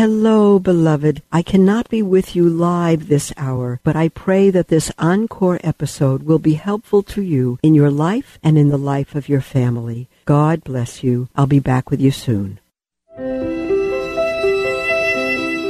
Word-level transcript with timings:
Hello, 0.00 0.58
beloved. 0.58 1.20
I 1.30 1.42
cannot 1.42 1.90
be 1.90 2.00
with 2.00 2.34
you 2.34 2.48
live 2.48 3.08
this 3.08 3.34
hour, 3.36 3.80
but 3.84 3.96
I 3.96 4.08
pray 4.08 4.48
that 4.48 4.68
this 4.68 4.90
encore 4.98 5.60
episode 5.62 6.22
will 6.22 6.38
be 6.38 6.54
helpful 6.54 7.02
to 7.02 7.20
you 7.20 7.58
in 7.62 7.74
your 7.74 7.90
life 7.90 8.38
and 8.42 8.56
in 8.56 8.70
the 8.70 8.78
life 8.78 9.14
of 9.14 9.28
your 9.28 9.42
family. 9.42 10.08
God 10.24 10.64
bless 10.64 11.04
you. 11.04 11.28
I'll 11.36 11.44
be 11.44 11.60
back 11.60 11.90
with 11.90 12.00
you 12.00 12.12
soon. 12.12 12.60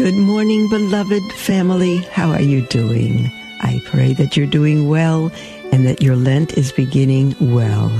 Good 0.00 0.16
morning, 0.16 0.66
beloved 0.70 1.30
family. 1.34 1.98
How 1.98 2.30
are 2.30 2.40
you 2.40 2.62
doing? 2.62 3.30
I 3.60 3.82
pray 3.84 4.14
that 4.14 4.34
you're 4.34 4.46
doing 4.46 4.88
well 4.88 5.30
and 5.72 5.86
that 5.86 6.00
your 6.00 6.16
Lent 6.16 6.56
is 6.56 6.72
beginning 6.72 7.36
well. 7.38 7.92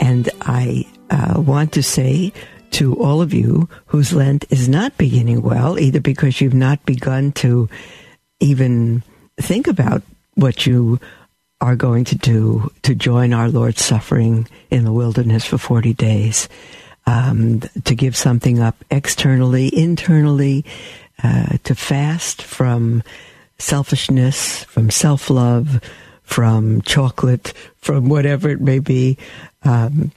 And 0.00 0.28
I 0.40 0.84
uh, 1.08 1.40
want 1.40 1.70
to 1.74 1.84
say 1.84 2.32
to 2.72 3.00
all 3.00 3.22
of 3.22 3.32
you 3.32 3.68
whose 3.86 4.12
Lent 4.12 4.44
is 4.50 4.68
not 4.68 4.98
beginning 4.98 5.40
well, 5.40 5.78
either 5.78 6.00
because 6.00 6.40
you've 6.40 6.52
not 6.52 6.84
begun 6.84 7.30
to 7.34 7.68
even 8.40 9.04
think 9.36 9.68
about 9.68 10.02
what 10.34 10.66
you 10.66 10.98
are 11.60 11.76
going 11.76 12.02
to 12.06 12.16
do 12.16 12.72
to 12.82 12.92
join 12.92 13.32
our 13.32 13.48
Lord's 13.48 13.84
suffering 13.84 14.48
in 14.68 14.82
the 14.82 14.92
wilderness 14.92 15.44
for 15.44 15.58
40 15.58 15.94
days, 15.94 16.48
um, 17.06 17.60
to 17.84 17.94
give 17.94 18.16
something 18.16 18.58
up 18.58 18.84
externally, 18.90 19.70
internally, 19.72 20.64
uh, 21.22 21.56
to 21.64 21.74
fast 21.74 22.42
from 22.42 23.02
selfishness, 23.58 24.64
from 24.64 24.90
self 24.90 25.30
love, 25.30 25.80
from 26.22 26.82
chocolate, 26.82 27.52
from 27.78 28.08
whatever 28.08 28.48
it 28.48 28.60
may 28.60 28.78
be. 28.78 29.16
Um, 29.62 30.12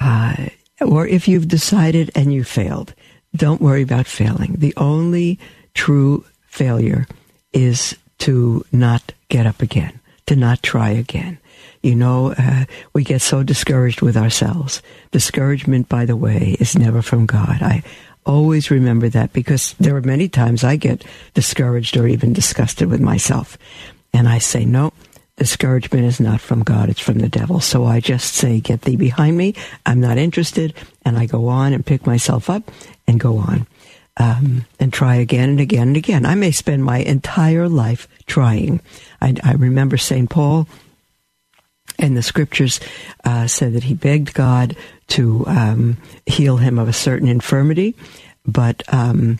uh, 0.00 0.34
or 0.80 1.06
if 1.06 1.28
you've 1.28 1.48
decided 1.48 2.10
and 2.14 2.32
you 2.34 2.44
failed, 2.44 2.94
don't 3.34 3.62
worry 3.62 3.82
about 3.82 4.06
failing. 4.06 4.56
The 4.58 4.74
only 4.76 5.38
true 5.74 6.24
failure 6.46 7.06
is 7.52 7.96
to 8.18 8.64
not 8.72 9.12
get 9.28 9.46
up 9.46 9.62
again, 9.62 9.98
to 10.26 10.36
not 10.36 10.62
try 10.62 10.90
again. 10.90 11.38
You 11.82 11.94
know, 11.94 12.34
uh, 12.38 12.64
we 12.92 13.02
get 13.02 13.22
so 13.22 13.42
discouraged 13.42 14.02
with 14.02 14.16
ourselves. 14.16 14.82
Discouragement, 15.10 15.88
by 15.88 16.04
the 16.04 16.16
way, 16.16 16.56
is 16.60 16.76
never 16.76 17.02
from 17.02 17.26
God. 17.26 17.60
I, 17.60 17.82
always 18.24 18.70
remember 18.70 19.08
that 19.08 19.32
because 19.32 19.74
there 19.74 19.96
are 19.96 20.02
many 20.02 20.28
times 20.28 20.64
I 20.64 20.76
get 20.76 21.04
discouraged 21.34 21.96
or 21.96 22.06
even 22.06 22.32
disgusted 22.32 22.88
with 22.88 23.00
myself. 23.00 23.58
And 24.12 24.28
I 24.28 24.38
say, 24.38 24.64
no, 24.64 24.92
discouragement 25.36 26.04
is 26.04 26.20
not 26.20 26.40
from 26.40 26.62
God, 26.62 26.88
it's 26.88 27.00
from 27.00 27.18
the 27.18 27.28
devil. 27.28 27.60
So 27.60 27.84
I 27.84 28.00
just 28.00 28.34
say, 28.34 28.60
get 28.60 28.82
thee 28.82 28.96
behind 28.96 29.36
me. 29.36 29.54
I'm 29.86 30.00
not 30.00 30.18
interested. 30.18 30.74
And 31.04 31.18
I 31.18 31.26
go 31.26 31.48
on 31.48 31.72
and 31.72 31.84
pick 31.84 32.06
myself 32.06 32.50
up 32.50 32.70
and 33.06 33.18
go 33.18 33.38
on. 33.38 33.66
Um, 34.18 34.66
and 34.78 34.92
try 34.92 35.14
again 35.14 35.48
and 35.48 35.60
again 35.60 35.88
and 35.88 35.96
again. 35.96 36.26
I 36.26 36.34
may 36.34 36.50
spend 36.50 36.84
my 36.84 36.98
entire 36.98 37.66
life 37.66 38.06
trying. 38.26 38.82
I, 39.22 39.34
I 39.42 39.54
remember 39.54 39.96
St. 39.96 40.28
Paul 40.28 40.68
in 41.98 42.14
the 42.14 42.22
scriptures 42.22 42.80
uh, 43.24 43.46
said 43.46 43.72
that 43.74 43.84
he 43.84 43.94
begged 43.94 44.34
God 44.34 44.76
to 45.08 45.44
um, 45.46 45.96
heal 46.26 46.56
him 46.56 46.78
of 46.78 46.88
a 46.88 46.92
certain 46.92 47.28
infirmity, 47.28 47.94
but 48.46 48.82
um, 48.92 49.38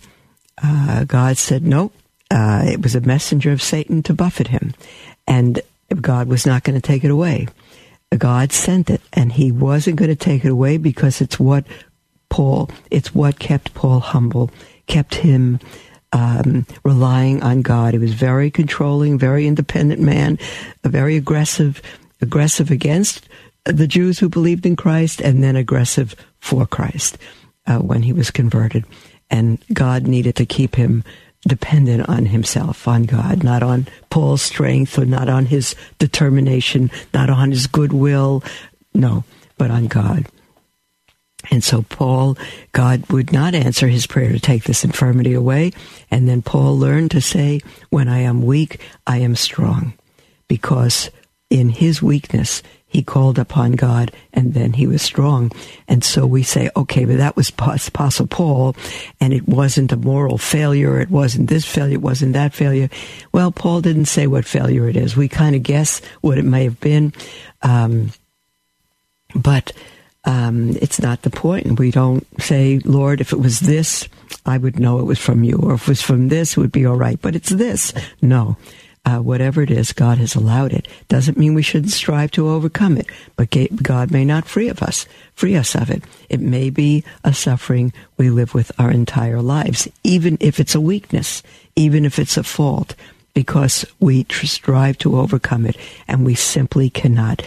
uh, 0.63 1.05
God 1.05 1.37
said 1.39 1.67
no. 1.67 1.93
Uh, 2.31 2.63
it 2.67 2.83
was 2.83 2.95
a 2.95 3.01
messenger 3.01 3.53
of 3.53 3.63
Satan 3.63 4.03
to 4.05 4.15
buffet 4.15 4.49
him, 4.49 4.75
and 5.27 5.61
God 6.01 6.29
was 6.29 6.47
not 6.47 6.65
going 6.65 6.81
to 6.81 6.87
take 6.87 7.05
it 7.05 7.11
away. 7.11 7.47
God 8.17 8.53
sent 8.53 8.91
it, 8.91 9.01
and 9.13 9.33
He 9.33 9.53
wasn't 9.53 9.97
going 9.97 10.11
to 10.11 10.17
take 10.17 10.45
it 10.45 10.51
away 10.51 10.77
because 10.77 11.21
it's 11.21 11.39
what 11.39 11.65
Paul, 12.29 12.71
it's 12.91 13.15
what 13.15 13.39
kept 13.39 13.75
Paul 13.75 14.01
humble, 14.01 14.51
kept 14.87 15.17
him 15.17 15.61
um, 16.13 16.67
relying 16.85 17.43
on 17.43 17.63
God. 17.63 17.95
He 17.95 17.99
was 17.99 18.15
very 18.15 18.51
controlling, 18.51 19.19
very 19.19 19.47
independent 19.47 20.01
man, 20.01 20.39
a 20.85 20.89
very 20.89 21.17
aggressive, 21.17 21.83
aggressive 22.23 22.71
against 22.71 23.29
the 23.65 23.87
Jews 23.87 24.19
who 24.19 24.29
believed 24.29 24.67
in 24.67 24.77
Christ, 24.77 25.21
and 25.21 25.43
then 25.43 25.55
aggressive 25.57 26.17
for 26.41 26.67
Christ 26.67 27.19
uh, 27.67 27.79
when 27.79 28.03
he 28.03 28.13
was 28.13 28.31
converted. 28.31 28.85
And 29.31 29.63
God 29.73 30.07
needed 30.07 30.37
to 30.37 30.47
keep 30.47 30.75
him 30.75 31.05
dependent 31.47 32.09
on 32.09 32.27
himself, 32.27 32.87
on 32.87 33.05
God, 33.05 33.43
not 33.43 33.63
on 33.63 33.87
Paul's 34.11 34.43
strength 34.43 34.99
or 34.99 35.05
not 35.05 35.29
on 35.29 35.47
his 35.47 35.75
determination, 35.99 36.91
not 37.13 37.31
on 37.31 37.51
his 37.51 37.67
goodwill, 37.67 38.45
no, 38.95 39.25
but 39.59 39.71
on 39.71 39.87
God. 39.87 40.27
And 41.51 41.65
so 41.65 41.83
Paul, 41.83 42.37
God 42.71 43.11
would 43.11 43.33
not 43.33 43.55
answer 43.55 43.89
his 43.89 44.07
prayer 44.07 44.31
to 44.31 44.39
take 44.39 44.65
this 44.65 44.85
infirmity 44.85 45.33
away. 45.33 45.73
And 46.11 46.29
then 46.29 46.43
Paul 46.43 46.79
learned 46.79 47.11
to 47.13 47.21
say, 47.21 47.61
when 47.91 48.09
I 48.09 48.19
am 48.19 48.43
weak, 48.47 48.81
I 49.07 49.19
am 49.19 49.35
strong. 49.35 49.95
Because 50.47 51.11
in 51.53 51.69
his 51.69 52.01
weakness, 52.01 52.63
he 52.87 53.03
called 53.03 53.39
upon 53.39 53.73
God 53.73 54.11
and 54.33 54.55
then 54.55 54.73
he 54.73 54.87
was 54.87 55.03
strong. 55.03 55.53
And 55.87 56.03
so 56.03 56.27
we 56.27 56.43
say, 56.43 56.71
okay, 56.75 57.05
but 57.05 57.19
that 57.19 57.37
was 57.37 57.51
Apostle 57.51 58.27
Paul 58.27 58.75
and 59.21 59.35
it 59.35 59.47
wasn't 59.47 59.93
a 59.93 59.99
moral 59.99 60.39
failure. 60.39 60.99
It 60.99 61.11
wasn't 61.11 61.51
this 61.51 61.67
failure. 61.67 61.97
It 61.97 62.01
wasn't 62.01 62.33
that 62.33 62.55
failure. 62.55 62.89
Well, 63.33 63.53
Paul 63.53 63.83
didn't 63.83 64.07
say 64.07 64.27
what 64.27 64.47
failure 64.47 64.89
it 64.89 64.97
is. 64.97 65.15
We 65.15 65.29
kind 65.29 65.55
of 65.55 65.63
guess 65.63 66.01
what 66.23 66.39
it 66.39 66.45
may 66.47 66.65
have 66.65 66.81
been. 66.81 67.13
Um, 67.61 68.13
but, 69.35 69.73
um, 70.25 70.71
it's 70.81 71.03
not 71.03 71.21
the 71.21 71.31
point. 71.31 71.79
We 71.79 71.91
don't 71.91 72.27
say, 72.41 72.79
Lord, 72.79 73.21
if 73.21 73.35
it 73.35 73.41
was 73.41 73.61
this, 73.61 74.09
I 74.47 74.57
would 74.57 74.81
know 74.81 75.01
it 75.01 75.05
was 75.05 75.19
from 75.19 75.45
you, 75.45 75.59
or 75.59 75.75
if 75.75 75.83
it 75.83 75.89
was 75.89 76.03
from 76.03 76.29
this, 76.29 76.57
it 76.57 76.61
would 76.61 76.73
be 76.73 76.87
all 76.87 76.97
right. 76.97 77.21
But 77.21 77.37
it's 77.37 77.51
this. 77.51 77.93
No 78.23 78.57
uh, 79.05 79.19
whatever 79.19 79.63
it 79.63 79.71
is, 79.71 79.93
God 79.93 80.19
has 80.19 80.35
allowed 80.35 80.73
it. 80.73 80.87
Doesn't 81.09 81.37
mean 81.37 81.55
we 81.55 81.63
shouldn't 81.63 81.93
strive 81.93 82.31
to 82.33 82.49
overcome 82.49 82.97
it, 82.97 83.07
but 83.37 83.55
God 83.83 84.13
may 84.13 84.25
not 84.25 84.47
free 84.47 84.69
of 84.69 84.83
us, 84.83 85.07
free 85.35 85.57
us 85.57 85.75
of 85.75 85.91
it. 85.91 86.05
It 86.29 86.41
may 86.41 86.71
be 86.71 87.03
a 87.25 87.35
suffering 87.35 87.93
we 88.17 88.31
live 88.31 88.55
with 88.55 88.71
our 88.79 88.91
entire 88.91 89.43
lives, 89.43 89.89
even 90.05 90.39
if 90.41 90.61
it's 90.61 90.77
a 90.77 90.81
weakness, 90.81 91.43
even 91.75 92.05
if 92.05 92.19
it's 92.19 92.37
a 92.37 92.45
fault, 92.45 92.95
because 93.35 93.85
we 93.99 94.25
strive 94.31 94.99
to 94.99 95.19
overcome 95.19 95.67
it 95.67 95.77
and 96.07 96.25
we 96.25 96.37
simply 96.37 96.89
cannot. 96.89 97.43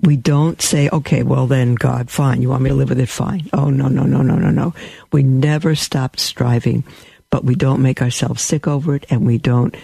We 0.00 0.16
don't 0.16 0.60
say, 0.60 0.88
okay, 0.90 1.22
well 1.22 1.46
then, 1.46 1.74
God, 1.74 2.10
fine. 2.10 2.40
You 2.40 2.48
want 2.48 2.62
me 2.62 2.70
to 2.70 2.76
live 2.76 2.88
with 2.88 3.00
it? 3.00 3.08
Fine. 3.08 3.48
Oh, 3.52 3.68
no, 3.68 3.88
no, 3.88 4.04
no, 4.04 4.22
no, 4.22 4.36
no, 4.36 4.50
no. 4.50 4.74
We 5.12 5.22
never 5.22 5.74
stop 5.74 6.18
striving, 6.18 6.84
but 7.30 7.44
we 7.44 7.54
don't 7.54 7.82
make 7.82 8.00
ourselves 8.00 8.42
sick 8.42 8.66
over 8.66 8.94
it 8.94 9.06
and 9.10 9.26
we 9.26 9.38
don't 9.38 9.74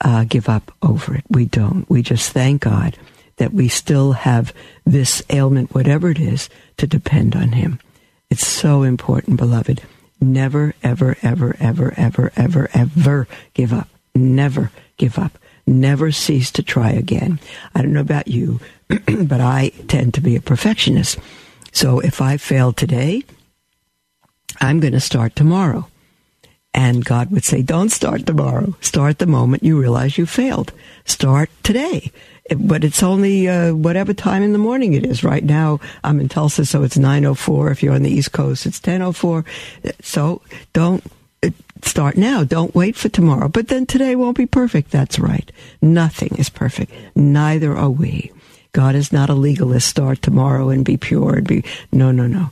uh, 0.00 0.24
give 0.24 0.48
up 0.48 0.72
over 0.82 1.14
it. 1.14 1.24
We 1.28 1.46
don't. 1.46 1.88
We 1.88 2.02
just 2.02 2.32
thank 2.32 2.62
God 2.62 2.96
that 3.36 3.52
we 3.52 3.68
still 3.68 4.12
have 4.12 4.52
this 4.84 5.22
ailment, 5.30 5.74
whatever 5.74 6.10
it 6.10 6.18
is, 6.18 6.48
to 6.78 6.86
depend 6.86 7.36
on 7.36 7.52
Him. 7.52 7.80
It's 8.30 8.46
so 8.46 8.82
important, 8.82 9.36
beloved. 9.36 9.82
Never, 10.20 10.74
ever, 10.82 11.16
ever, 11.22 11.56
ever, 11.60 11.92
ever, 11.96 12.30
ever, 12.36 12.70
ever 12.74 13.28
give 13.54 13.72
up. 13.72 13.88
Never 14.14 14.70
give 14.96 15.18
up. 15.18 15.38
Never 15.66 16.12
cease 16.12 16.50
to 16.52 16.62
try 16.62 16.90
again. 16.90 17.38
I 17.74 17.82
don't 17.82 17.92
know 17.92 18.00
about 18.00 18.28
you, 18.28 18.60
but 18.88 19.40
I 19.40 19.70
tend 19.88 20.14
to 20.14 20.20
be 20.20 20.36
a 20.36 20.40
perfectionist. 20.40 21.18
So 21.72 22.00
if 22.00 22.22
I 22.22 22.36
fail 22.36 22.72
today, 22.72 23.22
I'm 24.60 24.80
going 24.80 24.94
to 24.94 25.00
start 25.00 25.36
tomorrow. 25.36 25.88
And 26.76 27.06
God 27.06 27.30
would 27.30 27.44
say, 27.44 27.62
don't 27.62 27.88
start 27.88 28.26
tomorrow. 28.26 28.74
Start 28.82 29.18
the 29.18 29.26
moment 29.26 29.62
you 29.62 29.80
realize 29.80 30.18
you 30.18 30.26
failed. 30.26 30.72
Start 31.06 31.48
today. 31.62 32.12
But 32.54 32.84
it's 32.84 33.02
only 33.02 33.48
uh, 33.48 33.74
whatever 33.74 34.12
time 34.12 34.42
in 34.42 34.52
the 34.52 34.58
morning 34.58 34.92
it 34.92 35.06
is. 35.06 35.24
Right 35.24 35.42
now, 35.42 35.80
I'm 36.04 36.20
in 36.20 36.28
Tulsa, 36.28 36.66
so 36.66 36.82
it's 36.82 36.98
9.04. 36.98 37.72
If 37.72 37.82
you're 37.82 37.94
on 37.94 38.02
the 38.02 38.10
East 38.10 38.32
Coast, 38.32 38.66
it's 38.66 38.78
10.04. 38.78 39.46
So 40.02 40.42
don't 40.74 41.02
uh, 41.42 41.48
start 41.80 42.18
now. 42.18 42.44
Don't 42.44 42.74
wait 42.74 42.94
for 42.94 43.08
tomorrow. 43.08 43.48
But 43.48 43.68
then 43.68 43.86
today 43.86 44.14
won't 44.14 44.36
be 44.36 44.46
perfect. 44.46 44.90
That's 44.90 45.18
right. 45.18 45.50
Nothing 45.80 46.36
is 46.36 46.50
perfect. 46.50 46.92
Neither 47.14 47.74
are 47.74 47.90
we. 47.90 48.32
God 48.72 48.94
is 48.94 49.14
not 49.14 49.30
a 49.30 49.34
legalist. 49.34 49.88
Start 49.88 50.20
tomorrow 50.20 50.68
and 50.68 50.84
be 50.84 50.98
pure 50.98 51.36
and 51.36 51.48
be, 51.48 51.64
no, 51.90 52.12
no, 52.12 52.26
no. 52.26 52.50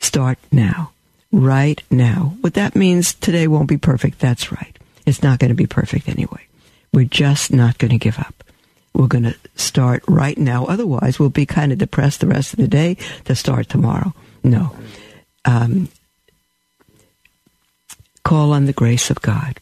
Start 0.00 0.38
now 0.50 0.92
right 1.36 1.82
now. 1.90 2.34
What 2.40 2.54
that 2.54 2.74
means 2.74 3.14
today 3.14 3.46
won't 3.46 3.68
be 3.68 3.76
perfect. 3.76 4.18
That's 4.18 4.50
right. 4.50 4.76
It's 5.04 5.22
not 5.22 5.38
going 5.38 5.50
to 5.50 5.54
be 5.54 5.66
perfect 5.66 6.08
anyway. 6.08 6.46
We're 6.92 7.04
just 7.04 7.52
not 7.52 7.78
going 7.78 7.90
to 7.90 7.98
give 7.98 8.18
up. 8.18 8.42
We're 8.94 9.06
going 9.06 9.24
to 9.24 9.36
start 9.54 10.02
right 10.08 10.38
now. 10.38 10.64
Otherwise, 10.64 11.18
we'll 11.18 11.28
be 11.28 11.44
kind 11.44 11.72
of 11.72 11.78
depressed 11.78 12.20
the 12.20 12.26
rest 12.26 12.54
of 12.54 12.58
the 12.58 12.68
day 12.68 12.96
to 13.26 13.34
start 13.34 13.68
tomorrow. 13.68 14.14
No. 14.42 14.74
Um, 15.44 15.90
call 18.24 18.52
on 18.52 18.64
the 18.64 18.72
grace 18.72 19.10
of 19.10 19.20
God. 19.20 19.60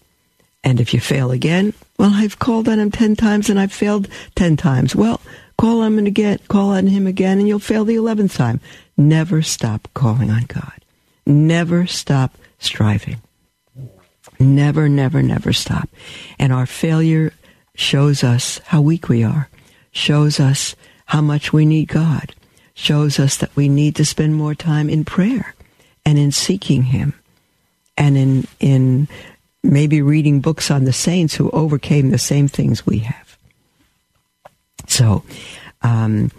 And 0.62 0.81
if 0.81 0.94
you 0.94 1.00
fail 1.00 1.32
again, 1.32 1.75
well, 1.99 2.12
I've 2.15 2.38
called 2.38 2.69
on 2.69 2.79
him 2.79 2.93
10 2.93 3.17
times 3.17 3.50
and 3.50 3.59
I've 3.59 3.73
failed 3.73 4.09
10 4.37 4.56
times. 4.56 4.94
Well, 4.94 5.21
call 5.59 5.81
on 5.81 5.99
him 5.99 6.06
again, 6.06 6.38
call 6.49 6.71
on 6.71 6.87
him 6.87 7.06
again 7.09 7.41
and 7.41 7.49
you'll 7.49 7.59
fail 7.59 7.85
the 7.85 7.97
11th 7.97 8.37
time. 8.37 8.61
Never 8.97 9.43
stop 9.43 9.88
calling 9.93 10.31
on 10.31 10.44
God. 10.44 10.83
Never 11.26 11.87
stop 11.87 12.37
striving. 12.59 13.21
Never, 14.38 14.88
never, 14.88 15.23
never 15.23 15.53
stop. 15.53 15.88
And 16.38 16.53
our 16.53 16.67
failure 16.67 17.32
shows 17.75 18.25
us 18.25 18.61
how 18.67 18.81
weak 18.81 19.09
we 19.09 19.23
are, 19.25 19.49
shows 19.93 20.41
us 20.41 20.75
how 21.06 21.21
much 21.21 21.53
we 21.53 21.65
need 21.65 21.88
God, 21.88 22.35
shows 22.75 23.19
us 23.19 23.37
that 23.38 23.55
we 23.56 23.69
need 23.69 23.97
to 23.97 24.05
spend 24.05 24.35
more 24.35 24.55
time 24.55 24.88
in 24.88 25.05
prayer 25.05 25.55
and 26.05 26.19
in 26.19 26.32
seeking 26.32 26.85
Him 26.85 27.15
and 27.97 28.17
in, 28.17 28.47
in 28.61 29.09
maybe 29.62 30.03
reading 30.03 30.41
books 30.41 30.71
on 30.71 30.85
the 30.85 30.93
saints 30.93 31.35
who 31.35 31.50
overcame 31.50 32.11
the 32.11 32.19
same 32.19 32.49
things 32.49 32.87
we 32.87 32.99
have. 32.99 33.38
So, 34.87 35.25
um, 35.82 36.31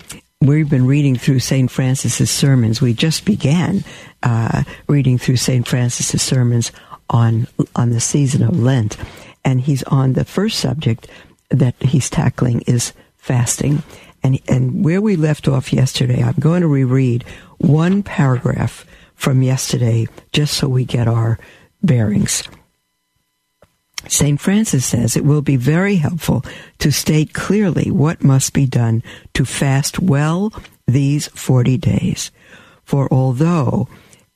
we've 0.42 0.70
been 0.70 0.86
reading 0.86 1.16
through 1.16 1.40
St. 1.40 1.70
Francis's 1.72 2.30
sermons. 2.30 2.82
We 2.82 2.94
just 2.94 3.26
began 3.26 3.84
uh, 4.26 4.64
reading 4.88 5.18
through 5.18 5.38
St. 5.38 5.66
Francis's 5.66 6.22
sermons 6.22 6.72
on 7.10 7.48
on 7.76 7.92
the 7.92 8.00
season 8.00 8.44
of 8.44 8.60
Lent, 8.60 8.98
and 9.46 9.62
he's 9.62 9.84
on 9.84 10.14
the 10.14 10.26
first 10.26 10.60
subject 10.60 11.08
that 11.50 11.76
he's 11.82 12.10
tackling 12.10 12.62
is 12.62 12.92
fasting. 13.18 13.84
And 14.24 14.40
and 14.50 14.84
where 14.84 15.02
we 15.02 15.16
left 15.16 15.48
off 15.48 15.72
yesterday, 15.72 16.22
I'm 16.24 16.36
going 16.40 16.62
to 16.62 16.68
reread 16.68 17.24
one 17.60 18.04
paragraph 18.04 18.86
from 19.14 19.44
yesterday 19.44 20.08
just 20.34 20.56
so 20.56 20.68
we 20.68 20.84
get 20.84 21.08
our 21.08 21.40
bearings. 21.84 22.44
St. 24.08 24.40
Francis 24.40 24.86
says 24.86 25.16
it 25.16 25.26
will 25.26 25.42
be 25.42 25.56
very 25.56 25.96
helpful 25.96 26.44
to 26.80 26.92
state 26.92 27.34
clearly 27.34 27.90
what 27.90 28.24
must 28.24 28.54
be 28.54 28.66
done 28.66 29.02
to 29.34 29.46
fast 29.46 30.00
well 30.00 30.54
these 30.86 31.28
40 31.30 31.78
days. 31.78 32.32
For 32.84 33.12
although 33.12 33.88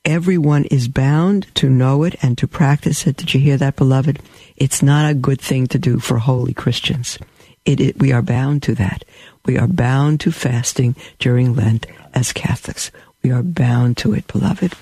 everyone 0.04 0.64
is 0.64 0.88
bound 0.88 1.46
to 1.56 1.68
know 1.68 2.04
it 2.04 2.16
and 2.22 2.36
to 2.38 2.46
practice 2.46 3.06
it, 3.06 3.16
did 3.16 3.34
you 3.34 3.40
hear 3.40 3.56
that, 3.56 3.76
beloved? 3.76 4.20
It's 4.56 4.82
not 4.82 5.10
a 5.10 5.14
good 5.14 5.40
thing 5.40 5.66
to 5.68 5.78
do 5.78 5.98
for 5.98 6.18
holy 6.18 6.54
Christians. 6.54 7.18
It, 7.64 7.80
it, 7.80 7.98
we 7.98 8.12
are 8.12 8.22
bound 8.22 8.62
to 8.64 8.74
that. 8.76 9.04
We 9.44 9.58
are 9.58 9.66
bound 9.66 10.20
to 10.20 10.32
fasting 10.32 10.96
during 11.18 11.54
Lent 11.54 11.86
as 12.14 12.32
Catholics. 12.32 12.90
We 13.22 13.30
are 13.30 13.42
bound 13.42 13.96
to 13.98 14.14
it, 14.14 14.26
beloved. 14.26 14.74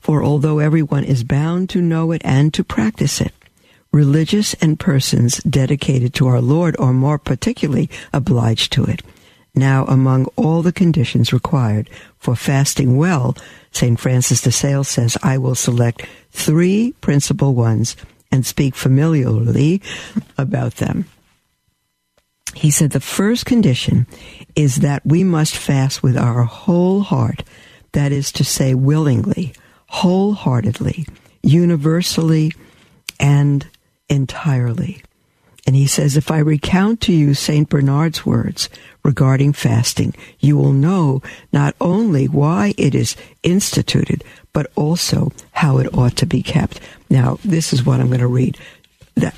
For 0.00 0.22
although 0.22 0.58
everyone 0.58 1.04
is 1.04 1.24
bound 1.24 1.68
to 1.70 1.82
know 1.82 2.12
it 2.12 2.22
and 2.24 2.52
to 2.54 2.64
practice 2.64 3.20
it, 3.20 3.34
religious 3.92 4.54
and 4.54 4.80
persons 4.80 5.38
dedicated 5.38 6.14
to 6.14 6.26
our 6.26 6.40
Lord 6.40 6.76
are 6.78 6.92
more 6.92 7.18
particularly 7.18 7.90
obliged 8.12 8.72
to 8.72 8.84
it. 8.84 9.02
Now, 9.54 9.84
among 9.86 10.26
all 10.36 10.62
the 10.62 10.72
conditions 10.72 11.32
required 11.32 11.90
for 12.18 12.36
fasting 12.36 12.96
well, 12.96 13.36
St. 13.72 13.98
Francis 13.98 14.42
de 14.42 14.52
Sales 14.52 14.88
says, 14.88 15.16
I 15.22 15.38
will 15.38 15.54
select 15.54 16.06
three 16.30 16.92
principal 17.00 17.54
ones 17.54 17.96
and 18.30 18.46
speak 18.46 18.74
familiarly 18.74 19.82
about 20.38 20.76
them. 20.76 21.06
He 22.54 22.70
said 22.70 22.90
the 22.90 23.00
first 23.00 23.46
condition 23.46 24.06
is 24.56 24.76
that 24.76 25.04
we 25.04 25.24
must 25.24 25.56
fast 25.56 26.02
with 26.02 26.16
our 26.16 26.44
whole 26.44 27.00
heart, 27.00 27.44
that 27.92 28.12
is 28.12 28.32
to 28.32 28.44
say, 28.44 28.74
willingly, 28.74 29.52
wholeheartedly, 29.86 31.06
universally, 31.42 32.52
and 33.18 33.66
entirely. 34.08 35.02
And 35.66 35.76
he 35.76 35.86
says, 35.86 36.16
if 36.16 36.30
I 36.30 36.38
recount 36.38 37.00
to 37.02 37.12
you 37.12 37.34
St. 37.34 37.68
Bernard's 37.68 38.24
words 38.24 38.68
regarding 39.04 39.52
fasting, 39.52 40.14
you 40.38 40.56
will 40.56 40.72
know 40.72 41.22
not 41.52 41.74
only 41.80 42.26
why 42.28 42.74
it 42.76 42.94
is 42.94 43.16
instituted, 43.42 44.24
but 44.52 44.70
also 44.74 45.32
how 45.52 45.78
it 45.78 45.94
ought 45.94 46.16
to 46.16 46.26
be 46.26 46.42
kept. 46.42 46.80
Now, 47.08 47.38
this 47.44 47.72
is 47.72 47.84
what 47.84 48.00
I'm 48.00 48.08
going 48.08 48.20
to 48.20 48.26
read. 48.26 48.58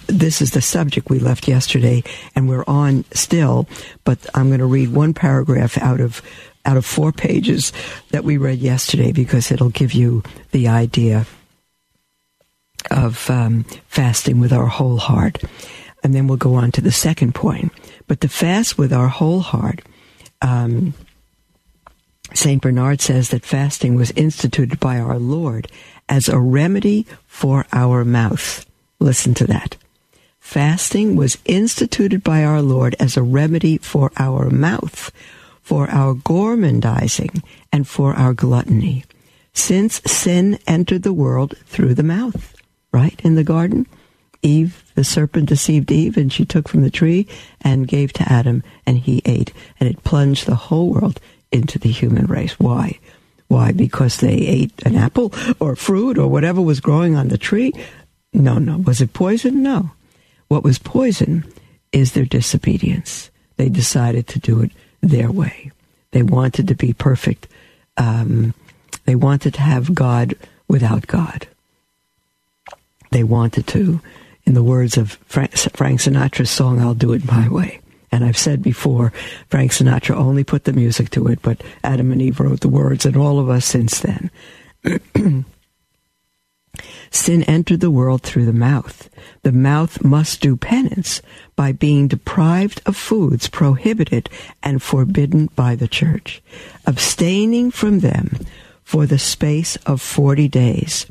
This 0.06 0.40
is 0.40 0.52
the 0.52 0.62
subject 0.62 1.10
we 1.10 1.18
left 1.18 1.48
yesterday, 1.48 2.04
and 2.36 2.48
we're 2.48 2.64
on 2.66 3.04
still, 3.12 3.68
but 4.04 4.18
I'm 4.34 4.48
going 4.48 4.60
to 4.60 4.66
read 4.66 4.92
one 4.92 5.12
paragraph 5.14 5.76
out 5.78 6.00
of 6.00 6.22
out 6.64 6.76
of 6.76 6.86
four 6.86 7.10
pages 7.10 7.72
that 8.10 8.22
we 8.22 8.36
read 8.36 8.60
yesterday 8.60 9.10
because 9.10 9.50
it'll 9.50 9.70
give 9.70 9.92
you 9.92 10.22
the 10.52 10.68
idea 10.68 11.26
of 12.90 13.28
um, 13.30 13.64
fasting 13.88 14.38
with 14.38 14.52
our 14.52 14.66
whole 14.66 14.98
heart. 14.98 15.42
And 16.02 16.14
then 16.14 16.26
we'll 16.26 16.36
go 16.36 16.54
on 16.54 16.72
to 16.72 16.80
the 16.80 16.92
second 16.92 17.34
point. 17.34 17.72
But 18.08 18.20
to 18.20 18.28
fast 18.28 18.76
with 18.76 18.92
our 18.92 19.08
whole 19.08 19.40
heart, 19.40 19.82
um, 20.40 20.94
St. 22.34 22.60
Bernard 22.60 23.00
says 23.00 23.28
that 23.30 23.44
fasting 23.44 23.94
was 23.94 24.10
instituted 24.12 24.80
by 24.80 24.98
our 24.98 25.18
Lord 25.18 25.68
as 26.08 26.28
a 26.28 26.38
remedy 26.38 27.06
for 27.26 27.66
our 27.72 28.04
mouth. 28.04 28.66
Listen 28.98 29.34
to 29.34 29.46
that. 29.46 29.76
Fasting 30.40 31.14
was 31.14 31.38
instituted 31.44 32.24
by 32.24 32.42
our 32.42 32.62
Lord 32.62 32.96
as 32.98 33.16
a 33.16 33.22
remedy 33.22 33.78
for 33.78 34.10
our 34.16 34.50
mouth 34.50 35.12
for 35.62 35.88
our 35.90 36.14
gormandizing 36.14 37.42
and 37.72 37.86
for 37.88 38.14
our 38.14 38.34
gluttony. 38.34 39.04
Since 39.54 40.02
sin 40.04 40.58
entered 40.66 41.02
the 41.02 41.12
world 41.12 41.56
through 41.66 41.94
the 41.94 42.02
mouth, 42.02 42.54
right? 42.92 43.18
In 43.24 43.36
the 43.36 43.44
garden, 43.44 43.86
Eve, 44.42 44.84
the 44.94 45.04
serpent 45.04 45.48
deceived 45.48 45.90
Eve 45.90 46.16
and 46.16 46.32
she 46.32 46.44
took 46.44 46.68
from 46.68 46.82
the 46.82 46.90
tree 46.90 47.26
and 47.60 47.88
gave 47.88 48.12
to 48.14 48.30
Adam 48.30 48.62
and 48.84 48.98
he 48.98 49.22
ate. 49.24 49.52
And 49.80 49.88
it 49.88 50.04
plunged 50.04 50.46
the 50.46 50.54
whole 50.54 50.90
world 50.90 51.20
into 51.50 51.78
the 51.78 51.90
human 51.90 52.26
race. 52.26 52.58
Why? 52.58 52.98
Why? 53.48 53.72
Because 53.72 54.16
they 54.16 54.34
ate 54.34 54.72
an 54.84 54.96
apple 54.96 55.32
or 55.60 55.76
fruit 55.76 56.18
or 56.18 56.28
whatever 56.28 56.60
was 56.60 56.80
growing 56.80 57.16
on 57.16 57.28
the 57.28 57.38
tree? 57.38 57.72
No, 58.32 58.58
no. 58.58 58.78
Was 58.78 59.00
it 59.00 59.12
poison? 59.12 59.62
No. 59.62 59.90
What 60.48 60.64
was 60.64 60.78
poison 60.78 61.44
is 61.92 62.12
their 62.12 62.24
disobedience. 62.24 63.30
They 63.56 63.68
decided 63.68 64.26
to 64.28 64.38
do 64.38 64.62
it 64.62 64.72
their 65.02 65.30
way. 65.30 65.70
They 66.12 66.22
wanted 66.22 66.68
to 66.68 66.74
be 66.74 66.92
perfect. 66.92 67.46
Um, 67.96 68.54
they 69.04 69.14
wanted 69.14 69.54
to 69.54 69.60
have 69.60 69.94
God 69.94 70.34
without 70.68 71.06
God. 71.06 71.46
They 73.10 73.24
wanted 73.24 73.66
to, 73.68 74.00
in 74.44 74.54
the 74.54 74.62
words 74.62 74.96
of 74.96 75.12
Frank, 75.26 75.52
Sinatra's 75.52 76.50
song, 76.50 76.80
I'll 76.80 76.94
Do 76.94 77.12
It 77.12 77.26
My 77.26 77.48
Way. 77.48 77.80
And 78.10 78.24
I've 78.24 78.36
said 78.36 78.62
before, 78.62 79.12
Frank 79.48 79.72
Sinatra 79.72 80.14
only 80.14 80.44
put 80.44 80.64
the 80.64 80.72
music 80.72 81.08
to 81.10 81.26
it, 81.28 81.40
but 81.40 81.62
Adam 81.82 82.12
and 82.12 82.20
Eve 82.20 82.40
wrote 82.40 82.60
the 82.60 82.68
words, 82.68 83.06
and 83.06 83.16
all 83.16 83.38
of 83.38 83.48
us 83.48 83.64
since 83.64 84.00
then. 84.00 84.30
Sin 87.10 87.42
entered 87.44 87.80
the 87.80 87.90
world 87.90 88.22
through 88.22 88.46
the 88.46 88.52
mouth. 88.52 89.08
The 89.42 89.52
mouth 89.52 90.02
must 90.02 90.40
do 90.40 90.56
penance 90.56 91.20
by 91.56 91.72
being 91.72 92.08
deprived 92.08 92.80
of 92.86 92.96
foods 92.96 93.48
prohibited 93.48 94.28
and 94.62 94.82
forbidden 94.82 95.50
by 95.54 95.76
the 95.76 95.88
church, 95.88 96.42
abstaining 96.86 97.70
from 97.70 98.00
them 98.00 98.38
for 98.82 99.06
the 99.06 99.18
space 99.18 99.76
of 99.86 100.00
40 100.00 100.48
days. 100.48 101.06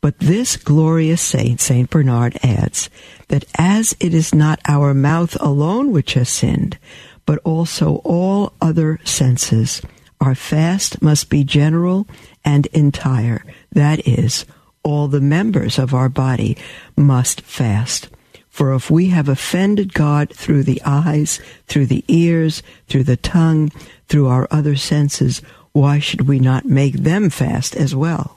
But 0.00 0.18
this 0.18 0.56
glorious 0.56 1.20
saint, 1.20 1.60
Saint 1.60 1.90
Bernard, 1.90 2.38
adds 2.42 2.88
that 3.28 3.44
as 3.58 3.94
it 4.00 4.14
is 4.14 4.34
not 4.34 4.60
our 4.66 4.94
mouth 4.94 5.36
alone 5.40 5.92
which 5.92 6.14
has 6.14 6.28
sinned, 6.28 6.78
but 7.26 7.38
also 7.44 7.96
all 7.96 8.54
other 8.62 8.98
senses, 9.04 9.82
our 10.20 10.34
fast 10.34 11.02
must 11.02 11.28
be 11.28 11.44
general 11.44 12.06
and 12.44 12.66
entire, 12.68 13.44
that 13.72 14.06
is, 14.08 14.46
all 14.82 15.06
the 15.06 15.20
members 15.20 15.78
of 15.78 15.92
our 15.92 16.08
body 16.08 16.56
must 16.96 17.42
fast. 17.42 18.08
For 18.48 18.74
if 18.74 18.90
we 18.90 19.08
have 19.08 19.28
offended 19.28 19.94
God 19.94 20.34
through 20.34 20.64
the 20.64 20.80
eyes, 20.84 21.40
through 21.66 21.86
the 21.86 22.04
ears, 22.08 22.62
through 22.88 23.04
the 23.04 23.16
tongue, 23.16 23.70
through 24.08 24.28
our 24.28 24.48
other 24.50 24.76
senses, 24.76 25.40
why 25.72 25.98
should 25.98 26.22
we 26.26 26.38
not 26.38 26.64
make 26.64 26.94
them 26.94 27.30
fast 27.30 27.76
as 27.76 27.94
well? 27.94 28.36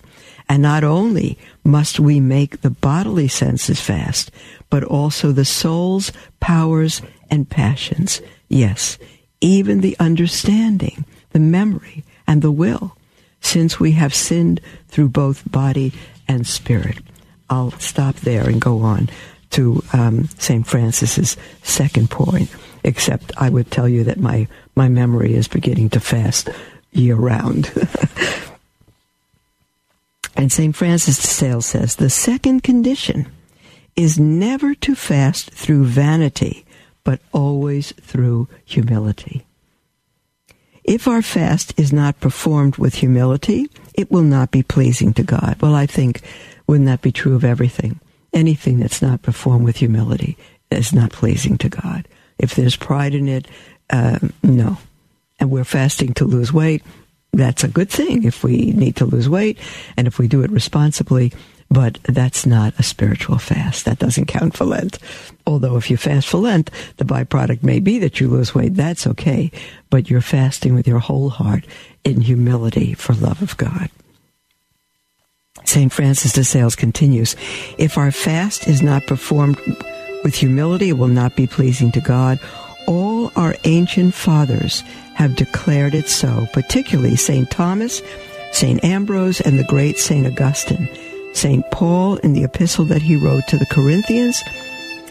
And 0.53 0.61
not 0.61 0.83
only 0.83 1.39
must 1.63 1.99
we 1.99 2.19
make 2.19 2.61
the 2.61 2.69
bodily 2.69 3.27
senses 3.27 3.81
fast, 3.81 4.29
but 4.69 4.83
also 4.83 5.31
the 5.31 5.45
soul's 5.45 6.11
powers 6.41 7.01
and 7.31 7.49
passions. 7.49 8.21
Yes, 8.49 8.99
even 9.41 9.81
the 9.81 9.97
understanding, 9.99 11.05
the 11.31 11.39
memory, 11.39 12.03
and 12.27 12.43
the 12.43 12.51
will 12.51 12.95
since 13.41 13.79
we 13.79 13.93
have 13.93 14.13
sinned 14.13 14.61
through 14.89 15.09
both 15.09 15.41
body 15.51 15.91
and 16.27 16.45
spirit. 16.45 16.99
I'll 17.49 17.71
stop 17.79 18.17
there 18.17 18.47
and 18.47 18.61
go 18.61 18.81
on 18.81 19.09
to 19.51 19.83
um, 19.91 20.29
St. 20.37 20.67
Francis's 20.67 21.35
second 21.63 22.11
point, 22.11 22.51
except 22.83 23.31
I 23.37 23.49
would 23.49 23.71
tell 23.71 23.89
you 23.89 24.03
that 24.03 24.19
my, 24.19 24.47
my 24.75 24.87
memory 24.87 25.33
is 25.33 25.47
beginning 25.47 25.89
to 25.89 25.99
fast 25.99 26.47
year 26.91 27.15
round. 27.15 27.71
and 30.35 30.51
St. 30.51 30.75
Francis 30.75 31.17
de 31.21 31.27
Sales 31.27 31.65
says 31.65 31.95
the 31.95 32.09
second 32.09 32.63
condition 32.63 33.27
is 33.95 34.19
never 34.19 34.73
to 34.75 34.95
fast 34.95 35.51
through 35.51 35.85
vanity, 35.85 36.65
but 37.03 37.19
always 37.31 37.91
through 38.01 38.47
humility. 38.65 39.45
If 40.83 41.07
our 41.07 41.21
fast 41.21 41.79
is 41.79 41.93
not 41.93 42.19
performed 42.19 42.77
with 42.77 42.95
humility, 42.95 43.69
it 43.93 44.11
will 44.11 44.23
not 44.23 44.51
be 44.51 44.63
pleasing 44.63 45.13
to 45.13 45.23
God. 45.23 45.57
Well, 45.61 45.75
I 45.75 45.85
think, 45.85 46.21
wouldn't 46.67 46.87
that 46.87 47.01
be 47.01 47.11
true 47.11 47.35
of 47.35 47.45
everything? 47.45 47.99
Anything 48.33 48.79
that's 48.79 49.01
not 49.01 49.21
performed 49.21 49.63
with 49.63 49.77
humility 49.77 50.37
is 50.71 50.91
not 50.91 51.11
pleasing 51.11 51.57
to 51.59 51.69
God. 51.69 52.07
If 52.37 52.55
there's 52.55 52.75
pride 52.75 53.13
in 53.13 53.29
it, 53.29 53.47
uh, 53.89 54.19
no. 54.41 54.77
And 55.39 55.51
we're 55.51 55.63
fasting 55.63 56.13
to 56.15 56.25
lose 56.25 56.51
weight. 56.51 56.83
That's 57.33 57.63
a 57.63 57.67
good 57.67 57.89
thing 57.89 58.23
if 58.23 58.43
we 58.43 58.71
need 58.71 58.95
to 58.97 59.05
lose 59.05 59.27
weight 59.27 59.57
and 59.97 60.07
if 60.07 60.19
we 60.19 60.27
do 60.27 60.43
it 60.43 60.51
responsibly. 60.51 61.33
But 61.69 61.97
that's 62.03 62.45
not 62.45 62.77
a 62.77 62.83
spiritual 62.83 63.39
fast. 63.39 63.85
That 63.85 63.97
doesn't 63.97 64.27
count 64.27 64.55
for 64.55 64.65
Lent. 64.65 64.99
Although 65.47 65.75
if 65.75 65.89
you 65.89 65.97
fast 65.97 66.27
for 66.27 66.37
Lent, 66.37 66.69
the 66.97 67.05
byproduct 67.05 67.63
may 67.63 67.79
be 67.79 67.97
that 67.99 68.19
you 68.19 68.27
lose 68.27 68.53
weight. 68.53 68.75
That's 68.75 69.07
okay. 69.07 69.51
But 69.89 70.09
you're 70.09 70.21
fasting 70.21 70.75
with 70.75 70.87
your 70.87 70.99
whole 70.99 71.29
heart 71.29 71.65
in 72.03 72.21
humility 72.21 72.93
for 72.93 73.13
love 73.13 73.41
of 73.41 73.57
God. 73.57 73.89
St. 75.65 75.91
Francis 75.91 76.33
de 76.33 76.43
Sales 76.43 76.75
continues, 76.75 77.35
if 77.79 77.97
our 77.97 78.11
fast 78.11 78.67
is 78.67 78.83
not 78.83 79.07
performed 79.07 79.57
with 80.23 80.35
humility, 80.35 80.89
it 80.89 80.97
will 80.97 81.07
not 81.07 81.35
be 81.35 81.47
pleasing 81.47 81.91
to 81.93 82.01
God. 82.01 82.39
All 82.85 83.31
our 83.35 83.55
ancient 83.63 84.13
fathers 84.13 84.83
have 85.15 85.35
declared 85.35 85.93
it 85.93 86.09
so, 86.09 86.47
particularly 86.53 87.15
St. 87.15 87.49
Thomas, 87.49 88.01
St. 88.51 88.83
Ambrose, 88.83 89.41
and 89.41 89.57
the 89.57 89.63
great 89.63 89.97
St. 89.97 90.25
Augustine. 90.27 90.89
St. 91.33 91.69
Paul, 91.71 92.17
in 92.17 92.33
the 92.33 92.43
epistle 92.43 92.85
that 92.85 93.01
he 93.01 93.15
wrote 93.15 93.47
to 93.47 93.57
the 93.57 93.65
Corinthians, 93.65 94.41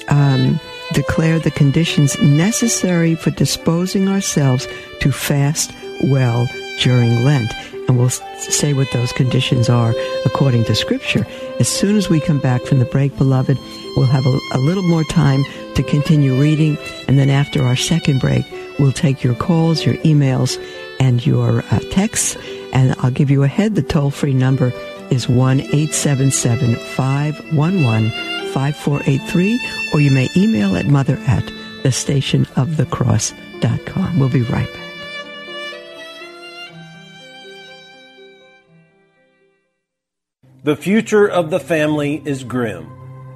um, 0.08 0.60
declared 0.92 1.42
the 1.42 1.50
conditions 1.50 2.20
necessary 2.20 3.14
for 3.14 3.30
disposing 3.30 4.08
ourselves 4.08 4.68
to 5.00 5.10
fast 5.10 5.72
well 6.04 6.48
during 6.80 7.24
Lent. 7.24 7.52
And 7.88 7.98
we'll 7.98 8.10
say 8.10 8.72
what 8.72 8.90
those 8.92 9.12
conditions 9.12 9.68
are 9.68 9.94
according 10.24 10.64
to 10.64 10.74
Scripture. 10.74 11.26
As 11.58 11.68
soon 11.68 11.96
as 11.96 12.08
we 12.08 12.20
come 12.20 12.38
back 12.38 12.62
from 12.62 12.78
the 12.78 12.84
break, 12.84 13.16
beloved, 13.16 13.58
we'll 13.96 14.06
have 14.06 14.24
a, 14.24 14.38
a 14.54 14.58
little 14.58 14.82
more 14.84 15.04
time 15.04 15.44
to 15.74 15.82
continue 15.82 16.40
reading. 16.40 16.78
And 17.08 17.18
then 17.18 17.28
after 17.28 17.64
our 17.64 17.76
second 17.76 18.20
break, 18.20 18.44
we'll 18.78 18.92
take 18.92 19.22
your 19.22 19.34
calls, 19.34 19.84
your 19.84 19.96
emails, 19.96 20.58
and 21.00 21.24
your 21.26 21.62
uh, 21.70 21.80
texts. 21.90 22.36
And 22.72 22.94
I'll 22.98 23.10
give 23.10 23.30
you 23.30 23.42
ahead 23.42 23.74
the 23.74 23.82
toll 23.82 24.10
free 24.10 24.34
number 24.34 24.72
is 25.10 25.28
1 25.28 25.60
877 25.60 26.76
511 26.76 28.10
5483, 28.52 29.60
or 29.92 30.00
you 30.00 30.10
may 30.10 30.28
email 30.36 30.76
at 30.76 30.86
mother 30.86 31.18
at 31.26 31.44
the 31.82 31.92
station 31.92 32.46
of 32.56 32.76
We'll 34.18 34.28
be 34.28 34.42
right 34.42 34.72
back. 34.72 34.82
The 40.64 40.76
future 40.76 41.28
of 41.28 41.50
the 41.50 41.58
family 41.58 42.22
is 42.24 42.44
grim. 42.44 42.86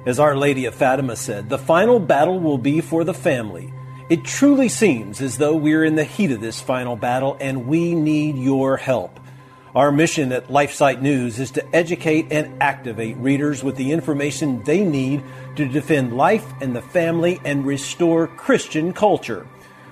As 0.05 0.17
Our 0.17 0.37
Lady 0.37 0.63
of 0.65 0.75
Fatima 0.75 1.17
said, 1.17 1.49
the 1.49 1.57
final 1.57 1.99
battle 1.99 2.39
will 2.39 2.57
be 2.57 2.79
for 2.79 3.03
the 3.03 3.13
family. 3.13 3.73
It 4.09 4.23
truly 4.23 4.69
seems 4.69 5.19
as 5.19 5.37
though 5.37 5.57
we're 5.57 5.83
in 5.83 5.95
the 5.95 6.05
heat 6.05 6.31
of 6.31 6.39
this 6.39 6.61
final 6.61 6.95
battle 6.95 7.35
and 7.41 7.67
we 7.67 7.93
need 7.93 8.37
your 8.37 8.77
help. 8.77 9.19
Our 9.75 9.91
mission 9.91 10.31
at 10.31 10.47
LifeSite 10.47 11.01
News 11.01 11.39
is 11.39 11.51
to 11.51 11.75
educate 11.75 12.27
and 12.31 12.63
activate 12.63 13.17
readers 13.17 13.65
with 13.65 13.75
the 13.75 13.91
information 13.91 14.63
they 14.63 14.85
need 14.85 15.23
to 15.57 15.67
defend 15.67 16.15
life 16.15 16.45
and 16.61 16.73
the 16.73 16.81
family 16.81 17.41
and 17.43 17.65
restore 17.65 18.27
Christian 18.27 18.93
culture. 18.93 19.45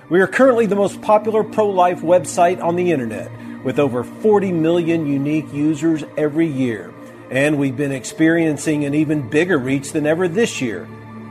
We 0.08 0.22
are 0.22 0.26
currently 0.26 0.64
the 0.64 0.76
most 0.76 1.02
popular 1.02 1.44
pro 1.44 1.68
life 1.68 2.00
website 2.00 2.62
on 2.62 2.76
the 2.76 2.92
internet 2.92 3.30
with 3.64 3.78
over 3.78 4.02
40 4.02 4.50
million 4.50 5.06
unique 5.06 5.52
users 5.52 6.04
every 6.16 6.46
year. 6.46 6.94
And 7.30 7.58
we've 7.58 7.76
been 7.76 7.92
experiencing 7.92 8.86
an 8.86 8.94
even 8.94 9.28
bigger 9.28 9.58
reach 9.58 9.92
than 9.92 10.06
ever 10.06 10.26
this 10.26 10.62
year. 10.62 10.88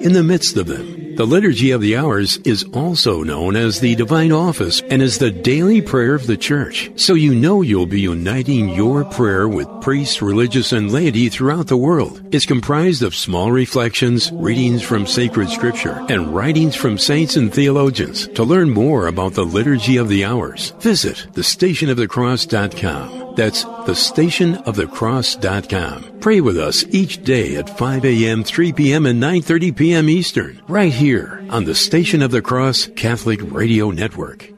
in 0.00 0.12
the 0.12 0.22
midst 0.22 0.56
of 0.56 0.66
them. 0.66 1.06
The 1.16 1.26
Liturgy 1.26 1.70
of 1.70 1.80
the 1.80 1.96
Hours 1.96 2.36
is 2.44 2.62
also 2.74 3.22
known 3.22 3.56
as 3.56 3.80
the 3.80 3.94
Divine 3.94 4.32
Office 4.32 4.82
and 4.90 5.00
is 5.00 5.18
the 5.18 5.30
daily 5.30 5.80
prayer 5.80 6.14
of 6.14 6.26
the 6.26 6.36
Church. 6.36 6.90
So 6.96 7.14
you 7.14 7.34
know 7.34 7.62
you'll 7.62 7.86
be 7.86 8.02
uniting 8.02 8.68
your 8.68 9.02
prayer 9.02 9.48
with 9.48 9.66
priests, 9.80 10.20
religious, 10.20 10.72
and 10.72 10.92
laity 10.92 11.30
throughout 11.30 11.68
the 11.68 11.76
world. 11.78 12.20
It's 12.32 12.44
comprised 12.44 13.02
of 13.02 13.14
small 13.14 13.50
reflections, 13.50 14.30
readings 14.30 14.82
from 14.82 15.06
sacred 15.06 15.48
scripture, 15.48 16.04
and 16.10 16.34
writings 16.34 16.76
from 16.76 16.98
saints 16.98 17.36
and 17.36 17.50
theologians. 17.50 18.28
To 18.28 18.44
learn 18.44 18.68
more 18.68 19.06
about 19.06 19.32
the 19.32 19.46
Liturgy 19.46 19.96
of 19.96 20.10
the 20.10 20.26
Hours, 20.26 20.72
visit 20.80 21.28
thestationofthecross.com. 21.32 23.36
That's 23.36 23.64
thestationofthecross.com. 23.64 26.20
Pray 26.20 26.40
with 26.40 26.58
us 26.58 26.84
each 26.88 27.22
day 27.22 27.56
at 27.56 27.78
5 27.78 28.04
a.m., 28.04 28.42
3 28.42 28.72
p.m., 28.72 29.06
and 29.06 29.22
9.30 29.22 29.76
p.m. 29.76 29.85
Eastern, 29.94 30.60
right 30.68 30.92
here 30.92 31.44
on 31.48 31.64
the 31.64 31.74
Station 31.74 32.20
of 32.20 32.30
the 32.30 32.42
Cross 32.42 32.88
Catholic 32.96 33.40
Radio 33.42 33.90
Network. 33.90 34.52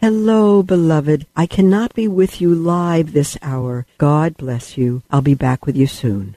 Hello, 0.00 0.62
beloved. 0.62 1.26
I 1.36 1.44
cannot 1.44 1.92
be 1.94 2.08
with 2.08 2.40
you 2.40 2.54
live 2.54 3.12
this 3.12 3.36
hour. 3.42 3.84
God 3.98 4.38
bless 4.38 4.78
you. 4.78 5.02
I'll 5.10 5.20
be 5.20 5.34
back 5.34 5.66
with 5.66 5.76
you 5.76 5.86
soon. 5.86 6.36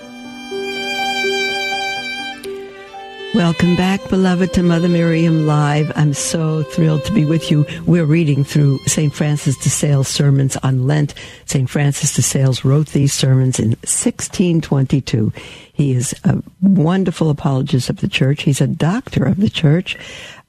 Welcome 3.33 3.77
back, 3.77 4.09
beloved, 4.09 4.51
to 4.55 4.63
Mother 4.63 4.89
Miriam 4.89 5.47
Live. 5.47 5.89
I'm 5.95 6.13
so 6.13 6.63
thrilled 6.63 7.05
to 7.05 7.13
be 7.13 7.23
with 7.23 7.49
you. 7.49 7.65
We're 7.85 8.03
reading 8.03 8.43
through 8.43 8.79
St. 8.87 9.13
Francis 9.13 9.55
de 9.55 9.69
Sales 9.69 10.09
sermons 10.09 10.57
on 10.57 10.85
Lent. 10.85 11.13
St. 11.45 11.69
Francis 11.69 12.13
de 12.13 12.21
Sales 12.21 12.65
wrote 12.65 12.87
these 12.87 13.13
sermons 13.13 13.57
in 13.57 13.69
1622. 13.69 15.31
He 15.71 15.93
is 15.93 16.13
a 16.25 16.43
wonderful 16.61 17.29
apologist 17.29 17.89
of 17.89 18.01
the 18.01 18.09
church. 18.09 18.43
He's 18.43 18.59
a 18.59 18.67
doctor 18.67 19.23
of 19.23 19.37
the 19.37 19.49
church. 19.49 19.97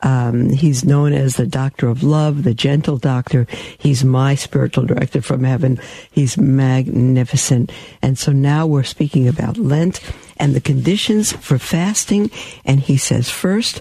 Um, 0.02 0.50
he's 0.50 0.84
known 0.84 1.12
as 1.12 1.36
the 1.36 1.46
doctor 1.46 1.88
of 1.88 2.02
love, 2.02 2.42
the 2.42 2.54
gentle 2.54 2.98
doctor. 2.98 3.46
He's 3.78 4.04
my 4.04 4.34
spiritual 4.34 4.84
director 4.84 5.22
from 5.22 5.44
heaven. 5.44 5.78
He's 6.10 6.36
magnificent. 6.36 7.70
And 8.02 8.18
so 8.18 8.32
now 8.32 8.66
we're 8.66 8.82
speaking 8.82 9.28
about 9.28 9.58
Lent 9.58 10.00
and 10.38 10.54
the 10.54 10.60
conditions 10.60 11.32
for 11.32 11.58
fasting. 11.58 12.30
And 12.64 12.80
he 12.80 12.96
says 12.96 13.30
first, 13.30 13.80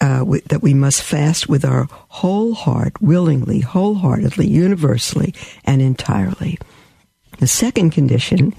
uh, 0.00 0.24
that 0.46 0.62
we 0.62 0.74
must 0.74 1.02
fast 1.02 1.48
with 1.48 1.64
our 1.64 1.88
whole 1.90 2.54
heart, 2.54 3.00
willingly, 3.00 3.60
wholeheartedly, 3.60 4.46
universally, 4.46 5.34
and 5.64 5.80
entirely. 5.80 6.58
The 7.38 7.46
second 7.46 7.90
condition 7.90 8.54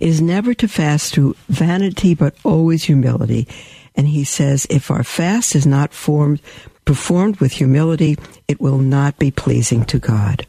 is 0.00 0.20
never 0.20 0.54
to 0.54 0.66
fast 0.66 1.14
through 1.14 1.36
vanity, 1.48 2.14
but 2.14 2.34
always 2.44 2.84
humility. 2.84 3.46
And 3.94 4.08
he 4.08 4.24
says, 4.24 4.66
if 4.70 4.90
our 4.90 5.04
fast 5.04 5.54
is 5.54 5.66
not 5.66 5.92
formed, 5.92 6.40
performed 6.84 7.36
with 7.36 7.52
humility, 7.52 8.18
it 8.48 8.60
will 8.60 8.78
not 8.78 9.18
be 9.18 9.30
pleasing 9.30 9.84
to 9.86 9.98
God. 9.98 10.46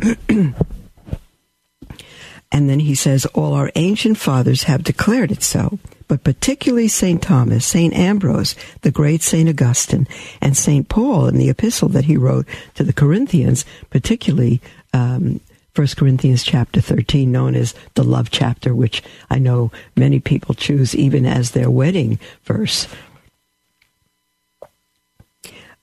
and 0.28 0.54
then 2.52 2.80
he 2.80 2.94
says, 2.94 3.26
all 3.26 3.54
our 3.54 3.70
ancient 3.74 4.18
fathers 4.18 4.64
have 4.64 4.84
declared 4.84 5.32
it 5.32 5.42
so, 5.42 5.78
but 6.08 6.22
particularly 6.22 6.88
St. 6.88 7.22
Thomas, 7.22 7.66
St. 7.66 7.94
Ambrose, 7.94 8.54
the 8.82 8.90
great 8.90 9.22
St. 9.22 9.48
Augustine, 9.48 10.06
and 10.40 10.56
St. 10.56 10.88
Paul 10.88 11.26
in 11.26 11.36
the 11.36 11.48
epistle 11.48 11.88
that 11.90 12.04
he 12.04 12.16
wrote 12.16 12.46
to 12.74 12.84
the 12.84 12.92
Corinthians, 12.92 13.64
particularly 13.90 14.60
um, 14.92 15.40
1 15.74 15.88
Corinthians 15.96 16.44
chapter 16.44 16.80
13, 16.80 17.32
known 17.32 17.56
as 17.56 17.74
the 17.94 18.04
love 18.04 18.30
chapter, 18.30 18.74
which 18.74 19.02
I 19.28 19.38
know 19.38 19.72
many 19.96 20.20
people 20.20 20.54
choose 20.54 20.94
even 20.94 21.26
as 21.26 21.50
their 21.50 21.68
wedding 21.68 22.20
verse. 22.44 22.86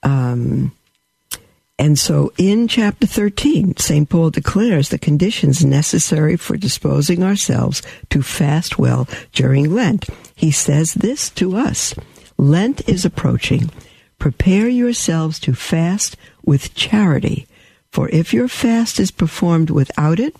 Um, 0.01 0.71
and 1.77 1.99
so 1.99 2.31
in 2.37 2.69
chapter 2.69 3.05
13, 3.05 3.75
St. 3.77 4.07
Paul 4.07 4.29
declares 4.29 4.89
the 4.89 4.99
conditions 4.99 5.65
necessary 5.65 6.37
for 6.37 6.55
disposing 6.55 7.21
ourselves 7.21 7.81
to 8.11 8.21
fast 8.21 8.79
well 8.79 9.09
during 9.33 9.73
Lent. 9.73 10.07
He 10.35 10.51
says 10.51 10.93
this 10.93 11.29
to 11.31 11.57
us 11.57 11.93
Lent 12.37 12.87
is 12.87 13.03
approaching. 13.03 13.69
Prepare 14.19 14.69
yourselves 14.69 15.39
to 15.39 15.53
fast 15.53 16.15
with 16.45 16.75
charity 16.75 17.47
for 17.91 18.09
if 18.09 18.33
your 18.33 18.47
fast 18.47 18.99
is 18.99 19.11
performed 19.11 19.69
without 19.69 20.19
it, 20.19 20.35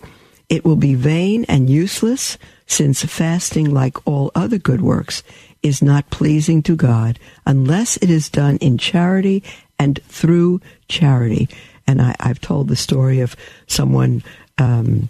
it 0.48 0.64
will 0.64 0.76
be 0.76 0.94
vain 0.94 1.44
and 1.48 1.70
useless, 1.70 2.38
since 2.66 3.04
fasting, 3.04 3.72
like 3.72 4.06
all 4.06 4.30
other 4.34 4.58
good 4.58 4.80
works, 4.80 5.22
is 5.62 5.82
not 5.82 6.10
pleasing 6.10 6.62
to 6.62 6.76
God 6.76 7.18
unless 7.46 7.96
it 7.98 8.10
is 8.10 8.28
done 8.28 8.56
in 8.58 8.78
charity 8.78 9.42
and 9.78 10.02
through 10.04 10.60
charity. 10.88 11.48
And 11.86 12.00
I, 12.00 12.14
have 12.20 12.40
told 12.40 12.68
the 12.68 12.76
story 12.76 13.20
of 13.20 13.36
someone 13.66 14.22
um, 14.58 15.08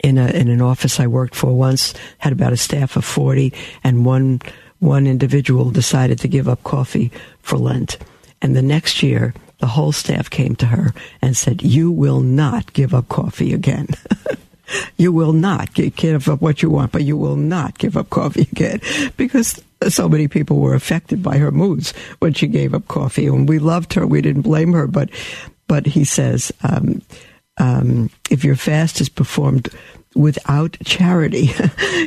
in 0.00 0.18
a 0.18 0.28
in 0.28 0.48
an 0.48 0.60
office 0.60 1.00
I 1.00 1.06
worked 1.06 1.34
for 1.34 1.56
once 1.56 1.94
had 2.18 2.32
about 2.32 2.52
a 2.52 2.56
staff 2.56 2.96
of 2.96 3.04
forty, 3.04 3.52
and 3.82 4.04
one 4.04 4.40
one 4.78 5.06
individual 5.06 5.70
decided 5.70 6.18
to 6.20 6.28
give 6.28 6.48
up 6.48 6.62
coffee 6.62 7.10
for 7.42 7.58
Lent, 7.58 7.98
and 8.40 8.54
the 8.54 8.62
next 8.62 9.02
year 9.02 9.34
the 9.58 9.66
whole 9.66 9.92
staff 9.92 10.30
came 10.30 10.54
to 10.56 10.66
her 10.66 10.94
and 11.20 11.36
said, 11.36 11.62
You 11.62 11.90
will 11.90 12.20
not 12.20 12.72
give 12.72 12.94
up 12.94 13.08
coffee 13.08 13.52
again. 13.52 13.88
you 14.96 15.12
will 15.12 15.32
not 15.32 15.72
give 15.74 16.28
up 16.28 16.40
what 16.40 16.62
you 16.62 16.70
want, 16.70 16.92
but 16.92 17.04
you 17.04 17.16
will 17.16 17.36
not 17.36 17.78
give 17.78 17.96
up 17.96 18.10
coffee 18.10 18.48
again 18.52 18.80
because 19.16 19.62
so 19.88 20.08
many 20.08 20.28
people 20.28 20.58
were 20.58 20.74
affected 20.74 21.22
by 21.22 21.38
her 21.38 21.50
moods 21.50 21.92
when 22.18 22.34
she 22.34 22.46
gave 22.46 22.74
up 22.74 22.88
coffee. 22.88 23.26
And 23.26 23.48
we 23.48 23.58
loved 23.58 23.94
her. 23.94 24.06
We 24.06 24.20
didn't 24.20 24.42
blame 24.42 24.72
her. 24.72 24.86
But, 24.86 25.10
but 25.66 25.86
he 25.86 26.04
says, 26.04 26.52
um, 26.62 27.02
um, 27.58 28.10
if 28.30 28.44
your 28.44 28.56
fast 28.56 29.00
is 29.00 29.08
performed 29.08 29.68
without 30.14 30.76
charity, 30.84 31.50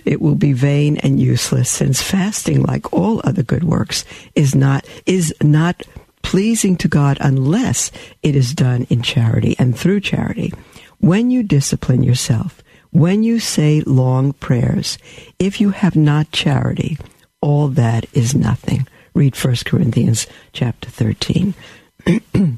it 0.05 0.22
will 0.22 0.36
be 0.36 0.53
vain 0.53 0.98
and 0.98 1.20
useless 1.20 1.70
since 1.70 2.01
fasting, 2.01 2.64
like 2.64 2.92
all 2.94 3.22
other 3.24 3.44
good 3.44 3.64
works, 3.64 4.05
is 4.35 4.55
not, 4.55 4.85
is 5.05 5.33
not 5.42 5.83
pleasing 6.31 6.77
to 6.77 6.87
God 6.87 7.17
unless 7.20 7.91
it 8.24 8.37
is 8.37 8.53
done 8.53 8.87
in 8.89 9.01
charity 9.01 9.53
and 9.59 9.77
through 9.77 10.00
charity. 10.00 10.53
When 11.00 11.29
you 11.29 11.44
discipline 11.44 12.03
yourself, 12.03 12.63
when 12.91 13.22
you 13.22 13.37
say 13.37 13.81
long 13.81 14.31
prayers, 14.31 14.98
if 15.39 15.59
you 15.59 15.72
have 15.72 15.98
not 15.98 16.31
charity, 16.31 16.98
all 17.41 17.67
that 17.67 18.05
is 18.13 18.33
nothing. 18.33 18.87
Read 19.13 19.35
1 19.35 19.55
Corinthians 19.65 20.25
chapter 20.53 20.89
13. 20.89 21.53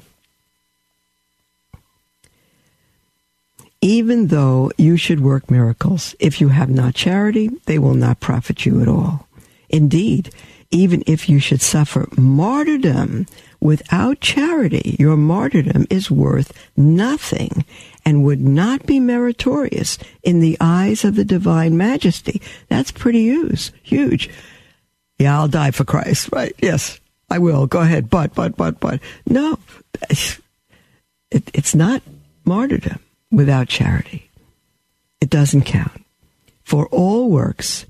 Even 3.82 4.28
though 4.28 4.72
you 4.78 4.98
should 4.98 5.20
work 5.20 5.50
miracles, 5.50 6.16
if 6.20 6.40
you 6.40 6.50
have 6.50 6.70
not 6.70 6.94
charity, 6.94 7.50
they 7.66 7.80
will 7.80 7.96
not 7.96 8.20
profit 8.20 8.68
you 8.68 8.84
at 8.84 8.88
all. 8.88 9.28
Indeed, 9.68 10.30
even 10.74 11.04
if 11.06 11.30
you 11.30 11.40
should 11.40 11.62
suffer 11.62 12.08
martyrdom 12.18 13.28
without 13.60 14.20
charity, 14.20 14.96
your 15.00 15.16
martyrdom 15.16 15.86
is 15.90 16.10
worth 16.10 16.52
nothing 16.76 17.64
and 18.04 18.24
would 18.24 18.42
not 18.42 18.86
be 18.86 19.00
meritorious 19.00 19.98
in 20.24 20.40
the 20.40 20.58
eyes 20.60 21.06
of 21.06 21.16
the 21.16 21.24
divine 21.24 21.78
majesty. 21.78 22.42
That's 22.68 22.92
pretty 22.92 23.22
huge. 23.22 23.72
Huge. 23.84 24.30
Yeah, 25.20 25.40
I'll 25.40 25.48
die 25.48 25.72
for 25.72 25.86
Christ, 25.86 26.30
right? 26.34 26.54
Yes, 26.62 27.00
I 27.30 27.38
will. 27.38 27.68
Go 27.68 27.80
ahead. 27.80 28.10
But, 28.10 28.34
but, 28.34 28.58
but, 28.58 28.80
but. 28.80 29.00
No, 29.28 29.60
it, 30.10 30.40
it's 31.54 31.76
not 31.76 32.02
martyrdom 32.46 33.00
without 33.32 33.68
charity. 33.68 34.30
It 35.22 35.30
doesn't 35.30 35.64
count. 35.64 36.04
For 36.64 36.88
all 36.88 37.30
works 37.30 37.86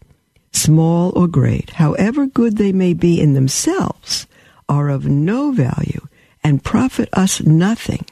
small 0.54 1.12
or 1.18 1.28
great, 1.28 1.72
however 1.72 2.26
good 2.26 2.58
they 2.58 2.72
may 2.72 2.94
be 2.94 3.20
in 3.20 3.34
themselves, 3.34 4.28
are 4.70 4.90
of 4.90 5.06
no 5.06 5.52
value 5.52 6.08
and 6.44 6.64
profit 6.64 7.10
us 7.14 7.42
nothing 7.42 8.06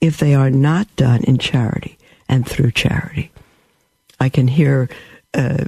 if 0.00 0.18
they 0.18 0.34
are 0.34 0.50
not 0.50 0.94
done 0.96 1.22
in 1.24 1.38
charity 1.38 1.98
and 2.28 2.46
through 2.46 2.70
charity. 2.70 3.30
I 4.20 4.28
can 4.28 4.48
hear 4.48 4.88
uh, 5.34 5.64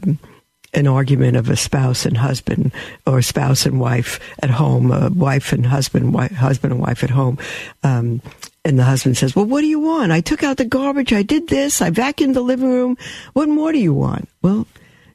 an 0.72 0.86
argument 0.86 1.36
of 1.36 1.50
a 1.50 1.56
spouse 1.56 2.06
and 2.06 2.16
husband, 2.16 2.72
or 3.06 3.22
spouse 3.22 3.66
and 3.66 3.80
wife 3.80 4.20
at 4.40 4.50
home, 4.50 4.92
a 4.92 5.10
wife 5.10 5.52
and 5.52 5.66
husband, 5.66 6.14
wife, 6.14 6.32
husband 6.32 6.72
and 6.72 6.80
wife 6.80 7.02
at 7.02 7.10
home. 7.10 7.38
Um, 7.82 8.22
and 8.64 8.78
the 8.78 8.84
husband 8.84 9.16
says, 9.16 9.34
Well, 9.34 9.46
what 9.46 9.62
do 9.62 9.66
you 9.66 9.80
want? 9.80 10.12
I 10.12 10.20
took 10.20 10.42
out 10.42 10.58
the 10.58 10.64
garbage. 10.64 11.12
I 11.12 11.22
did 11.22 11.48
this. 11.48 11.80
I 11.80 11.90
vacuumed 11.90 12.34
the 12.34 12.42
living 12.42 12.70
room. 12.70 12.96
What 13.32 13.48
more 13.48 13.72
do 13.72 13.78
you 13.78 13.94
want? 13.94 14.28
Well, 14.42 14.66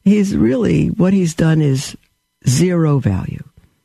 he's 0.05 0.37
really, 0.37 0.87
what 0.87 1.11
he's 1.11 1.33
done 1.33 1.61
is 1.61 1.97
zero 2.47 2.99
value 2.99 3.43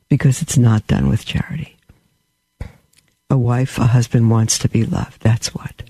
because 0.09 0.43
it's 0.43 0.59
not 0.59 0.87
done 0.87 1.09
with 1.09 1.25
charity. 1.25 1.77
A 3.31 3.39
wife, 3.39 3.79
a 3.79 3.87
husband 3.87 4.31
wants 4.31 4.59
to 4.59 4.69
be 4.69 4.85
loved. 4.85 5.21
That's 5.23 5.55
what. 5.55 5.83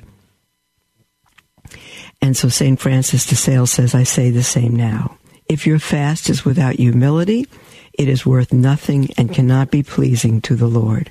And 2.22 2.36
so 2.36 2.48
St. 2.48 2.78
Francis 2.78 3.26
de 3.26 3.34
Sales 3.34 3.72
says, 3.72 3.94
I 3.94 4.04
say 4.04 4.30
the 4.30 4.42
same 4.42 4.76
now. 4.76 5.16
If 5.48 5.66
your 5.66 5.78
fast 5.78 6.28
is 6.28 6.44
without 6.44 6.76
humility, 6.76 7.46
it 7.94 8.08
is 8.08 8.26
worth 8.26 8.52
nothing 8.52 9.08
and 9.16 9.34
cannot 9.34 9.70
be 9.70 9.82
pleasing 9.82 10.40
to 10.42 10.54
the 10.54 10.68
Lord. 10.68 11.10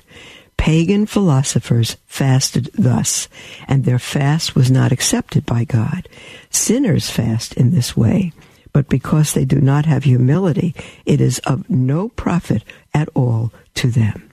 Pagan 0.56 1.06
philosophers 1.06 1.96
fasted 2.06 2.70
thus, 2.74 3.28
and 3.66 3.84
their 3.84 3.98
fast 3.98 4.54
was 4.54 4.70
not 4.70 4.92
accepted 4.92 5.44
by 5.46 5.64
God. 5.64 6.08
Sinners 6.50 7.10
fast 7.10 7.54
in 7.54 7.70
this 7.70 7.96
way 7.96 8.32
but 8.72 8.88
because 8.88 9.32
they 9.32 9.44
do 9.44 9.60
not 9.60 9.86
have 9.86 10.04
humility, 10.04 10.74
it 11.06 11.20
is 11.20 11.38
of 11.40 11.68
no 11.68 12.08
profit 12.10 12.62
at 12.94 13.08
all 13.14 13.52
to 13.74 13.90
them. 13.90 14.30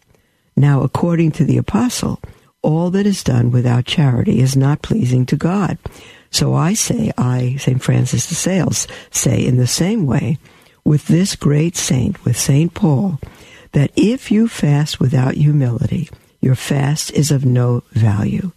Now, 0.55 0.81
according 0.81 1.31
to 1.33 1.45
the 1.45 1.57
apostle, 1.57 2.19
all 2.61 2.89
that 2.91 3.05
is 3.05 3.23
done 3.23 3.51
without 3.51 3.85
charity 3.85 4.39
is 4.39 4.57
not 4.57 4.81
pleasing 4.81 5.25
to 5.27 5.35
God. 5.35 5.77
So 6.31 6.53
I 6.53 6.73
say, 6.73 7.11
I, 7.17 7.55
St. 7.59 7.81
Francis 7.81 8.27
de 8.27 8.35
Sales, 8.35 8.87
say 9.11 9.45
in 9.45 9.57
the 9.57 9.67
same 9.67 10.05
way, 10.05 10.37
with 10.83 11.07
this 11.07 11.35
great 11.35 11.75
saint, 11.75 12.23
with 12.25 12.37
St. 12.37 12.73
Paul, 12.73 13.19
that 13.73 13.91
if 13.95 14.31
you 14.31 14.47
fast 14.47 14.99
without 14.99 15.35
humility, 15.35 16.09
your 16.41 16.55
fast 16.55 17.11
is 17.11 17.31
of 17.31 17.45
no 17.45 17.83
value. 17.91 18.51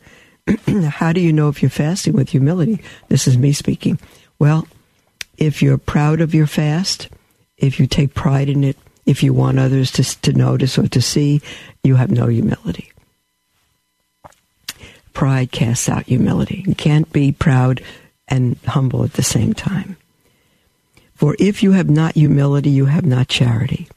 How 0.67 1.13
do 1.13 1.21
you 1.21 1.33
know 1.33 1.49
if 1.49 1.63
you're 1.63 1.71
fasting 1.71 2.15
with 2.15 2.31
humility? 2.31 2.83
This 3.09 3.27
is 3.27 3.37
me 3.37 3.53
speaking. 3.53 3.99
Well, 4.39 4.67
if 5.41 5.63
you're 5.63 5.79
proud 5.79 6.21
of 6.21 6.35
your 6.35 6.47
fast, 6.47 7.09
if 7.57 7.81
you 7.81 7.87
take 7.87 8.15
pride 8.15 8.49
in 8.49 8.63
it, 8.63 8.77
if 9.07 9.23
you 9.23 9.33
want 9.33 9.59
others 9.59 9.91
to, 9.93 10.05
to 10.21 10.33
notice 10.35 10.79
or 10.79 10.87
to 10.89 11.01
see, 11.01 11.41
you 11.83 11.97
have 11.97 12.11
no 12.11 12.27
humility. 12.27 12.93
Pride 15.15 15.51
casts 15.51 15.89
out 15.89 16.05
humility. 16.05 16.63
You 16.67 16.75
can't 16.75 17.11
be 17.13 17.33
proud 17.33 17.83
and 18.29 18.57
humble 18.67 19.03
at 19.03 19.15
the 19.15 19.23
same 19.23 19.55
time. 19.55 19.97
For 21.15 21.35
if 21.39 21.63
you 21.63 21.73
have 21.73 21.91
not 21.91 22.15
humility, 22.15 22.71
you 22.71 22.85
have 22.87 23.05
not 23.05 23.29
charity. 23.29 23.89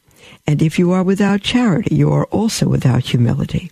And 0.47 0.62
if 0.62 0.79
you 0.79 0.91
are 0.91 1.03
without 1.03 1.41
charity, 1.41 1.95
you 1.95 2.12
are 2.12 2.25
also 2.25 2.67
without 2.67 3.03
humility. 3.03 3.71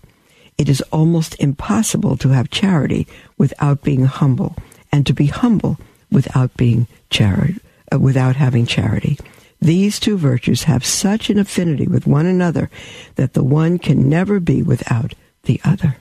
It 0.57 0.69
is 0.69 0.81
almost 0.91 1.35
impossible 1.39 2.17
to 2.17 2.29
have 2.29 2.51
charity 2.51 3.07
without 3.37 3.81
being 3.81 4.05
humble, 4.05 4.55
and 4.91 5.05
to 5.07 5.13
be 5.13 5.25
humble 5.25 5.79
without 6.11 6.55
being 6.55 6.87
charity, 7.11 7.59
uh, 7.93 7.99
without 7.99 8.35
having 8.35 8.65
charity. 8.65 9.19
These 9.59 9.99
two 9.99 10.17
virtues 10.17 10.63
have 10.63 10.83
such 10.83 11.29
an 11.29 11.37
affinity 11.37 11.85
with 11.85 12.07
one 12.07 12.25
another 12.25 12.71
that 13.15 13.33
the 13.33 13.43
one 13.43 13.77
can 13.77 14.09
never 14.09 14.39
be 14.39 14.63
without 14.63 15.13
the 15.43 15.61
other. 15.63 15.97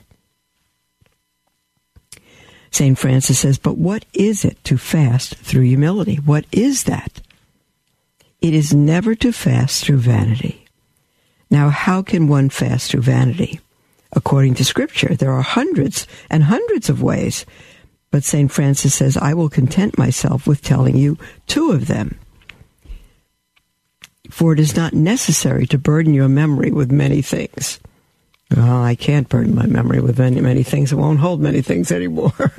St. 2.71 2.97
Francis 2.97 3.39
says, 3.39 3.59
But 3.59 3.77
what 3.77 4.05
is 4.13 4.43
it 4.43 4.63
to 4.63 4.77
fast 4.77 5.35
through 5.35 5.63
humility? 5.63 6.15
What 6.15 6.45
is 6.51 6.85
that? 6.85 7.21
It 8.41 8.55
is 8.55 8.73
never 8.73 9.13
to 9.15 9.31
fast 9.31 9.83
through 9.83 9.97
vanity. 9.97 10.65
Now, 11.51 11.69
how 11.69 12.01
can 12.01 12.27
one 12.27 12.49
fast 12.49 12.89
through 12.89 13.01
vanity? 13.01 13.59
According 14.13 14.55
to 14.55 14.65
Scripture, 14.65 15.15
there 15.15 15.31
are 15.31 15.41
hundreds 15.41 16.07
and 16.29 16.43
hundreds 16.43 16.89
of 16.89 17.03
ways. 17.03 17.45
But 18.11 18.25
St. 18.25 18.51
Francis 18.51 18.93
says, 18.93 19.15
I 19.17 19.33
will 19.33 19.49
content 19.49 19.97
myself 19.97 20.45
with 20.45 20.61
telling 20.61 20.97
you 20.97 21.17
two 21.47 21.71
of 21.71 21.87
them. 21.87 22.19
For 24.29 24.53
it 24.53 24.59
is 24.59 24.75
not 24.75 24.93
necessary 24.93 25.65
to 25.67 25.77
burden 25.77 26.13
your 26.13 26.27
memory 26.27 26.71
with 26.71 26.91
many 26.91 27.21
things. 27.21 27.79
Well, 28.55 28.83
I 28.83 28.95
can't 28.95 29.29
burden 29.29 29.55
my 29.55 29.65
memory 29.65 30.01
with 30.01 30.19
many, 30.19 30.41
many 30.41 30.63
things. 30.63 30.91
It 30.91 30.97
won't 30.97 31.19
hold 31.19 31.39
many 31.39 31.61
things 31.61 31.91
anymore. 31.91 32.33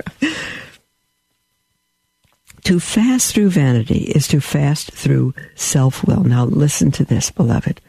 to 2.63 2.79
fast 2.79 3.33
through 3.33 3.51
vanity 3.51 4.05
is 4.05 4.27
to 4.29 4.41
fast 4.41 4.91
through 4.91 5.35
self 5.53 6.03
will. 6.05 6.23
Now, 6.23 6.45
listen 6.45 6.89
to 6.91 7.05
this, 7.05 7.29
beloved, 7.29 7.79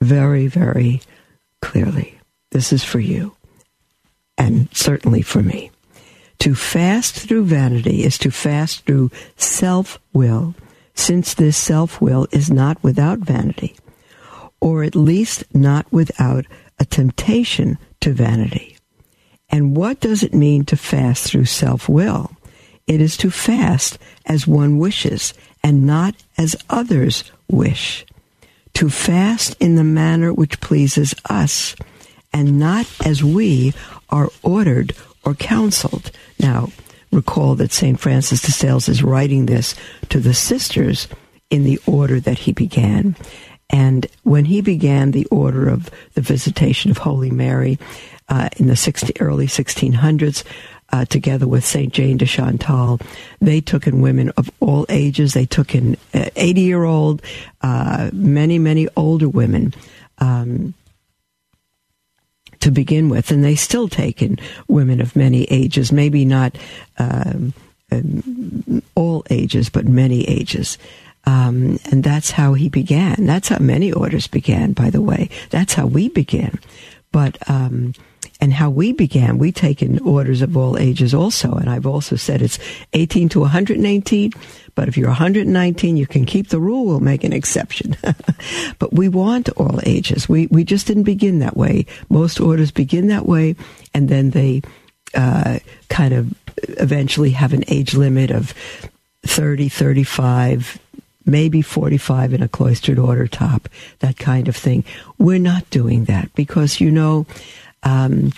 very, 0.00 0.48
very 0.48 1.00
clearly. 1.62 2.18
This 2.50 2.72
is 2.72 2.82
for 2.82 2.98
you, 2.98 3.36
and 4.36 4.68
certainly 4.72 5.22
for 5.22 5.42
me. 5.42 5.70
To 6.40 6.54
fast 6.54 7.16
through 7.16 7.44
vanity 7.44 8.04
is 8.04 8.16
to 8.18 8.30
fast 8.30 8.86
through 8.86 9.10
self 9.36 9.98
will, 10.12 10.54
since 10.94 11.34
this 11.34 11.56
self 11.56 12.00
will 12.00 12.28
is 12.30 12.50
not 12.50 12.82
without 12.82 13.18
vanity, 13.18 13.76
or 14.60 14.84
at 14.84 14.94
least 14.94 15.44
not 15.52 15.90
without 15.92 16.46
a 16.78 16.84
temptation 16.84 17.76
to 18.00 18.12
vanity. 18.12 18.76
And 19.50 19.76
what 19.76 20.00
does 20.00 20.22
it 20.22 20.34
mean 20.34 20.64
to 20.66 20.76
fast 20.76 21.30
through 21.30 21.46
self 21.46 21.88
will? 21.88 22.30
It 22.86 23.00
is 23.00 23.16
to 23.18 23.30
fast 23.30 23.98
as 24.24 24.46
one 24.46 24.78
wishes 24.78 25.34
and 25.62 25.86
not 25.86 26.14
as 26.36 26.56
others 26.70 27.30
wish. 27.48 28.06
To 28.74 28.88
fast 28.88 29.56
in 29.58 29.74
the 29.74 29.84
manner 29.84 30.32
which 30.32 30.60
pleases 30.60 31.14
us 31.28 31.74
and 32.32 32.58
not 32.58 32.86
as 33.04 33.24
we 33.24 33.74
are 34.10 34.28
ordered 34.42 34.94
or 35.28 35.34
counseled. 35.34 36.10
Now, 36.40 36.70
recall 37.12 37.54
that 37.56 37.72
St. 37.72 38.00
Francis 38.00 38.40
de 38.40 38.50
Sales 38.50 38.88
is 38.88 39.02
writing 39.02 39.46
this 39.46 39.74
to 40.08 40.20
the 40.20 40.34
sisters 40.34 41.06
in 41.50 41.64
the 41.64 41.78
order 41.86 42.18
that 42.20 42.38
he 42.38 42.52
began. 42.52 43.14
And 43.70 44.06
when 44.22 44.46
he 44.46 44.62
began 44.62 45.10
the 45.10 45.26
order 45.26 45.68
of 45.68 45.90
the 46.14 46.22
visitation 46.22 46.90
of 46.90 46.98
Holy 46.98 47.30
Mary 47.30 47.78
uh, 48.30 48.48
in 48.56 48.66
the 48.66 48.76
60, 48.76 49.20
early 49.20 49.46
1600s, 49.46 50.44
uh, 50.90 51.04
together 51.04 51.46
with 51.46 51.66
St. 51.66 51.92
Jane 51.92 52.16
de 52.16 52.24
Chantal, 52.24 52.98
they 53.42 53.60
took 53.60 53.86
in 53.86 54.00
women 54.00 54.30
of 54.38 54.50
all 54.60 54.86
ages. 54.88 55.34
They 55.34 55.44
took 55.44 55.74
in 55.74 55.98
80 56.14 56.60
year 56.62 56.84
old, 56.84 57.20
uh, 57.60 58.08
many, 58.14 58.58
many 58.58 58.88
older 58.96 59.28
women. 59.28 59.74
Um, 60.16 60.72
to 62.60 62.70
begin 62.70 63.08
with, 63.08 63.30
and 63.30 63.44
they 63.44 63.54
still 63.54 63.88
take 63.88 64.22
in 64.22 64.38
women 64.66 65.00
of 65.00 65.16
many 65.16 65.44
ages, 65.44 65.92
maybe 65.92 66.24
not 66.24 66.56
um, 66.98 67.52
um, 67.90 68.82
all 68.94 69.24
ages, 69.30 69.68
but 69.68 69.86
many 69.86 70.28
ages. 70.28 70.78
Um, 71.24 71.78
and 71.90 72.02
that's 72.02 72.30
how 72.30 72.54
he 72.54 72.68
began. 72.68 73.26
That's 73.26 73.48
how 73.48 73.58
many 73.58 73.92
orders 73.92 74.26
began, 74.26 74.72
by 74.72 74.90
the 74.90 75.02
way. 75.02 75.28
That's 75.50 75.74
how 75.74 75.86
we 75.86 76.08
began. 76.08 76.58
But, 77.12 77.38
um, 77.50 77.94
and 78.40 78.52
how 78.52 78.70
we 78.70 78.92
began, 78.92 79.38
we 79.38 79.50
take 79.50 79.82
in 79.82 79.98
orders 80.00 80.42
of 80.42 80.56
all 80.56 80.78
ages 80.78 81.12
also. 81.12 81.52
And 81.54 81.68
I've 81.68 81.86
also 81.86 82.16
said 82.16 82.40
it's 82.40 82.58
18 82.92 83.28
to 83.30 83.40
118. 83.40 84.32
But 84.74 84.86
if 84.86 84.96
you're 84.96 85.08
119, 85.08 85.96
you 85.96 86.06
can 86.06 86.24
keep 86.24 86.48
the 86.48 86.60
rule. 86.60 86.86
We'll 86.86 87.00
make 87.00 87.24
an 87.24 87.32
exception. 87.32 87.96
but 88.78 88.92
we 88.92 89.08
want 89.08 89.48
all 89.50 89.80
ages. 89.84 90.28
We, 90.28 90.46
we 90.48 90.62
just 90.62 90.86
didn't 90.86 91.02
begin 91.02 91.40
that 91.40 91.56
way. 91.56 91.86
Most 92.08 92.40
orders 92.40 92.70
begin 92.70 93.08
that 93.08 93.26
way, 93.26 93.56
and 93.92 94.08
then 94.08 94.30
they 94.30 94.62
uh, 95.14 95.58
kind 95.88 96.14
of 96.14 96.32
eventually 96.78 97.30
have 97.30 97.52
an 97.52 97.64
age 97.66 97.94
limit 97.94 98.30
of 98.30 98.54
30, 99.24 99.68
35, 99.68 100.78
maybe 101.26 101.60
45 101.60 102.34
in 102.34 102.42
a 102.42 102.48
cloistered 102.48 102.98
order 103.00 103.26
top, 103.26 103.68
that 103.98 104.16
kind 104.16 104.46
of 104.46 104.56
thing. 104.56 104.84
We're 105.18 105.40
not 105.40 105.68
doing 105.70 106.04
that 106.04 106.32
because, 106.34 106.80
you 106.80 106.90
know, 106.90 107.26
um, 107.82 108.32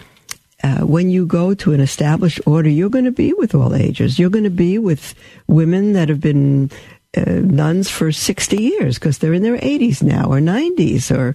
uh, 0.63 0.81
when 0.81 1.11
you 1.11 1.27
go 1.27 1.55
to 1.55 1.73
an 1.73 1.81
established 1.81 2.41
order, 2.47 2.69
you're 2.69 2.91
going 2.91 3.05
to 3.05 3.11
be 3.11 3.33
with 3.35 3.55
all 3.55 3.75
ages. 3.75 4.19
You're 4.19 4.31
going 4.31 4.45
to 4.45 4.51
be 4.51 4.79
with 4.79 5.15
women 5.47 5.95
that 5.95 6.09
have 6.09 6.21
been 6.21 6.71
uh, 7.17 7.25
nuns 7.25 7.89
for 7.89 8.13
60 8.13 8.61
years 8.61 8.99
because 8.99 9.19
they're 9.19 9.35
in 9.35 9.43
their 9.43 9.59
80s 9.59 10.03
now 10.03 10.31
or 10.31 10.39
90s 10.39 11.11
or 11.17 11.35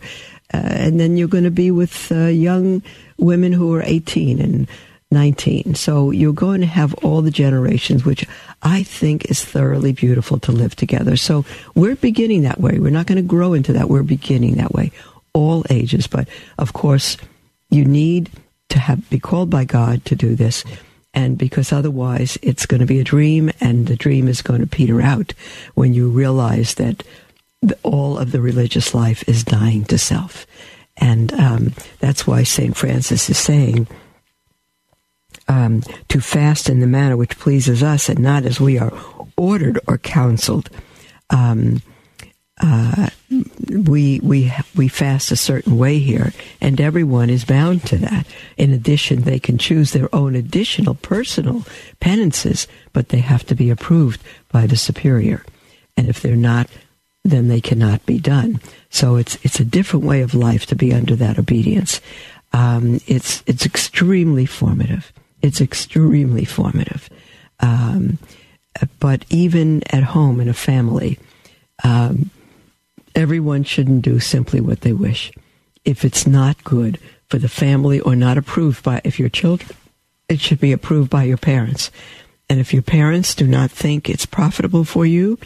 uh, 0.54 0.58
and 0.58 1.00
then 1.00 1.18
you're 1.18 1.28
going 1.28 1.44
to 1.44 1.52
be 1.52 1.72
with 1.72 2.12
uh, 2.12 2.28
young 2.28 2.84
women 3.18 3.52
who 3.52 3.74
are 3.74 3.82
18 3.84 4.40
and 4.40 4.68
19. 5.12 5.76
So 5.76 6.12
you're 6.12 6.34
going 6.34 6.62
to 6.62 6.68
have 6.68 6.94
all 6.96 7.22
the 7.22 7.32
generations, 7.32 8.06
which 8.06 8.28
I 8.62 8.84
think 8.84 9.26
is 9.26 9.44
thoroughly 9.44 9.92
beautiful 9.92 10.40
to 10.40 10.52
live 10.52 10.76
together. 10.76 11.18
So 11.18 11.46
we're 11.74 11.96
beginning 11.96 12.44
that 12.44 12.60
way. 12.62 12.80
We're 12.80 12.92
not 12.92 13.08
going 13.08 13.18
to 13.18 13.22
grow 13.28 13.54
into 13.54 13.74
that. 13.74 13.90
We're 13.90 14.04
beginning 14.04 14.56
that 14.56 14.74
way. 14.74 14.92
All 15.34 15.66
ages. 15.70 16.08
But 16.08 16.28
of 16.58 16.74
course, 16.74 17.18
you 17.76 17.86
need 17.86 18.32
to 18.70 18.80
have, 18.80 19.10
be 19.10 19.20
called 19.20 19.50
by 19.50 19.66
God 19.66 20.06
to 20.06 20.16
do 20.16 20.36
this. 20.36 20.64
And 21.14 21.38
because 21.38 21.72
otherwise 21.72 22.38
it's 22.42 22.66
going 22.66 22.82
to 22.82 22.86
be 22.86 23.00
a 23.00 23.04
dream 23.04 23.52
and 23.62 23.88
the 23.88 23.96
dream 23.96 24.28
is 24.28 24.42
going 24.42 24.62
to 24.62 24.68
peter 24.68 25.02
out 25.02 25.34
when 25.74 25.94
you 25.94 26.10
realize 26.10 26.76
that 26.76 27.04
the, 27.62 27.78
all 27.84 28.18
of 28.18 28.32
the 28.32 28.42
religious 28.42 28.94
life 28.94 29.28
is 29.28 29.44
dying 29.44 29.86
to 29.86 29.98
self. 29.98 30.46
And 30.98 31.34
um, 31.34 31.74
that's 32.00 32.26
why 32.26 32.44
St. 32.44 32.76
Francis 32.76 33.30
is 33.30 33.38
saying, 33.38 33.88
um, 35.48 35.84
to 36.10 36.20
fast 36.20 36.70
in 36.70 36.80
the 36.80 36.88
manner 36.88 37.16
which 37.16 37.38
pleases 37.38 37.84
us 37.84 38.10
and 38.10 38.20
not 38.20 38.46
as 38.46 38.60
we 38.60 38.80
are 38.80 38.92
ordered 39.38 39.80
or 39.88 39.98
counseled. 39.98 40.70
Um, 41.30 41.82
uh, 42.62 43.10
we 43.70 44.20
we 44.22 44.52
we 44.76 44.88
fast 44.88 45.32
a 45.32 45.36
certain 45.36 45.78
way 45.78 46.00
here, 46.00 46.34
and 46.62 46.80
everyone 46.80 47.30
is 47.30 47.46
bound 47.46 47.84
to 47.86 47.98
that. 47.98 48.26
In 48.58 48.74
addition, 48.74 49.22
they 49.22 49.40
can 49.40 49.58
choose 49.58 49.92
their 49.92 50.14
own 50.14 50.36
additional 50.36 50.96
personal 50.96 51.66
penances, 52.00 52.68
but 52.94 53.10
they 53.10 53.20
have 53.20 53.46
to 53.48 53.56
be 53.56 53.70
approved 53.70 54.22
by 54.52 54.68
the 54.68 54.78
superior. 54.78 55.46
And 55.98 56.08
if 56.08 56.22
they're 56.22 56.36
not, 56.36 56.70
then 57.24 57.48
they 57.48 57.62
cannot 57.62 58.06
be 58.06 58.20
done. 58.20 58.60
So 58.90 59.16
it's 59.16 59.38
it's 59.44 59.60
a 59.60 59.66
different 59.66 60.06
way 60.06 60.22
of 60.22 60.34
life 60.34 60.66
to 60.68 60.76
be 60.76 60.94
under 60.94 61.16
that 61.16 61.40
obedience. 61.40 62.02
Um, 62.54 63.02
it's 63.08 63.44
it's 63.48 63.66
extremely 63.66 64.46
formative. 64.46 65.12
It's 65.42 65.62
extremely 65.62 66.46
formative. 66.46 67.10
Um, 67.60 68.18
but 69.00 69.26
even 69.30 69.84
at 69.92 70.04
home 70.04 70.40
in 70.40 70.50
a 70.50 70.54
family, 70.54 71.18
um, 71.84 72.30
everyone 73.16 73.64
shouldn't 73.64 74.04
do 74.04 74.20
simply 74.20 74.62
what 74.62 74.82
they 74.82 74.94
wish. 74.94 75.32
If 75.84 76.04
it's 76.04 76.28
not 76.28 76.64
good 76.64 77.00
for 77.30 77.40
the 77.40 77.50
family 77.50 78.00
or 78.00 78.16
not 78.16 78.38
approved 78.38 78.84
by, 78.84 79.02
if 79.04 79.20
your 79.20 79.30
children, 79.30 79.72
it 80.28 80.40
should 80.40 80.60
be 80.60 80.72
approved 80.72 81.10
by 81.10 81.24
your 81.24 81.38
parents. 81.38 81.92
And 82.50 82.60
if 82.60 82.74
your 82.74 82.84
parents 82.84 83.34
do 83.34 83.48
not 83.48 83.72
think 83.72 84.10
it's 84.10 84.26
profitable 84.26 84.84
for 84.84 85.06
you 85.06 85.40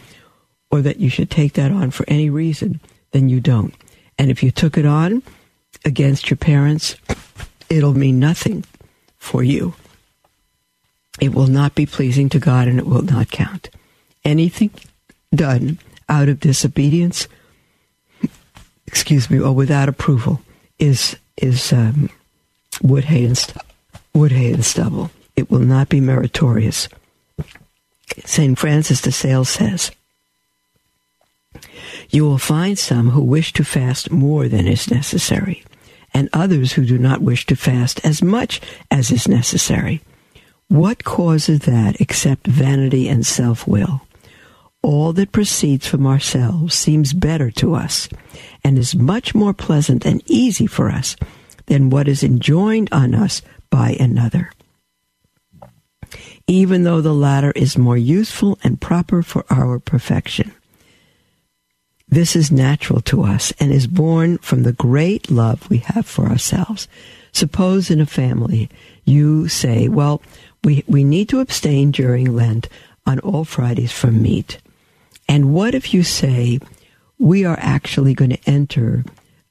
or 0.70 0.82
that 0.82 0.98
you 1.00 1.08
should 1.08 1.30
take 1.30 1.54
that 1.54 1.70
on 1.70 1.90
for 1.90 2.04
any 2.08 2.28
reason, 2.28 2.80
then 3.12 3.28
you 3.28 3.40
don't. 3.40 3.74
And 4.18 4.30
if 4.30 4.42
you 4.42 4.50
took 4.50 4.76
it 4.76 4.86
on 4.86 5.22
against 5.84 6.28
your 6.28 6.36
parents, 6.36 6.96
it'll 7.68 7.94
mean 7.94 8.18
nothing 8.18 8.64
for 9.16 9.42
you. 9.42 9.74
It 11.20 11.34
will 11.34 11.46
not 11.46 11.74
be 11.74 11.86
pleasing 11.86 12.28
to 12.30 12.38
God 12.38 12.68
and 12.68 12.78
it 12.78 12.86
will 12.86 13.02
not 13.02 13.30
count. 13.30 13.70
Anything 14.24 14.70
done 15.34 15.78
out 16.08 16.28
of 16.28 16.40
disobedience 16.40 17.28
excuse 18.90 19.30
me, 19.30 19.38
or 19.38 19.52
without 19.52 19.88
approval 19.88 20.40
is 20.80 21.16
is 21.36 21.72
um, 21.72 22.10
wood, 22.82 23.04
hay, 23.04 23.24
and 23.24 23.38
st- 23.38 23.56
wood, 24.12 24.32
hay, 24.32 24.52
and 24.52 24.64
stubble. 24.64 25.10
It 25.36 25.48
will 25.48 25.60
not 25.60 25.88
be 25.88 26.00
meritorious. 26.00 26.88
St. 28.24 28.58
Francis 28.58 29.00
de 29.00 29.12
Sales 29.12 29.48
says, 29.48 29.92
You 32.10 32.24
will 32.24 32.38
find 32.38 32.76
some 32.76 33.10
who 33.10 33.22
wish 33.22 33.52
to 33.52 33.64
fast 33.64 34.10
more 34.10 34.48
than 34.48 34.66
is 34.66 34.90
necessary, 34.90 35.62
and 36.12 36.28
others 36.32 36.72
who 36.72 36.84
do 36.84 36.98
not 36.98 37.22
wish 37.22 37.46
to 37.46 37.56
fast 37.56 38.04
as 38.04 38.20
much 38.20 38.60
as 38.90 39.12
is 39.12 39.28
necessary. 39.28 40.00
What 40.66 41.04
causes 41.04 41.60
that 41.60 42.00
except 42.00 42.48
vanity 42.48 43.08
and 43.08 43.24
self 43.24 43.68
will? 43.68 44.02
All 44.82 45.12
that 45.12 45.32
proceeds 45.32 45.86
from 45.86 46.06
ourselves 46.06 46.74
seems 46.74 47.12
better 47.12 47.50
to 47.52 47.74
us 47.74 48.08
and 48.64 48.78
is 48.78 48.94
much 48.94 49.34
more 49.34 49.52
pleasant 49.52 50.06
and 50.06 50.22
easy 50.26 50.66
for 50.66 50.90
us 50.90 51.16
than 51.66 51.90
what 51.90 52.08
is 52.08 52.22
enjoined 52.22 52.88
on 52.92 53.14
us 53.14 53.42
by 53.70 53.96
another 54.00 54.50
even 56.50 56.82
though 56.82 57.00
the 57.00 57.14
latter 57.14 57.52
is 57.52 57.78
more 57.78 57.96
useful 57.96 58.58
and 58.64 58.80
proper 58.80 59.22
for 59.22 59.44
our 59.50 59.78
perfection. 59.78 60.52
This 62.08 62.34
is 62.34 62.50
natural 62.50 63.00
to 63.02 63.22
us 63.22 63.52
and 63.60 63.70
is 63.70 63.86
born 63.86 64.38
from 64.38 64.64
the 64.64 64.72
great 64.72 65.30
love 65.30 65.70
we 65.70 65.78
have 65.78 66.06
for 66.06 66.26
ourselves. 66.26 66.88
Suppose 67.30 67.88
in 67.88 68.00
a 68.00 68.06
family 68.06 68.68
you 69.04 69.46
say, 69.46 69.86
well, 69.86 70.20
we, 70.64 70.82
we 70.88 71.04
need 71.04 71.28
to 71.28 71.38
abstain 71.38 71.92
during 71.92 72.34
Lent 72.34 72.68
on 73.06 73.20
all 73.20 73.44
Fridays 73.44 73.92
from 73.92 74.20
meat. 74.20 74.58
And 75.30 75.54
what 75.54 75.76
if 75.76 75.94
you 75.94 76.02
say, 76.02 76.58
we 77.20 77.44
are 77.44 77.56
actually 77.60 78.14
going 78.14 78.30
to 78.30 78.50
enter, 78.50 79.04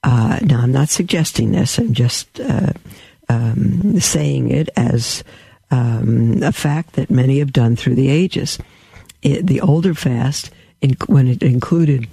uh, 0.04 0.38
now 0.42 0.60
I'm 0.60 0.74
not 0.74 0.90
suggesting 0.90 1.54
this, 1.54 1.78
I'm 1.78 1.94
just 1.94 2.38
uh, 2.42 2.74
um, 3.30 3.98
saying 3.98 4.52
it 4.52 4.68
as 4.76 5.24
um, 5.72 6.44
a 6.44 6.52
fact 6.52 6.94
that 6.94 7.10
many 7.10 7.40
have 7.40 7.54
done 7.54 7.78
through 7.78 7.96
the 7.96 8.10
ages. 8.10 8.60
It, 9.22 9.48
the 9.48 9.62
older 9.62 9.94
fast, 9.94 10.52
in, 10.82 10.98
when 11.08 11.30
it 11.30 11.42
included 11.42 12.10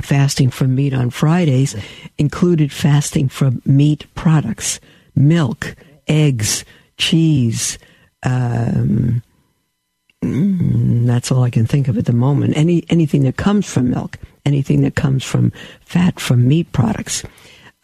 fasting 0.00 0.50
from 0.50 0.76
meat 0.76 0.94
on 0.94 1.10
Fridays, 1.10 1.74
included 2.16 2.70
fasting 2.70 3.28
from 3.28 3.60
meat 3.64 4.06
products, 4.14 4.78
milk, 5.16 5.74
eggs, 6.06 6.64
cheese. 6.96 7.76
Um, 8.22 9.20
mm, 10.24 11.06
that's 11.06 11.30
all 11.30 11.42
I 11.42 11.50
can 11.50 11.66
think 11.66 11.88
of 11.88 11.98
at 11.98 12.06
the 12.06 12.12
moment. 12.12 12.56
Any 12.56 12.84
anything 12.88 13.22
that 13.24 13.36
comes 13.36 13.70
from 13.70 13.90
milk, 13.90 14.18
anything 14.44 14.82
that 14.82 14.94
comes 14.94 15.24
from 15.24 15.52
fat 15.80 16.18
from 16.18 16.48
meat 16.48 16.72
products. 16.72 17.22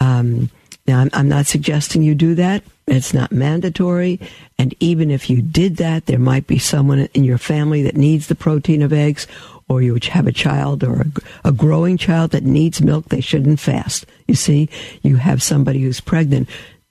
Um, 0.01 0.51
now, 0.87 1.01
I'm, 1.01 1.11
I'm 1.13 1.29
not 1.29 1.47
suggesting 1.47 2.03
you 2.03 2.15
do 2.15 2.35
that. 2.35 2.65
It's 2.87 3.15
not 3.15 3.31
mandatory. 3.31 4.19
And 4.59 4.75
even 4.81 5.11
if 5.11 5.31
you 5.31 5.43
did 5.43 5.77
that, 5.77 6.07
there 6.07 6.19
might 6.19 6.47
be 6.49 6.59
someone 6.59 7.09
in 7.15 7.23
your 7.23 7.39
family 7.39 7.83
that 7.83 7.97
needs 7.97 8.27
the 8.27 8.35
protein 8.35 8.83
of 8.83 8.93
eggs, 8.93 9.29
or 9.69 9.83
you 9.83 9.97
have 10.11 10.27
a 10.27 10.33
child 10.33 10.83
or 10.83 11.03
a, 11.03 11.49
a 11.49 11.53
growing 11.53 11.97
child 11.97 12.33
that 12.33 12.43
needs 12.43 12.83
milk. 12.83 13.09
They 13.09 13.21
shouldn't 13.21 13.61
fast. 13.61 14.07
You 14.27 14.35
see, 14.35 14.69
you 15.03 15.17
have 15.17 15.43
somebody 15.43 15.81
who's 15.81 16.01
pregnant. 16.01 16.49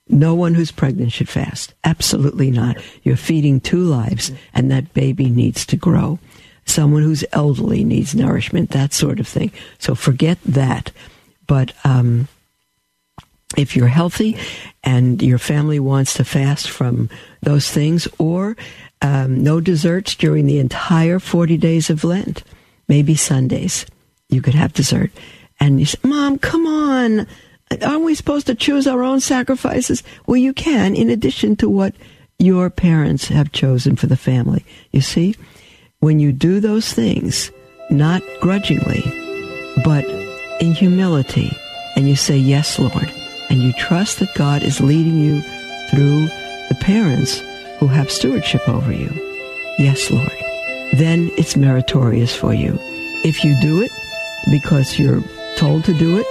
No 0.09 0.33
one 0.33 0.55
who's 0.55 0.71
pregnant 0.71 1.11
should 1.11 1.29
fast. 1.29 1.73
Absolutely 1.83 2.49
not. 2.49 2.77
You're 3.03 3.15
feeding 3.15 3.61
two 3.61 3.83
lives, 3.83 4.31
and 4.53 4.71
that 4.71 4.93
baby 4.93 5.29
needs 5.29 5.65
to 5.67 5.77
grow. 5.77 6.17
Someone 6.65 7.03
who's 7.03 7.23
elderly 7.31 7.83
needs 7.83 8.15
nourishment, 8.15 8.71
that 8.71 8.91
sort 8.91 9.19
of 9.19 9.27
thing. 9.27 9.51
So 9.77 9.93
forget 9.95 10.39
that. 10.45 10.91
But 11.45 11.73
um, 11.83 12.27
if 13.55 13.75
you're 13.75 13.87
healthy 13.87 14.37
and 14.83 15.21
your 15.21 15.39
family 15.39 15.79
wants 15.79 16.15
to 16.15 16.23
fast 16.23 16.69
from 16.69 17.09
those 17.41 17.69
things, 17.69 18.07
or 18.17 18.57
um, 19.01 19.43
no 19.43 19.59
desserts 19.59 20.15
during 20.15 20.45
the 20.45 20.59
entire 20.59 21.19
40 21.19 21.57
days 21.57 21.89
of 21.89 22.03
Lent, 22.03 22.43
maybe 22.87 23.15
Sundays, 23.15 23.85
you 24.29 24.41
could 24.41 24.55
have 24.55 24.73
dessert. 24.73 25.11
And 25.59 25.79
you 25.79 25.85
say, 25.85 25.99
Mom, 26.03 26.37
come 26.37 26.65
on. 26.65 27.27
Aren't 27.83 28.03
we 28.03 28.15
supposed 28.15 28.47
to 28.47 28.55
choose 28.55 28.87
our 28.87 29.03
own 29.03 29.19
sacrifices? 29.19 30.01
Well, 30.25 30.37
you 30.37 30.53
can, 30.53 30.95
in 30.95 31.09
addition 31.09 31.55
to 31.57 31.69
what 31.69 31.93
your 32.39 32.69
parents 32.69 33.27
have 33.27 33.51
chosen 33.51 33.95
for 33.95 34.07
the 34.07 34.17
family. 34.17 34.65
You 34.91 35.01
see, 35.01 35.35
when 35.99 36.19
you 36.19 36.31
do 36.31 36.59
those 36.59 36.91
things, 36.91 37.51
not 37.91 38.23
grudgingly, 38.41 39.03
but 39.83 40.05
in 40.59 40.73
humility, 40.73 41.55
and 41.95 42.07
you 42.07 42.15
say, 42.15 42.37
Yes, 42.37 42.79
Lord, 42.79 43.11
and 43.49 43.61
you 43.61 43.73
trust 43.73 44.19
that 44.19 44.33
God 44.35 44.63
is 44.63 44.81
leading 44.81 45.19
you 45.19 45.41
through 45.91 46.27
the 46.69 46.77
parents 46.79 47.39
who 47.79 47.87
have 47.87 48.11
stewardship 48.11 48.67
over 48.67 48.91
you. 48.91 49.09
Yes, 49.77 50.09
Lord. 50.09 50.31
Then 50.93 51.29
it's 51.37 51.55
meritorious 51.55 52.35
for 52.35 52.53
you. 52.53 52.79
If 53.23 53.43
you 53.43 53.59
do 53.61 53.81
it 53.81 53.91
because 54.49 54.97
you're 54.97 55.21
told 55.57 55.83
to 55.85 55.93
do 55.93 56.17
it 56.17 56.25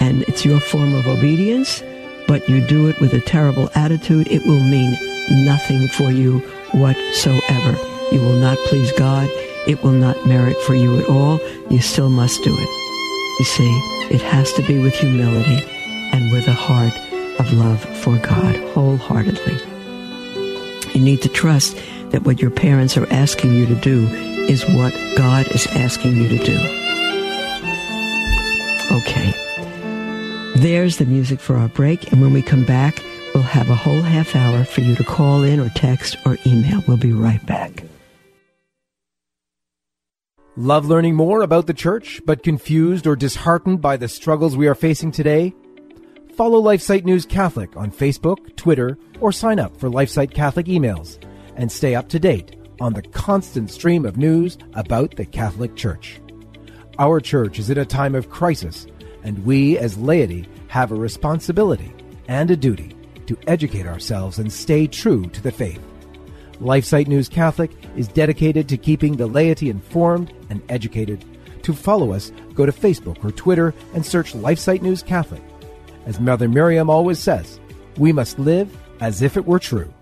and 0.00 0.22
it's 0.22 0.44
your 0.44 0.60
form 0.60 0.94
of 0.94 1.06
obedience, 1.06 1.82
but 2.26 2.48
you 2.48 2.66
do 2.66 2.88
it 2.88 3.00
with 3.00 3.12
a 3.12 3.20
terrible 3.20 3.70
attitude, 3.74 4.28
it 4.28 4.44
will 4.46 4.60
mean 4.60 4.96
nothing 5.44 5.88
for 5.88 6.10
you 6.10 6.38
whatsoever. 6.72 7.76
You 8.12 8.20
will 8.20 8.38
not 8.38 8.58
please 8.66 8.92
God. 8.92 9.28
It 9.66 9.82
will 9.82 9.92
not 9.92 10.26
merit 10.26 10.56
for 10.62 10.74
you 10.74 10.98
at 10.98 11.08
all. 11.08 11.40
You 11.68 11.80
still 11.80 12.08
must 12.08 12.42
do 12.42 12.54
it. 12.54 13.38
You 13.38 13.44
see, 13.44 14.14
it 14.14 14.22
has 14.22 14.52
to 14.54 14.62
be 14.62 14.78
with 14.78 14.94
humility 14.94 15.62
and 16.12 16.32
with 16.32 16.48
a 16.48 16.54
heart 16.54 16.94
of 17.38 17.52
love 17.52 17.84
for 18.02 18.16
God 18.18 18.56
wholeheartedly. 18.72 19.58
You 20.94 21.00
need 21.00 21.22
to 21.22 21.28
trust 21.28 21.76
that 22.10 22.22
what 22.22 22.40
your 22.40 22.50
parents 22.50 22.96
are 22.96 23.06
asking 23.12 23.52
you 23.54 23.66
to 23.66 23.74
do 23.74 24.06
is 24.48 24.64
what 24.70 24.94
God 25.16 25.46
is 25.48 25.66
asking 25.68 26.16
you 26.16 26.28
to 26.28 26.38
do. 26.44 26.58
Okay. 28.90 29.47
There's 30.58 30.96
the 30.96 31.06
music 31.06 31.38
for 31.38 31.56
our 31.56 31.68
break, 31.68 32.10
and 32.10 32.20
when 32.20 32.32
we 32.32 32.42
come 32.42 32.64
back, 32.64 33.00
we'll 33.32 33.44
have 33.44 33.70
a 33.70 33.76
whole 33.76 34.02
half 34.02 34.34
hour 34.34 34.64
for 34.64 34.80
you 34.80 34.96
to 34.96 35.04
call 35.04 35.44
in 35.44 35.60
or 35.60 35.68
text 35.68 36.16
or 36.26 36.36
email. 36.44 36.82
We'll 36.88 36.96
be 36.96 37.12
right 37.12 37.44
back. 37.46 37.84
Love 40.56 40.86
learning 40.86 41.14
more 41.14 41.42
about 41.42 41.68
the 41.68 41.74
church, 41.74 42.20
but 42.26 42.42
confused 42.42 43.06
or 43.06 43.14
disheartened 43.14 43.80
by 43.80 43.96
the 43.96 44.08
struggles 44.08 44.56
we 44.56 44.66
are 44.66 44.74
facing 44.74 45.12
today? 45.12 45.54
Follow 46.34 46.60
LifeSite 46.60 47.04
News 47.04 47.24
Catholic 47.24 47.76
on 47.76 47.92
Facebook, 47.92 48.56
Twitter, 48.56 48.98
or 49.20 49.30
sign 49.30 49.60
up 49.60 49.76
for 49.76 49.88
LifeSite 49.88 50.34
Catholic 50.34 50.66
emails 50.66 51.22
and 51.54 51.70
stay 51.70 51.94
up 51.94 52.08
to 52.08 52.18
date 52.18 52.56
on 52.80 52.94
the 52.94 53.02
constant 53.02 53.70
stream 53.70 54.04
of 54.04 54.16
news 54.16 54.58
about 54.74 55.14
the 55.14 55.24
Catholic 55.24 55.76
Church. 55.76 56.20
Our 56.98 57.20
church 57.20 57.60
is 57.60 57.70
in 57.70 57.78
a 57.78 57.84
time 57.84 58.16
of 58.16 58.28
crisis, 58.28 58.88
and 59.22 59.44
we 59.44 59.78
as 59.78 59.98
laity 59.98 60.48
have 60.68 60.92
a 60.92 60.96
responsibility 60.96 61.92
and 62.28 62.50
a 62.50 62.56
duty 62.56 62.94
to 63.26 63.38
educate 63.46 63.86
ourselves 63.86 64.38
and 64.38 64.52
stay 64.52 64.86
true 64.86 65.26
to 65.26 65.42
the 65.42 65.52
faith. 65.52 65.80
LifeSite 66.60 67.06
News 67.06 67.28
Catholic 67.28 67.70
is 67.96 68.08
dedicated 68.08 68.68
to 68.68 68.76
keeping 68.76 69.16
the 69.16 69.26
laity 69.26 69.70
informed 69.70 70.32
and 70.50 70.62
educated. 70.68 71.24
To 71.62 71.72
follow 71.72 72.12
us, 72.12 72.32
go 72.54 72.66
to 72.66 72.72
Facebook 72.72 73.24
or 73.24 73.30
Twitter 73.30 73.74
and 73.94 74.04
search 74.04 74.32
LifeSite 74.32 74.82
News 74.82 75.02
Catholic 75.02 75.42
as 76.08 76.18
Mother 76.18 76.48
Miriam 76.48 76.88
always 76.88 77.18
says, 77.18 77.60
we 77.98 78.12
must 78.12 78.38
live 78.38 78.74
as 79.00 79.20
if 79.20 79.36
it 79.36 79.44
were 79.44 79.58
true. 79.58 79.92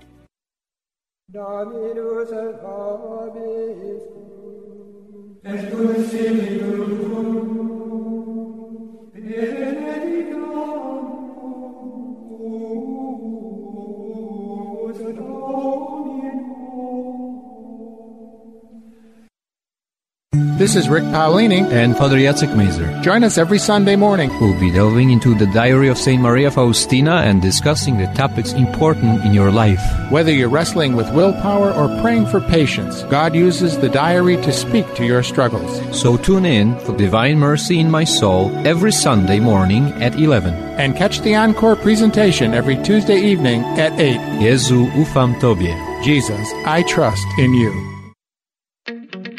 This 20.57 20.75
is 20.75 20.89
Rick 20.89 21.05
Paolini 21.05 21.71
and 21.71 21.95
Father 21.99 22.17
Jacek 22.17 22.57
Mazer. 22.57 22.91
Join 23.03 23.25
us 23.25 23.37
every 23.37 23.59
Sunday 23.59 23.95
morning. 23.95 24.31
We'll 24.41 24.59
be 24.59 24.71
delving 24.71 25.11
into 25.11 25.35
the 25.35 25.45
diary 25.49 25.89
of 25.89 25.99
St. 25.99 26.23
Maria 26.23 26.51
Faustina 26.51 27.17
and 27.17 27.43
discussing 27.43 27.99
the 27.99 28.07
topics 28.15 28.55
important 28.55 29.23
in 29.27 29.35
your 29.35 29.51
life. 29.51 29.83
Whether 30.11 30.33
you're 30.33 30.49
wrestling 30.49 30.97
with 30.97 31.13
willpower 31.13 31.73
or 31.73 32.01
praying 32.01 32.29
for 32.29 32.41
patience, 32.41 33.03
God 33.11 33.35
uses 33.35 33.77
the 33.77 33.91
diary 33.91 34.37
to 34.39 34.51
speak 34.51 34.87
to 34.95 35.05
your 35.05 35.23
struggles. 35.23 35.71
So 35.95 36.17
tune 36.17 36.47
in 36.47 36.79
for 36.81 36.97
Divine 36.97 37.39
Mercy 37.39 37.79
in 37.79 37.91
My 37.91 38.05
Soul 38.05 38.51
every 38.67 38.93
Sunday 38.93 39.41
morning 39.41 39.93
at 40.03 40.19
11. 40.19 40.55
And 40.81 40.97
catch 40.97 41.21
the 41.21 41.35
encore 41.35 41.77
presentation 41.77 42.55
every 42.55 42.83
Tuesday 42.83 43.21
evening 43.21 43.61
at 43.79 43.93
8. 44.01 44.17
Jezu 44.41 44.91
ufam 44.93 45.39
Tobie. 45.39 46.03
Jesus, 46.03 46.51
I 46.65 46.83
trust 46.85 47.27
in 47.37 47.53
you. 47.53 47.96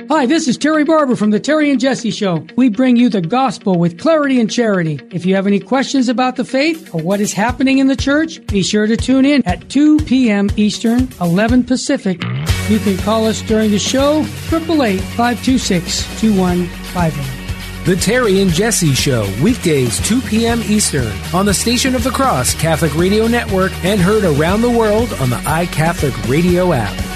Hi, 0.09 0.25
this 0.25 0.47
is 0.47 0.57
Terry 0.57 0.85
Barber 0.85 1.17
from 1.17 1.31
the 1.31 1.39
Terry 1.39 1.69
and 1.69 1.81
Jesse 1.81 2.11
Show. 2.11 2.47
We 2.55 2.69
bring 2.69 2.95
you 2.95 3.09
the 3.09 3.19
gospel 3.19 3.77
with 3.77 3.99
clarity 3.99 4.39
and 4.39 4.49
charity. 4.49 5.01
If 5.11 5.25
you 5.25 5.35
have 5.35 5.45
any 5.45 5.59
questions 5.59 6.07
about 6.07 6.37
the 6.37 6.45
faith 6.45 6.95
or 6.95 7.01
what 7.01 7.19
is 7.19 7.33
happening 7.33 7.79
in 7.79 7.87
the 7.87 7.95
church, 7.97 8.45
be 8.47 8.63
sure 8.63 8.87
to 8.87 8.95
tune 8.95 9.25
in 9.25 9.45
at 9.45 9.67
2 9.67 9.97
p.m. 10.05 10.49
Eastern, 10.55 11.09
11 11.19 11.65
Pacific. 11.65 12.23
You 12.69 12.79
can 12.79 12.97
call 12.99 13.25
us 13.25 13.41
during 13.41 13.69
the 13.69 13.79
show, 13.79 14.21
888 14.49 15.01
526 15.01 16.21
2151. 16.21 17.37
The 17.83 17.95
Terry 17.97 18.41
and 18.41 18.51
Jesse 18.51 18.93
Show, 18.93 19.29
weekdays 19.43 19.99
2 20.07 20.21
p.m. 20.21 20.61
Eastern, 20.63 21.11
on 21.33 21.45
the 21.45 21.53
Station 21.53 21.95
of 21.95 22.05
the 22.05 22.11
Cross 22.11 22.53
Catholic 22.55 22.95
Radio 22.95 23.27
Network 23.27 23.73
and 23.83 23.99
heard 23.99 24.23
around 24.23 24.61
the 24.61 24.71
world 24.71 25.11
on 25.15 25.29
the 25.29 25.37
iCatholic 25.37 26.29
Radio 26.29 26.71
app. 26.71 27.06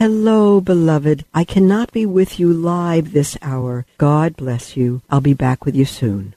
Hello, 0.00 0.60
beloved. 0.60 1.24
I 1.34 1.42
cannot 1.42 1.90
be 1.90 2.06
with 2.06 2.38
you 2.38 2.52
live 2.52 3.10
this 3.10 3.36
hour. 3.42 3.84
God 3.98 4.36
bless 4.36 4.76
you. 4.76 5.02
I'll 5.10 5.20
be 5.20 5.34
back 5.34 5.64
with 5.64 5.74
you 5.74 5.86
soon. 5.86 6.36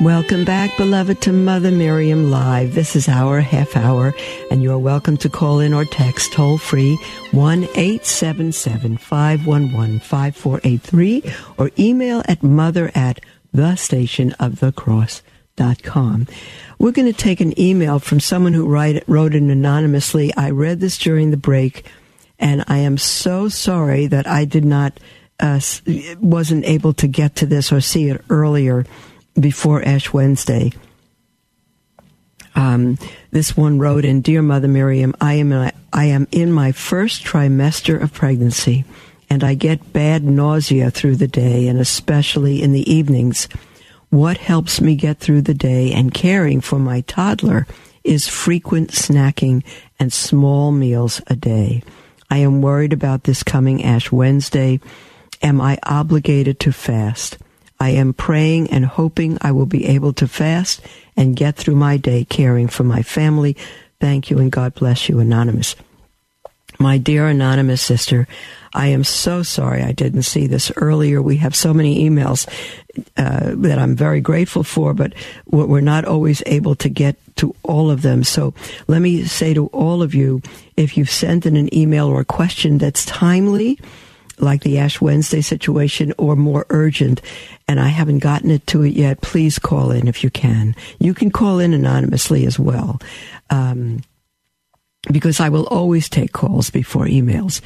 Welcome 0.00 0.44
back, 0.44 0.76
beloved, 0.76 1.20
to 1.22 1.32
Mother 1.32 1.72
Miriam 1.72 2.30
Live. 2.30 2.76
This 2.76 2.94
is 2.94 3.08
our 3.08 3.40
half 3.40 3.76
hour, 3.76 4.14
and 4.48 4.62
you're 4.62 4.78
welcome 4.78 5.16
to 5.16 5.28
call 5.28 5.58
in 5.58 5.74
or 5.74 5.84
text 5.84 6.32
toll 6.32 6.56
free 6.56 6.94
1 7.32 7.64
877 7.64 8.96
511 8.96 9.98
5483 9.98 11.24
or 11.58 11.72
email 11.80 12.22
at 12.26 12.44
mother 12.44 12.92
at 12.94 13.18
the 13.52 13.74
station 13.74 14.34
of 14.34 14.60
the 14.60 14.70
cross.com. 14.70 16.28
We're 16.78 16.92
going 16.92 17.12
to 17.12 17.18
take 17.18 17.40
an 17.40 17.58
email 17.60 17.98
from 17.98 18.20
someone 18.20 18.52
who 18.52 18.68
write, 18.68 19.02
wrote 19.08 19.34
it 19.34 19.42
anonymously. 19.42 20.32
I 20.36 20.50
read 20.50 20.78
this 20.78 20.96
during 20.96 21.32
the 21.32 21.36
break, 21.36 21.84
and 22.38 22.62
I 22.68 22.78
am 22.78 22.98
so 22.98 23.48
sorry 23.48 24.06
that 24.06 24.28
I 24.28 24.44
did 24.44 24.64
not, 24.64 25.00
uh, 25.40 25.58
wasn't 26.20 26.66
able 26.66 26.92
to 26.92 27.08
get 27.08 27.34
to 27.36 27.46
this 27.46 27.72
or 27.72 27.80
see 27.80 28.10
it 28.10 28.22
earlier 28.30 28.86
before 29.40 29.82
Ash 29.82 30.12
Wednesday. 30.12 30.72
Um, 32.54 32.98
this 33.30 33.56
one 33.56 33.78
wrote 33.78 34.04
in, 34.04 34.20
"Dear 34.20 34.42
Mother 34.42 34.68
Miriam, 34.68 35.14
I 35.20 35.34
am 35.34 35.52
I 35.92 36.04
am 36.06 36.26
in 36.32 36.52
my 36.52 36.72
first 36.72 37.24
trimester 37.24 38.00
of 38.02 38.12
pregnancy, 38.12 38.84
and 39.30 39.44
I 39.44 39.54
get 39.54 39.92
bad 39.92 40.24
nausea 40.24 40.90
through 40.90 41.16
the 41.16 41.28
day, 41.28 41.68
and 41.68 41.78
especially 41.78 42.62
in 42.62 42.72
the 42.72 42.92
evenings. 42.92 43.48
What 44.10 44.38
helps 44.38 44.80
me 44.80 44.96
get 44.96 45.18
through 45.18 45.42
the 45.42 45.54
day 45.54 45.92
and 45.92 46.14
caring 46.14 46.60
for 46.60 46.78
my 46.78 47.02
toddler 47.02 47.66
is 48.04 48.26
frequent 48.26 48.90
snacking 48.90 49.62
and 50.00 50.12
small 50.12 50.72
meals 50.72 51.20
a 51.26 51.36
day. 51.36 51.82
I 52.30 52.38
am 52.38 52.62
worried 52.62 52.92
about 52.92 53.24
this 53.24 53.42
coming 53.42 53.84
Ash 53.84 54.10
Wednesday. 54.10 54.80
Am 55.42 55.60
I 55.60 55.78
obligated 55.84 56.58
to 56.60 56.72
fast?" 56.72 57.38
I 57.80 57.90
am 57.90 58.12
praying 58.12 58.70
and 58.70 58.84
hoping 58.84 59.38
I 59.40 59.52
will 59.52 59.66
be 59.66 59.86
able 59.86 60.12
to 60.14 60.28
fast 60.28 60.80
and 61.16 61.36
get 61.36 61.56
through 61.56 61.76
my 61.76 61.96
day 61.96 62.24
caring 62.24 62.68
for 62.68 62.84
my 62.84 63.02
family. 63.02 63.56
Thank 64.00 64.30
you 64.30 64.38
and 64.38 64.50
God 64.50 64.74
bless 64.74 65.08
you, 65.08 65.20
Anonymous. 65.20 65.76
My 66.78 66.98
dear 66.98 67.26
Anonymous 67.26 67.82
sister, 67.82 68.28
I 68.72 68.88
am 68.88 69.02
so 69.02 69.42
sorry 69.42 69.82
I 69.82 69.92
didn't 69.92 70.22
see 70.22 70.46
this 70.46 70.70
earlier. 70.76 71.20
We 71.20 71.38
have 71.38 71.56
so 71.56 71.74
many 71.74 72.08
emails 72.08 72.46
uh, 73.16 73.54
that 73.56 73.78
I'm 73.78 73.96
very 73.96 74.20
grateful 74.20 74.62
for, 74.62 74.94
but 74.94 75.14
we're 75.46 75.80
not 75.80 76.04
always 76.04 76.42
able 76.46 76.76
to 76.76 76.88
get 76.88 77.16
to 77.36 77.54
all 77.62 77.90
of 77.90 78.02
them. 78.02 78.22
So 78.22 78.54
let 78.86 79.00
me 79.00 79.24
say 79.24 79.54
to 79.54 79.66
all 79.68 80.02
of 80.02 80.14
you, 80.14 80.42
if 80.76 80.96
you've 80.96 81.10
sent 81.10 81.46
in 81.46 81.56
an 81.56 81.74
email 81.74 82.06
or 82.06 82.20
a 82.20 82.24
question 82.24 82.78
that's 82.78 83.04
timely, 83.04 83.78
like 84.40 84.62
the 84.62 84.78
Ash 84.78 85.00
Wednesday 85.00 85.40
situation 85.40 86.12
or 86.18 86.36
more 86.36 86.66
urgent, 86.70 87.20
and 87.66 87.80
I 87.80 87.88
haven't 87.88 88.20
gotten 88.20 88.50
it 88.50 88.66
to 88.68 88.82
it 88.82 88.94
yet, 88.94 89.20
please 89.20 89.58
call 89.58 89.90
in 89.90 90.08
if 90.08 90.22
you 90.24 90.30
can. 90.30 90.74
You 90.98 91.14
can 91.14 91.30
call 91.30 91.58
in 91.58 91.74
anonymously 91.74 92.46
as 92.46 92.58
well. 92.58 93.00
Um, 93.50 94.02
because 95.10 95.40
I 95.40 95.48
will 95.48 95.66
always 95.68 96.08
take 96.08 96.32
calls 96.32 96.70
before 96.70 97.06
emails. 97.06 97.60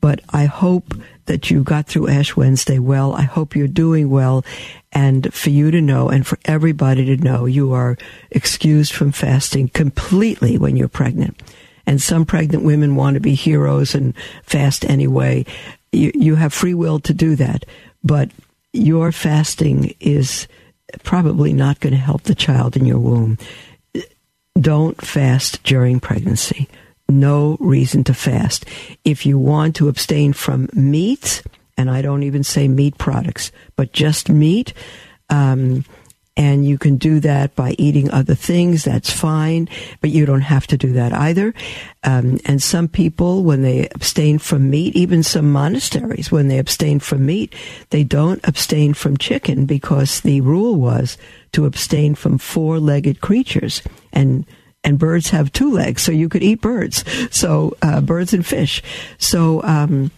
But 0.00 0.20
I 0.30 0.46
hope 0.46 0.94
that 1.26 1.50
you 1.50 1.62
got 1.62 1.86
through 1.86 2.08
Ash 2.08 2.34
Wednesday 2.36 2.78
well. 2.78 3.12
I 3.14 3.22
hope 3.22 3.54
you're 3.54 3.68
doing 3.68 4.10
well. 4.10 4.44
And 4.92 5.32
for 5.32 5.50
you 5.50 5.70
to 5.70 5.80
know 5.80 6.08
and 6.08 6.26
for 6.26 6.38
everybody 6.46 7.04
to 7.04 7.22
know, 7.22 7.44
you 7.44 7.72
are 7.72 7.96
excused 8.30 8.92
from 8.92 9.12
fasting 9.12 9.68
completely 9.68 10.58
when 10.58 10.76
you're 10.76 10.88
pregnant. 10.88 11.40
And 11.86 12.02
some 12.02 12.26
pregnant 12.26 12.64
women 12.64 12.96
want 12.96 13.14
to 13.14 13.20
be 13.20 13.34
heroes 13.34 13.94
and 13.94 14.14
fast 14.42 14.84
anyway. 14.84 15.46
You, 15.92 16.12
you 16.14 16.34
have 16.36 16.52
free 16.52 16.74
will 16.74 17.00
to 17.00 17.14
do 17.14 17.36
that. 17.36 17.64
But 18.04 18.30
your 18.72 19.12
fasting 19.12 19.94
is 20.00 20.46
probably 21.02 21.52
not 21.52 21.80
going 21.80 21.92
to 21.92 21.98
help 21.98 22.22
the 22.22 22.34
child 22.34 22.76
in 22.76 22.84
your 22.84 22.98
womb. 22.98 23.38
Don't 24.58 25.00
fast 25.00 25.62
during 25.62 26.00
pregnancy. 26.00 26.68
No 27.08 27.56
reason 27.60 28.04
to 28.04 28.14
fast. 28.14 28.64
If 29.04 29.24
you 29.24 29.38
want 29.38 29.76
to 29.76 29.88
abstain 29.88 30.32
from 30.32 30.68
meat, 30.72 31.42
and 31.76 31.90
I 31.90 32.02
don't 32.02 32.22
even 32.22 32.44
say 32.44 32.68
meat 32.68 32.98
products, 32.98 33.52
but 33.76 33.92
just 33.92 34.28
meat, 34.28 34.74
um, 35.30 35.84
and 36.38 36.64
you 36.64 36.78
can 36.78 36.96
do 36.96 37.18
that 37.18 37.54
by 37.56 37.74
eating 37.78 38.10
other 38.12 38.36
things. 38.36 38.84
That's 38.84 39.12
fine, 39.12 39.68
but 40.00 40.10
you 40.10 40.24
don't 40.24 40.42
have 40.42 40.68
to 40.68 40.78
do 40.78 40.92
that 40.92 41.12
either. 41.12 41.52
Um, 42.04 42.38
and 42.44 42.62
some 42.62 42.86
people, 42.86 43.42
when 43.42 43.62
they 43.62 43.88
abstain 43.88 44.38
from 44.38 44.70
meat, 44.70 44.94
even 44.94 45.24
some 45.24 45.50
monasteries, 45.50 46.30
when 46.30 46.46
they 46.46 46.58
abstain 46.58 47.00
from 47.00 47.26
meat, 47.26 47.54
they 47.90 48.04
don't 48.04 48.40
abstain 48.46 48.94
from 48.94 49.16
chicken 49.16 49.66
because 49.66 50.20
the 50.20 50.40
rule 50.40 50.76
was 50.76 51.18
to 51.52 51.66
abstain 51.66 52.14
from 52.14 52.38
four-legged 52.38 53.20
creatures 53.20 53.82
and 54.12 54.46
and 54.84 54.96
birds 54.96 55.30
have 55.30 55.52
two 55.52 55.72
legs, 55.72 56.02
so 56.02 56.12
you 56.12 56.28
could 56.28 56.42
eat 56.42 56.60
birds. 56.60 57.04
So 57.34 57.76
uh, 57.82 58.00
birds 58.00 58.32
and 58.32 58.46
fish. 58.46 58.80
So 59.18 59.60
um, 59.64 60.12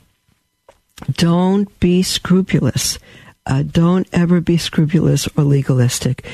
don't 1.15 1.81
be 1.81 2.03
scrupulous. 2.03 2.99
Uh, 3.47 3.63
don't 3.63 4.07
ever 4.13 4.41
be 4.41 4.57
scrupulous 4.57 5.29
or 5.37 5.45
legalistic. 5.45 6.27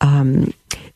Um, 0.00 0.52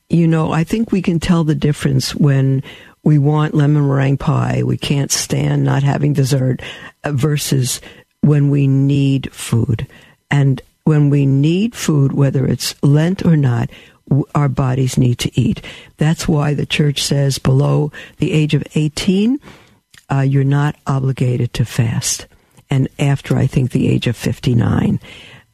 you 0.09 0.27
know, 0.27 0.53
I 0.53 0.65
think 0.65 0.93
we 0.93 1.03
can 1.03 1.19
tell 1.19 1.45
the 1.45 1.55
difference 1.55 2.15
when 2.15 2.63
we 3.03 3.19
want 3.19 3.55
lemon 3.55 3.87
meringue 3.87 4.19
pie, 4.19 4.63
we 4.65 4.77
can't 4.77 5.11
stand 5.11 5.65
not 5.65 5.83
having 5.83 6.13
dessert, 6.13 6.63
uh, 7.03 7.13
versus 7.13 7.81
when 8.21 8.51
we 8.51 8.67
need 8.67 9.33
food. 9.33 9.87
And 10.31 10.61
when 10.85 11.11
we 11.11 11.27
need 11.27 11.75
food, 11.75 12.13
whether 12.13 12.47
it's 12.47 12.75
Lent 12.83 13.25
or 13.25 13.37
not, 13.37 13.71
our 14.35 14.49
bodies 14.49 14.99
need 14.99 15.19
to 15.21 15.41
eat. 15.41 15.63
That's 15.97 16.29
why 16.29 16.55
the 16.55 16.67
church 16.67 17.03
says 17.03 17.39
below 17.39 17.91
the 18.19 18.33
age 18.33 18.55
of 18.55 18.65
18, 18.75 19.39
uh, 20.11 20.21
you're 20.21 20.45
not 20.45 20.77
obligated 20.87 21.53
to 21.55 21.65
fast. 21.65 22.27
And 22.71 22.89
after, 22.99 23.37
I 23.37 23.47
think, 23.47 23.71
the 23.71 23.89
age 23.89 24.07
of 24.07 24.17
59 24.17 25.01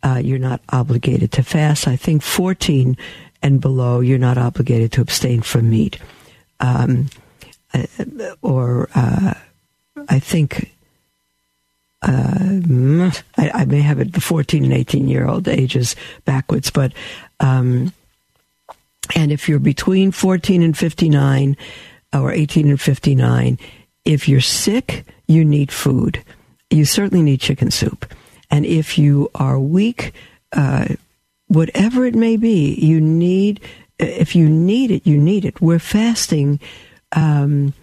uh, 0.02 0.20
you're 0.22 0.38
not 0.38 0.60
obligated 0.70 1.32
to 1.32 1.42
fast. 1.42 1.86
I 1.86 1.96
think 1.96 2.22
14 2.22 2.96
and 3.42 3.60
below, 3.60 4.00
you're 4.00 4.18
not 4.18 4.38
obligated 4.38 4.92
to 4.92 5.00
abstain 5.00 5.42
from 5.42 5.70
meat. 5.70 5.98
Um, 6.60 7.08
uh, 7.72 7.86
or 8.42 8.88
uh, 8.94 9.34
I 10.08 10.18
think 10.18 10.72
uh, 12.02 13.10
I, 13.36 13.50
I, 13.54 13.64
may 13.66 13.80
have 13.80 14.00
it 14.00 14.12
the 14.12 14.20
14 14.20 14.64
and 14.64 14.72
18 14.72 15.06
year 15.06 15.26
old 15.26 15.48
ages 15.48 15.94
backwards, 16.24 16.70
but 16.70 16.92
um, 17.40 17.92
and 19.14 19.32
if 19.32 19.48
you're 19.48 19.58
between 19.58 20.12
14 20.12 20.62
and 20.62 20.76
59 20.76 21.56
or 22.12 22.32
18 22.32 22.68
and 22.68 22.80
59, 22.80 23.58
if 24.04 24.28
you're 24.28 24.40
sick, 24.40 25.04
you 25.26 25.44
need 25.44 25.70
food. 25.70 26.22
You 26.70 26.84
certainly 26.84 27.22
need 27.22 27.40
chicken 27.40 27.70
soup. 27.70 28.12
And 28.50 28.66
if 28.66 28.98
you 28.98 29.30
are 29.34 29.58
weak, 29.58 30.12
uh, 30.52 30.86
whatever 31.48 32.04
it 32.04 32.14
may 32.14 32.36
be, 32.36 32.74
you 32.74 33.00
need, 33.00 33.60
if 33.98 34.34
you 34.34 34.48
need 34.48 34.90
it, 34.90 35.06
you 35.06 35.16
need 35.18 35.44
it. 35.44 35.60
We're 35.60 35.78
fasting. 35.78 36.60
Um, 37.12 37.74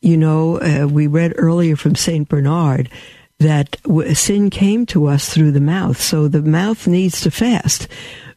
you 0.00 0.16
know, 0.16 0.60
uh, 0.60 0.86
we 0.86 1.06
read 1.06 1.34
earlier 1.36 1.76
from 1.76 1.94
St. 1.94 2.28
Bernard 2.28 2.90
that 3.38 3.76
sin 4.14 4.50
came 4.50 4.86
to 4.86 5.06
us 5.06 5.28
through 5.28 5.52
the 5.52 5.60
mouth. 5.60 6.00
So 6.00 6.28
the 6.28 6.42
mouth 6.42 6.86
needs 6.86 7.20
to 7.22 7.30
fast. 7.30 7.88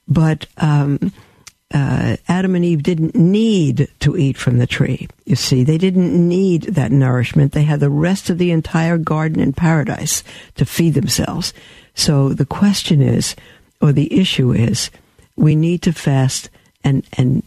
But 0.08 0.48
um, 0.58 1.14
uh, 1.74 2.18
Adam 2.28 2.56
and 2.56 2.66
Eve 2.66 2.82
didn't 2.82 3.16
need 3.16 3.88
to 4.00 4.18
eat 4.18 4.38
from 4.38 4.58
the 4.58 4.68
tree. 4.68 5.08
You 5.26 5.36
see, 5.36 5.64
they 5.64 5.78
didn't 5.78 6.28
need 6.28 6.64
that 6.64 6.92
nourishment. 6.92 7.52
They 7.52 7.64
had 7.64 7.80
the 7.80 7.92
rest 7.92 8.30
of 8.30 8.38
the 8.38 8.52
entire 8.52 8.98
garden 8.98 9.40
in 9.40 9.54
paradise 9.54 10.24
to 10.56 10.66
feed 10.66 10.96
themselves. 10.96 11.54
So 11.94 12.30
the 12.30 12.46
question 12.46 13.02
is, 13.02 13.36
or 13.82 13.92
the 13.92 14.20
issue 14.20 14.52
is, 14.52 14.90
we 15.36 15.56
need 15.56 15.84
to 15.84 15.94
fast 15.94 16.50
and 16.84 17.06
and 17.14 17.44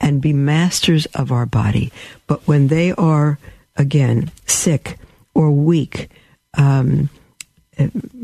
and 0.00 0.20
be 0.20 0.32
masters 0.32 1.06
of 1.14 1.32
our 1.32 1.46
body. 1.46 1.92
But 2.26 2.46
when 2.46 2.68
they 2.68 2.92
are 2.92 3.38
again 3.76 4.30
sick 4.46 4.98
or 5.34 5.50
weak, 5.50 6.10
um, 6.56 7.10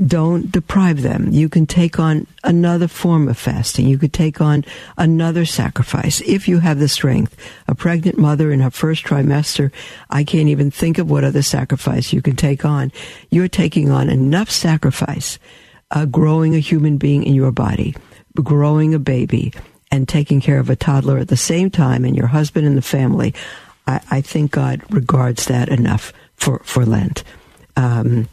don't 0.07 0.51
deprive 0.51 1.03
them. 1.03 1.29
You 1.31 1.49
can 1.49 1.67
take 1.67 1.99
on 1.99 2.27
another 2.45 2.89
form 2.89 3.29
of 3.29 3.37
fasting. 3.37 3.87
You 3.87 3.99
could 3.99 4.13
take 4.13 4.41
on 4.41 4.65
another 4.97 5.45
sacrifice 5.45 6.21
if 6.23 6.49
you 6.49 6.61
have 6.61 6.79
the 6.79 6.89
strength. 6.89 7.37
A 7.69 7.75
pregnant 7.75 8.19
mother 8.19 8.51
in 8.53 8.61
her 8.61 8.71
first 8.71 9.05
trimester, 9.05 9.73
I 10.09 10.25
can't 10.25 10.49
even 10.49 10.71
think 10.71 10.99
of 10.99 11.11
what 11.11 11.25
other 11.25 11.43
sacrifice 11.43 12.13
you 12.13 12.23
can 12.23 12.37
take 12.37 12.65
on. 12.65 12.93
You're 13.31 13.49
taking 13.49 13.91
on 13.91 14.09
enough 14.09 14.51
sacrifice, 14.51 15.39
uh, 15.91 16.07
growing 16.07 16.55
a 16.55 16.61
human 16.61 16.97
being 16.97 17.23
in 17.23 17.35
your 17.35 17.53
body, 17.53 17.95
growing 18.35 18.95
a 18.95 18.99
baby, 18.99 19.53
and 19.91 20.09
taking 20.09 20.41
care 20.41 20.61
of 20.61 20.71
a 20.71 20.77
toddler 20.77 21.19
at 21.19 21.29
the 21.29 21.37
same 21.37 21.69
time, 21.71 22.05
and 22.05 22.17
your 22.17 22.29
husband 22.29 22.67
and 22.67 22.77
the 22.77 22.83
family. 22.83 23.35
I, 23.87 24.01
I 24.11 24.21
think 24.21 24.53
God 24.53 24.83
regards 24.91 25.47
that 25.47 25.69
enough 25.69 26.13
for 26.37 26.61
for 26.61 26.87
Lent. 26.87 27.25
Um, 27.77 28.29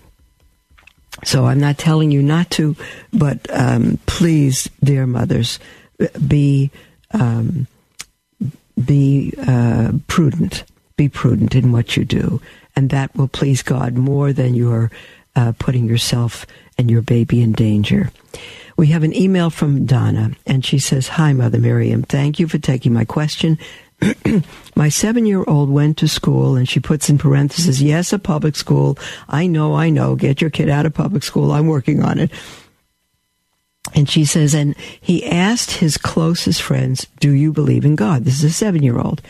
so 1.23 1.45
I'm 1.45 1.59
not 1.59 1.77
telling 1.77 2.11
you 2.11 2.21
not 2.21 2.49
to, 2.51 2.75
but 3.11 3.39
um, 3.49 3.99
please, 4.05 4.69
dear 4.83 5.07
mothers, 5.07 5.59
be 6.27 6.71
um, 7.11 7.67
be 8.83 9.33
uh, 9.45 9.93
prudent. 10.07 10.63
Be 10.95 11.09
prudent 11.09 11.53
in 11.53 11.71
what 11.71 11.95
you 11.95 12.05
do, 12.05 12.41
and 12.75 12.89
that 12.89 13.15
will 13.15 13.27
please 13.27 13.61
God 13.61 13.95
more 13.95 14.33
than 14.33 14.55
you're 14.55 14.89
uh, 15.35 15.53
putting 15.59 15.87
yourself 15.87 16.45
and 16.77 16.89
your 16.89 17.03
baby 17.03 17.41
in 17.41 17.51
danger. 17.51 18.11
We 18.77 18.87
have 18.87 19.03
an 19.03 19.15
email 19.15 19.49
from 19.49 19.85
Donna, 19.85 20.31
and 20.45 20.65
she 20.65 20.79
says, 20.79 21.07
"Hi, 21.09 21.33
Mother 21.33 21.59
Miriam. 21.59 22.03
Thank 22.03 22.39
you 22.39 22.47
for 22.47 22.57
taking 22.57 22.93
my 22.93 23.05
question." 23.05 23.57
my 24.75 24.89
seven 24.89 25.25
year 25.25 25.43
old 25.47 25.69
went 25.69 25.97
to 25.97 26.07
school 26.07 26.55
and 26.55 26.69
she 26.69 26.79
puts 26.79 27.09
in 27.09 27.17
parentheses, 27.17 27.81
yes, 27.81 28.13
a 28.13 28.19
public 28.19 28.55
school. 28.55 28.97
I 29.27 29.47
know, 29.47 29.73
I 29.73 29.89
know. 29.89 30.15
Get 30.15 30.41
your 30.41 30.49
kid 30.49 30.69
out 30.69 30.85
of 30.85 30.93
public 30.93 31.23
school. 31.23 31.51
I'm 31.51 31.67
working 31.67 32.03
on 32.03 32.19
it. 32.19 32.31
And 33.95 34.09
she 34.09 34.25
says, 34.25 34.53
and 34.53 34.75
he 35.01 35.25
asked 35.25 35.71
his 35.71 35.97
closest 35.97 36.61
friends, 36.61 37.07
do 37.19 37.31
you 37.31 37.51
believe 37.53 37.85
in 37.85 37.95
God? 37.95 38.25
This 38.25 38.43
is 38.43 38.43
a 38.43 38.53
seven 38.53 38.83
year 38.83 38.99
old. 38.99 39.21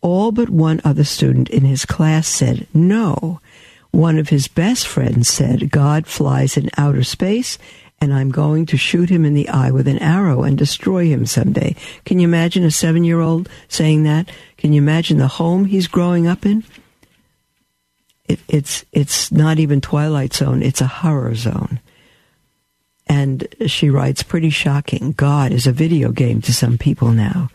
All 0.00 0.32
but 0.32 0.50
one 0.50 0.80
other 0.84 1.04
student 1.04 1.48
in 1.50 1.64
his 1.64 1.84
class 1.84 2.28
said 2.28 2.66
no. 2.72 3.40
One 3.90 4.18
of 4.18 4.28
his 4.28 4.48
best 4.48 4.86
friends 4.86 5.28
said, 5.28 5.70
God 5.70 6.06
flies 6.06 6.56
in 6.56 6.68
outer 6.76 7.04
space 7.04 7.58
and 8.04 8.12
I'm 8.12 8.30
going 8.30 8.66
to 8.66 8.76
shoot 8.76 9.08
him 9.08 9.24
in 9.24 9.32
the 9.32 9.48
eye 9.48 9.70
with 9.70 9.88
an 9.88 9.98
arrow 9.98 10.42
and 10.42 10.58
destroy 10.58 11.06
him 11.06 11.24
someday. 11.24 11.74
Can 12.04 12.18
you 12.18 12.28
imagine 12.28 12.62
a 12.62 12.70
seven 12.70 13.02
year 13.02 13.20
old 13.20 13.48
saying 13.66 14.04
that? 14.04 14.30
Can 14.58 14.74
you 14.74 14.82
imagine 14.82 15.16
the 15.16 15.26
home 15.26 15.64
he's 15.64 15.88
growing 15.88 16.26
up 16.26 16.44
in? 16.44 16.64
It, 18.28 18.40
it's, 18.46 18.84
it's 18.92 19.32
not 19.32 19.58
even 19.58 19.80
Twilight 19.80 20.34
Zone, 20.34 20.62
it's 20.62 20.82
a 20.82 20.86
horror 20.86 21.34
zone. 21.34 21.80
And 23.06 23.48
she 23.66 23.90
writes, 23.90 24.22
pretty 24.22 24.50
shocking. 24.50 25.12
God 25.12 25.52
is 25.52 25.66
a 25.66 25.72
video 25.72 26.10
game 26.10 26.40
to 26.42 26.52
some 26.52 26.78
people 26.78 27.10
now. 27.10 27.48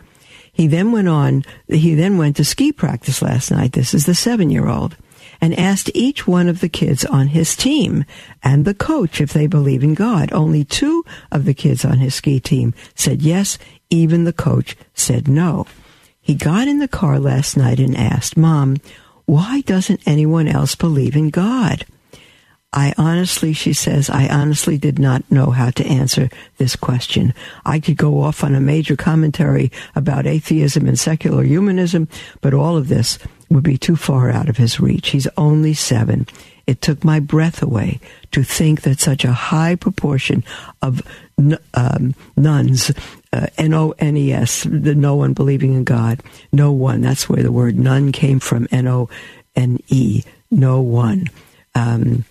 He 0.51 0.67
then 0.67 0.91
went 0.91 1.07
on, 1.07 1.43
he 1.67 1.93
then 1.93 2.17
went 2.17 2.37
to 2.37 2.43
ski 2.43 2.71
practice 2.71 3.21
last 3.21 3.51
night. 3.51 3.73
This 3.73 3.93
is 3.93 4.05
the 4.05 4.15
seven 4.15 4.49
year 4.49 4.67
old 4.67 4.97
and 5.41 5.57
asked 5.57 5.91
each 5.93 6.27
one 6.27 6.47
of 6.47 6.59
the 6.59 6.69
kids 6.69 7.05
on 7.05 7.27
his 7.27 7.55
team 7.55 8.05
and 8.43 8.65
the 8.65 8.73
coach 8.73 9.21
if 9.21 9.33
they 9.33 9.47
believe 9.47 9.83
in 9.83 9.93
God. 9.93 10.31
Only 10.33 10.63
two 10.63 11.05
of 11.31 11.45
the 11.45 11.53
kids 11.53 11.85
on 11.85 11.99
his 11.99 12.15
ski 12.15 12.39
team 12.39 12.73
said 12.95 13.21
yes, 13.21 13.57
even 13.89 14.23
the 14.23 14.33
coach 14.33 14.75
said 14.93 15.27
no. 15.27 15.65
He 16.19 16.35
got 16.35 16.67
in 16.67 16.79
the 16.79 16.87
car 16.87 17.19
last 17.19 17.57
night 17.57 17.79
and 17.79 17.97
asked, 17.97 18.37
Mom, 18.37 18.77
why 19.25 19.61
doesn't 19.61 20.07
anyone 20.07 20.47
else 20.47 20.75
believe 20.75 21.15
in 21.15 21.29
God? 21.29 21.85
I 22.71 22.93
honestly, 22.97 23.53
she 23.53 23.73
says, 23.73 24.11
I 24.11 24.27
honestly 24.27 24.77
did 24.77 24.99
not 24.99 25.29
know 25.31 25.49
how 25.49 25.71
to 25.71 25.85
answer 25.85 26.29
this 26.57 26.75
question. 26.75 27.33
I 27.65 27.79
could 27.79 27.97
go 27.97 28.21
off 28.21 28.43
on 28.43 28.53
a 28.53 28.61
major 28.61 28.95
commentary 28.95 29.71
about 29.95 30.27
atheism 30.27 30.87
and 30.87 30.99
secular 30.99 31.43
humanism, 31.43 32.07
but 32.41 32.53
all 32.53 32.77
of 32.77 32.87
this 32.87 33.17
would 33.49 33.63
be 33.63 33.77
too 33.77 33.95
far 33.95 34.29
out 34.29 34.49
of 34.49 34.57
his 34.57 34.79
reach. 34.79 35.09
He's 35.09 35.27
only 35.37 35.73
seven. 35.73 36.27
It 36.67 36.81
took 36.81 37.03
my 37.03 37.19
breath 37.19 37.63
away 37.63 37.99
to 38.31 38.43
think 38.43 38.81
that 38.81 38.99
such 38.99 39.25
a 39.25 39.31
high 39.31 39.75
proportion 39.75 40.43
of 40.81 41.01
um, 41.73 42.13
nuns, 42.37 42.91
uh, 43.33 43.47
N-O-N-E-S, 43.57 44.63
the 44.63 44.93
no 44.93 45.15
one 45.15 45.33
believing 45.33 45.73
in 45.73 45.83
God, 45.83 46.21
no 46.51 46.71
one, 46.71 47.01
that's 47.01 47.27
where 47.27 47.41
the 47.41 47.51
word 47.51 47.77
nun 47.77 48.11
came 48.11 48.39
from, 48.39 48.67
N-O-N-E, 48.71 50.23
no 50.51 50.81
one. 50.81 51.27
Um, 51.73 52.25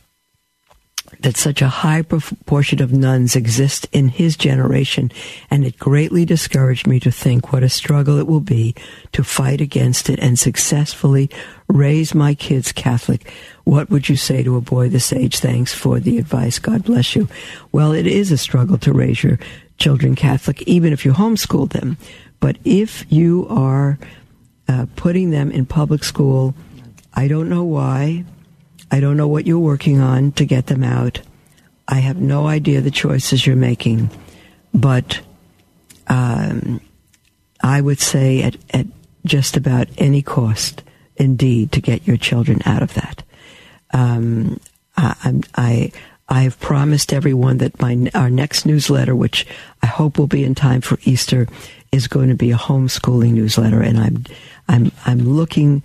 that 1.20 1.36
such 1.36 1.60
a 1.60 1.68
high 1.68 2.02
proportion 2.02 2.80
of 2.80 2.92
nuns 2.92 3.34
exist 3.34 3.86
in 3.92 4.08
his 4.08 4.36
generation, 4.36 5.10
and 5.50 5.64
it 5.64 5.78
greatly 5.78 6.24
discouraged 6.24 6.86
me 6.86 7.00
to 7.00 7.10
think 7.10 7.52
what 7.52 7.62
a 7.62 7.68
struggle 7.68 8.18
it 8.18 8.26
will 8.26 8.40
be 8.40 8.74
to 9.12 9.24
fight 9.24 9.60
against 9.60 10.08
it 10.08 10.18
and 10.20 10.38
successfully 10.38 11.28
raise 11.68 12.14
my 12.14 12.34
kids 12.34 12.72
Catholic. 12.72 13.32
What 13.64 13.90
would 13.90 14.08
you 14.08 14.16
say 14.16 14.42
to 14.42 14.56
a 14.56 14.60
boy 14.60 14.88
this 14.88 15.12
age? 15.12 15.38
Thanks 15.38 15.74
for 15.74 16.00
the 16.00 16.18
advice. 16.18 16.58
God 16.58 16.84
bless 16.84 17.14
you. 17.16 17.28
Well, 17.72 17.92
it 17.92 18.06
is 18.06 18.32
a 18.32 18.38
struggle 18.38 18.78
to 18.78 18.92
raise 18.92 19.22
your 19.22 19.38
children 19.78 20.14
Catholic, 20.14 20.62
even 20.62 20.92
if 20.92 21.04
you 21.04 21.12
homeschool 21.12 21.70
them. 21.70 21.96
But 22.40 22.58
if 22.64 23.04
you 23.10 23.46
are 23.48 23.98
uh, 24.68 24.86
putting 24.96 25.30
them 25.30 25.50
in 25.50 25.66
public 25.66 26.04
school, 26.04 26.54
I 27.14 27.26
don't 27.26 27.48
know 27.48 27.64
why. 27.64 28.24
I 28.90 29.00
don't 29.00 29.16
know 29.16 29.28
what 29.28 29.46
you're 29.46 29.58
working 29.58 30.00
on 30.00 30.32
to 30.32 30.44
get 30.44 30.66
them 30.66 30.82
out. 30.82 31.20
I 31.86 32.00
have 32.00 32.18
no 32.18 32.46
idea 32.46 32.80
the 32.80 32.90
choices 32.90 33.46
you're 33.46 33.56
making, 33.56 34.10
but 34.74 35.20
um, 36.06 36.80
I 37.62 37.80
would 37.80 38.00
say 38.00 38.42
at, 38.42 38.56
at 38.70 38.86
just 39.24 39.56
about 39.56 39.88
any 39.98 40.22
cost, 40.22 40.82
indeed, 41.16 41.72
to 41.72 41.80
get 41.80 42.06
your 42.06 42.16
children 42.16 42.60
out 42.64 42.82
of 42.82 42.94
that. 42.94 43.22
Um, 43.92 44.60
I, 44.96 45.40
I, 45.54 45.92
I 46.28 46.42
have 46.42 46.60
promised 46.60 47.12
everyone 47.12 47.58
that 47.58 47.80
my 47.80 48.10
our 48.14 48.28
next 48.28 48.66
newsletter, 48.66 49.14
which 49.14 49.46
I 49.82 49.86
hope 49.86 50.18
will 50.18 50.26
be 50.26 50.44
in 50.44 50.54
time 50.54 50.82
for 50.82 50.98
Easter, 51.04 51.48
is 51.90 52.06
going 52.06 52.28
to 52.28 52.34
be 52.34 52.50
a 52.50 52.56
homeschooling 52.56 53.32
newsletter, 53.32 53.80
and 53.80 53.98
I'm 53.98 54.24
I'm 54.68 54.92
I'm 55.06 55.20
looking 55.20 55.82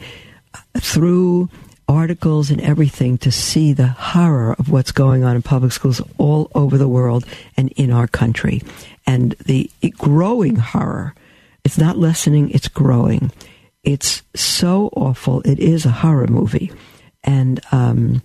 through 0.77 1.49
articles 1.87 2.49
and 2.49 2.61
everything 2.61 3.17
to 3.19 3.31
see 3.31 3.73
the 3.73 3.87
horror 3.87 4.55
of 4.59 4.69
what's 4.69 4.91
going 4.91 5.23
on 5.23 5.35
in 5.35 5.41
public 5.41 5.71
schools 5.71 6.01
all 6.17 6.49
over 6.55 6.77
the 6.77 6.87
world 6.87 7.25
and 7.57 7.71
in 7.73 7.91
our 7.91 8.07
country. 8.07 8.61
And 9.05 9.31
the 9.45 9.69
growing 9.97 10.55
horror, 10.55 11.13
it's 11.63 11.77
not 11.77 11.97
lessening, 11.97 12.49
it's 12.51 12.67
growing. 12.67 13.31
It's 13.83 14.23
so 14.33 14.89
awful. 14.95 15.41
It 15.41 15.59
is 15.59 15.85
a 15.85 15.91
horror 15.91 16.27
movie. 16.27 16.71
And 17.23 17.61
um, 17.71 18.21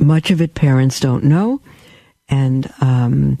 much 0.00 0.30
of 0.30 0.40
it 0.40 0.54
parents 0.54 1.00
don't 1.00 1.24
know. 1.24 1.60
And 2.28 2.72
um, 2.80 3.38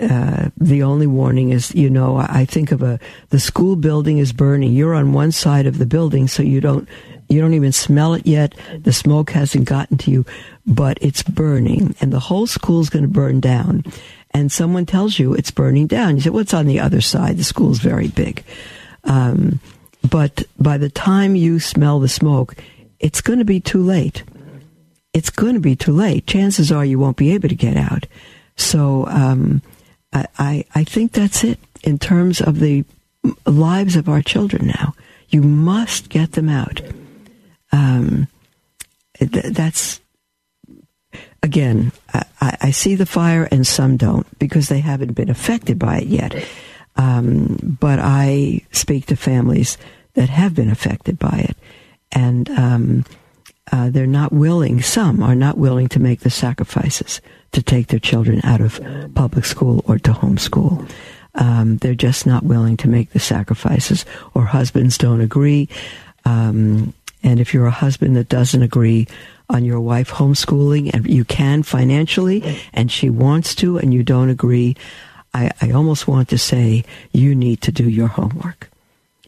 uh, 0.00 0.50
the 0.58 0.82
only 0.82 1.06
warning 1.06 1.50
is, 1.50 1.74
you 1.74 1.88
know, 1.88 2.16
I 2.16 2.44
think 2.44 2.72
of 2.72 2.82
a 2.82 3.00
the 3.30 3.40
school 3.40 3.74
building 3.74 4.18
is 4.18 4.32
burning. 4.32 4.72
You're 4.72 4.94
on 4.94 5.14
one 5.14 5.32
side 5.32 5.66
of 5.66 5.78
the 5.78 5.86
building, 5.86 6.28
so 6.28 6.42
you 6.42 6.60
don't 6.60 6.86
you 7.32 7.40
don't 7.40 7.54
even 7.54 7.72
smell 7.72 8.14
it 8.14 8.26
yet. 8.26 8.54
The 8.82 8.92
smoke 8.92 9.30
hasn't 9.30 9.64
gotten 9.64 9.98
to 9.98 10.10
you, 10.10 10.26
but 10.66 10.98
it's 11.00 11.22
burning, 11.22 11.94
and 12.00 12.12
the 12.12 12.20
whole 12.20 12.46
school's 12.46 12.90
going 12.90 13.04
to 13.04 13.08
burn 13.08 13.40
down. 13.40 13.84
And 14.30 14.50
someone 14.50 14.86
tells 14.86 15.18
you 15.18 15.34
it's 15.34 15.50
burning 15.50 15.86
down. 15.86 16.16
You 16.16 16.22
say, 16.22 16.30
"What's 16.30 16.54
on 16.54 16.66
the 16.66 16.80
other 16.80 17.00
side? 17.00 17.36
The 17.36 17.44
school's 17.44 17.78
very 17.78 18.08
big." 18.08 18.44
Um, 19.04 19.60
but 20.08 20.44
by 20.58 20.78
the 20.78 20.90
time 20.90 21.36
you 21.36 21.60
smell 21.60 22.00
the 22.00 22.08
smoke, 22.08 22.56
it's 22.98 23.20
going 23.20 23.38
to 23.38 23.44
be 23.44 23.60
too 23.60 23.82
late. 23.82 24.22
It's 25.12 25.30
going 25.30 25.54
to 25.54 25.60
be 25.60 25.76
too 25.76 25.92
late. 25.92 26.26
Chances 26.26 26.72
are 26.72 26.84
you 26.84 26.98
won't 26.98 27.16
be 27.16 27.32
able 27.32 27.48
to 27.48 27.54
get 27.54 27.76
out. 27.76 28.06
So 28.56 29.06
um, 29.06 29.62
I, 30.12 30.26
I, 30.38 30.64
I 30.74 30.84
think 30.84 31.12
that's 31.12 31.44
it 31.44 31.58
in 31.82 31.98
terms 31.98 32.40
of 32.40 32.60
the 32.60 32.84
lives 33.46 33.96
of 33.96 34.08
our 34.08 34.22
children 34.22 34.66
now. 34.66 34.94
You 35.28 35.42
must 35.42 36.08
get 36.08 36.32
them 36.32 36.48
out 36.48 36.80
um, 37.72 38.28
th- 39.18 39.52
that's 39.52 40.00
again, 41.42 41.92
I, 42.12 42.56
I, 42.60 42.70
see 42.70 42.94
the 42.94 43.06
fire 43.06 43.48
and 43.50 43.66
some 43.66 43.96
don't 43.96 44.26
because 44.38 44.68
they 44.68 44.80
haven't 44.80 45.14
been 45.14 45.30
affected 45.30 45.78
by 45.78 45.98
it 45.98 46.06
yet. 46.06 46.46
Um, 46.96 47.76
but 47.80 47.98
I 48.00 48.62
speak 48.70 49.06
to 49.06 49.16
families 49.16 49.78
that 50.14 50.28
have 50.28 50.54
been 50.54 50.70
affected 50.70 51.18
by 51.18 51.46
it, 51.48 51.56
and 52.12 52.50
um, 52.50 53.04
uh, 53.72 53.88
they're 53.90 54.06
not 54.06 54.32
willing. 54.32 54.82
Some 54.82 55.22
are 55.22 55.34
not 55.34 55.56
willing 55.56 55.88
to 55.88 56.00
make 56.00 56.20
the 56.20 56.30
sacrifices 56.30 57.20
to 57.52 57.62
take 57.62 57.88
their 57.88 57.98
children 57.98 58.40
out 58.44 58.60
of 58.60 58.80
public 59.14 59.46
school 59.46 59.82
or 59.86 59.98
to 60.00 60.12
homeschool. 60.12 60.88
Um, 61.34 61.78
they're 61.78 61.94
just 61.94 62.26
not 62.26 62.42
willing 62.44 62.76
to 62.78 62.88
make 62.88 63.10
the 63.10 63.18
sacrifices, 63.18 64.04
or 64.34 64.44
husbands 64.44 64.98
don't 64.98 65.22
agree. 65.22 65.68
Um, 66.26 66.92
and 67.22 67.40
if 67.40 67.52
you're 67.52 67.66
a 67.66 67.70
husband 67.70 68.16
that 68.16 68.28
doesn't 68.28 68.62
agree 68.62 69.06
on 69.48 69.64
your 69.64 69.80
wife 69.80 70.10
homeschooling, 70.10 70.92
and 70.92 71.06
you 71.06 71.24
can 71.24 71.62
financially, 71.62 72.58
and 72.72 72.90
she 72.90 73.10
wants 73.10 73.54
to, 73.56 73.78
and 73.78 73.92
you 73.92 74.02
don't 74.02 74.30
agree, 74.30 74.76
I, 75.34 75.50
I 75.60 75.70
almost 75.70 76.08
want 76.08 76.28
to 76.30 76.38
say 76.38 76.84
you 77.12 77.34
need 77.34 77.60
to 77.62 77.72
do 77.72 77.88
your 77.88 78.08
homework. 78.08 78.70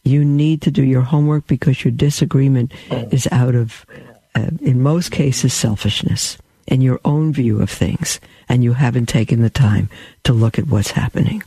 You 0.02 0.24
need 0.24 0.62
to 0.62 0.70
do 0.70 0.82
your 0.82 1.02
homework 1.02 1.46
because 1.46 1.84
your 1.84 1.92
disagreement 1.92 2.72
is 2.90 3.28
out 3.32 3.54
of, 3.54 3.86
uh, 4.34 4.50
in 4.60 4.82
most 4.82 5.10
cases, 5.10 5.54
selfishness 5.54 6.38
and 6.68 6.82
your 6.82 7.00
own 7.04 7.32
view 7.32 7.60
of 7.60 7.70
things, 7.70 8.20
and 8.48 8.64
you 8.64 8.72
haven't 8.72 9.06
taken 9.06 9.42
the 9.42 9.50
time 9.50 9.88
to 10.24 10.32
look 10.32 10.58
at 10.58 10.66
what's 10.66 10.92
happening. 10.92 11.42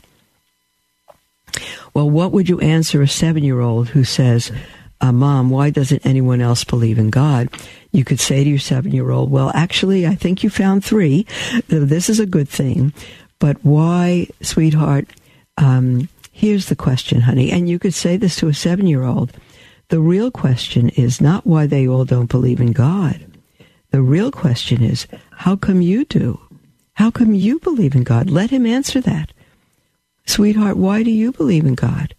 Well, 1.94 2.08
what 2.08 2.32
would 2.32 2.48
you 2.48 2.60
answer 2.60 3.02
a 3.02 3.08
seven 3.08 3.42
year 3.42 3.60
old 3.60 3.88
who 3.88 4.04
says, 4.04 4.52
uh, 5.00 5.12
Mom, 5.12 5.50
why 5.50 5.70
doesn't 5.70 6.04
anyone 6.04 6.40
else 6.40 6.64
believe 6.64 6.98
in 6.98 7.10
God? 7.10 7.48
You 7.92 8.04
could 8.04 8.20
say 8.20 8.42
to 8.42 8.50
your 8.50 8.58
seven 8.58 8.92
year 8.92 9.10
old, 9.10 9.30
Well, 9.30 9.52
actually, 9.54 10.06
I 10.06 10.14
think 10.14 10.42
you 10.42 10.50
found 10.50 10.84
three. 10.84 11.26
This 11.68 12.10
is 12.10 12.20
a 12.20 12.26
good 12.26 12.48
thing. 12.48 12.92
But 13.38 13.64
why, 13.64 14.28
sweetheart? 14.42 15.08
Um, 15.56 16.08
here's 16.32 16.66
the 16.66 16.76
question, 16.76 17.20
honey. 17.20 17.50
And 17.50 17.68
you 17.68 17.78
could 17.78 17.94
say 17.94 18.16
this 18.16 18.36
to 18.36 18.48
a 18.48 18.54
seven 18.54 18.86
year 18.86 19.04
old. 19.04 19.32
The 19.88 20.00
real 20.00 20.30
question 20.30 20.90
is 20.90 21.20
not 21.20 21.46
why 21.46 21.66
they 21.66 21.88
all 21.88 22.04
don't 22.04 22.30
believe 22.30 22.60
in 22.60 22.72
God. 22.72 23.24
The 23.90 24.02
real 24.02 24.30
question 24.30 24.82
is, 24.82 25.06
how 25.30 25.56
come 25.56 25.80
you 25.80 26.04
do? 26.04 26.38
How 26.94 27.10
come 27.10 27.32
you 27.32 27.58
believe 27.60 27.94
in 27.94 28.02
God? 28.02 28.28
Let 28.28 28.50
him 28.50 28.66
answer 28.66 29.00
that. 29.00 29.32
Sweetheart, 30.26 30.76
why 30.76 31.02
do 31.02 31.10
you 31.10 31.32
believe 31.32 31.64
in 31.64 31.74
God? 31.74 32.14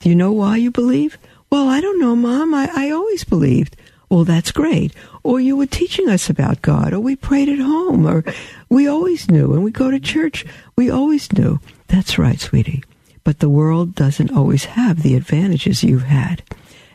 Do 0.00 0.10
you 0.10 0.14
know 0.14 0.32
why 0.32 0.58
you 0.58 0.70
believe? 0.70 1.16
Well, 1.54 1.68
I 1.68 1.80
don't 1.80 2.00
know, 2.00 2.16
Mom. 2.16 2.52
I, 2.52 2.68
I 2.74 2.90
always 2.90 3.22
believed. 3.22 3.76
Well, 4.10 4.24
that's 4.24 4.50
great. 4.50 4.92
Or 5.22 5.38
you 5.38 5.56
were 5.56 5.66
teaching 5.66 6.08
us 6.08 6.28
about 6.28 6.62
God, 6.62 6.92
or 6.92 6.98
we 6.98 7.14
prayed 7.14 7.48
at 7.48 7.60
home, 7.60 8.08
or 8.08 8.24
we 8.68 8.88
always 8.88 9.30
knew, 9.30 9.52
and 9.52 9.62
we 9.62 9.70
go 9.70 9.88
to 9.88 10.00
church. 10.00 10.44
We 10.74 10.90
always 10.90 11.32
knew. 11.32 11.60
That's 11.86 12.18
right, 12.18 12.40
sweetie. 12.40 12.82
But 13.22 13.38
the 13.38 13.48
world 13.48 13.94
doesn't 13.94 14.32
always 14.32 14.64
have 14.64 15.04
the 15.04 15.14
advantages 15.14 15.84
you've 15.84 16.02
had. 16.02 16.42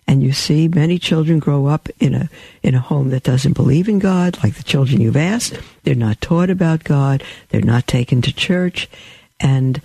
And 0.05 0.21
you 0.21 0.33
see 0.33 0.67
many 0.67 0.99
children 0.99 1.39
grow 1.39 1.67
up 1.67 1.87
in 2.01 2.13
a 2.13 2.29
in 2.61 2.75
a 2.75 2.81
home 2.81 3.11
that 3.11 3.23
doesn't 3.23 3.55
believe 3.55 3.87
in 3.87 3.99
God, 3.99 4.43
like 4.43 4.55
the 4.55 4.63
children 4.63 4.99
you've 4.99 5.15
asked. 5.15 5.57
They're 5.83 5.95
not 5.95 6.19
taught 6.19 6.49
about 6.49 6.83
God. 6.83 7.23
They're 7.47 7.61
not 7.61 7.87
taken 7.87 8.21
to 8.23 8.33
church. 8.33 8.89
And 9.39 9.81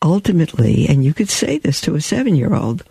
ultimately, 0.00 0.88
and 0.88 1.04
you 1.04 1.12
could 1.12 1.28
say 1.28 1.58
this 1.58 1.82
to 1.82 1.94
a 1.94 2.00
seven 2.00 2.34
year 2.36 2.54
old, 2.54 2.84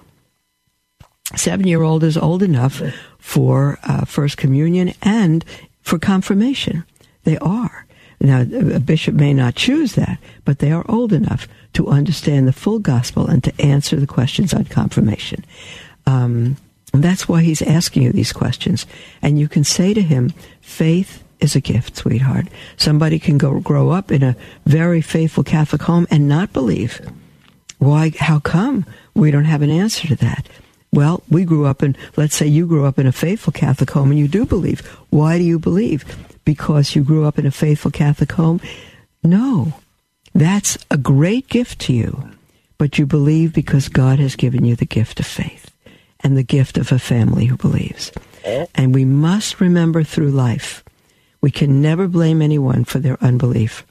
seven 1.36 1.68
year 1.68 1.82
old 1.82 2.04
is 2.04 2.18
old 2.18 2.44
enough 2.44 2.82
for 3.20 3.80
uh, 3.84 4.06
First 4.06 4.38
Communion 4.38 4.94
and 5.02 5.44
for 5.82 6.00
confirmation. 6.00 6.84
They 7.24 7.38
are. 7.38 7.86
Now, 8.20 8.42
a 8.42 8.80
bishop 8.80 9.16
may 9.16 9.34
not 9.34 9.56
choose 9.56 9.96
that, 9.96 10.18
but 10.46 10.60
they 10.60 10.72
are 10.72 10.86
old 10.88 11.12
enough 11.12 11.48
to 11.74 11.90
understand 11.90 12.48
the 12.48 12.54
full 12.54 12.80
gospel 12.80 13.28
and 13.28 13.44
to 13.44 13.62
answer 13.62 13.98
the 13.98 14.08
questions 14.08 14.54
on 14.54 14.64
confirmation. 14.66 15.44
Um, 16.06 16.56
that's 16.94 17.28
why 17.28 17.42
he's 17.42 17.62
asking 17.62 18.04
you 18.04 18.12
these 18.12 18.32
questions. 18.32 18.86
And 19.22 19.40
you 19.40 19.50
can 19.50 19.64
say 19.66 19.94
to 19.94 20.02
him, 20.02 20.30
faith 20.62 21.24
is 21.42 21.56
a 21.56 21.60
gift, 21.60 21.98
sweetheart. 21.98 22.48
Somebody 22.78 23.20
can 23.20 23.38
go 23.38 23.60
grow 23.60 23.90
up 23.90 24.12
in 24.12 24.24
a 24.24 24.38
very 24.66 25.02
faithful 25.02 25.44
Catholic 25.44 25.82
home 25.82 26.08
and 26.10 26.30
not 26.30 26.54
believe. 26.54 27.02
Why? 27.80 28.14
How 28.18 28.40
come? 28.40 28.86
We 29.14 29.32
don't 29.32 29.44
have 29.44 29.62
an 29.62 29.70
answer 29.70 30.08
to 30.08 30.16
that. 30.18 30.48
Well, 30.94 31.24
we 31.28 31.44
grew 31.44 31.66
up 31.66 31.82
in, 31.82 31.98
let's 32.16 32.36
say 32.36 32.46
you 32.46 32.68
grew 32.68 32.86
up 32.86 33.00
in 33.00 33.08
a 33.08 33.12
faithful 33.12 33.52
Catholic 33.52 33.90
home 33.90 34.12
and 34.12 34.20
you 34.20 34.28
do 34.28 34.46
believe. 34.46 34.86
Why 35.10 35.40
do 35.40 35.44
you 35.44 35.58
believe? 35.58 36.06
Because 36.46 36.96
you 36.96 37.04
grew 37.04 37.26
up 37.26 37.40
in 37.40 37.48
a 37.48 37.52
faithful 37.52 37.90
Catholic 37.90 38.32
home? 38.34 38.62
No. 39.24 39.74
That's 40.36 40.78
a 40.92 40.98
great 40.98 41.50
gift 41.50 41.80
to 41.82 41.94
you. 41.94 42.30
But 42.78 43.00
you 43.00 43.08
believe 43.08 43.54
because 43.54 43.90
God 43.90 44.20
has 44.20 44.36
given 44.36 44.66
you 44.66 44.76
the 44.76 44.86
gift 44.86 45.20
of 45.20 45.26
faith 45.26 45.72
and 46.20 46.38
the 46.38 46.44
gift 46.44 46.78
of 46.78 46.92
a 46.92 47.00
family 47.00 47.46
who 47.46 47.58
believes. 47.58 48.12
And 48.76 48.94
we 48.94 49.04
must 49.04 49.60
remember 49.60 50.04
through 50.04 50.30
life 50.30 50.84
we 51.42 51.52
can 51.52 51.82
never 51.82 52.08
blame 52.08 52.42
anyone 52.42 52.86
for 52.86 53.00
their 53.00 53.22
unbelief 53.22 53.86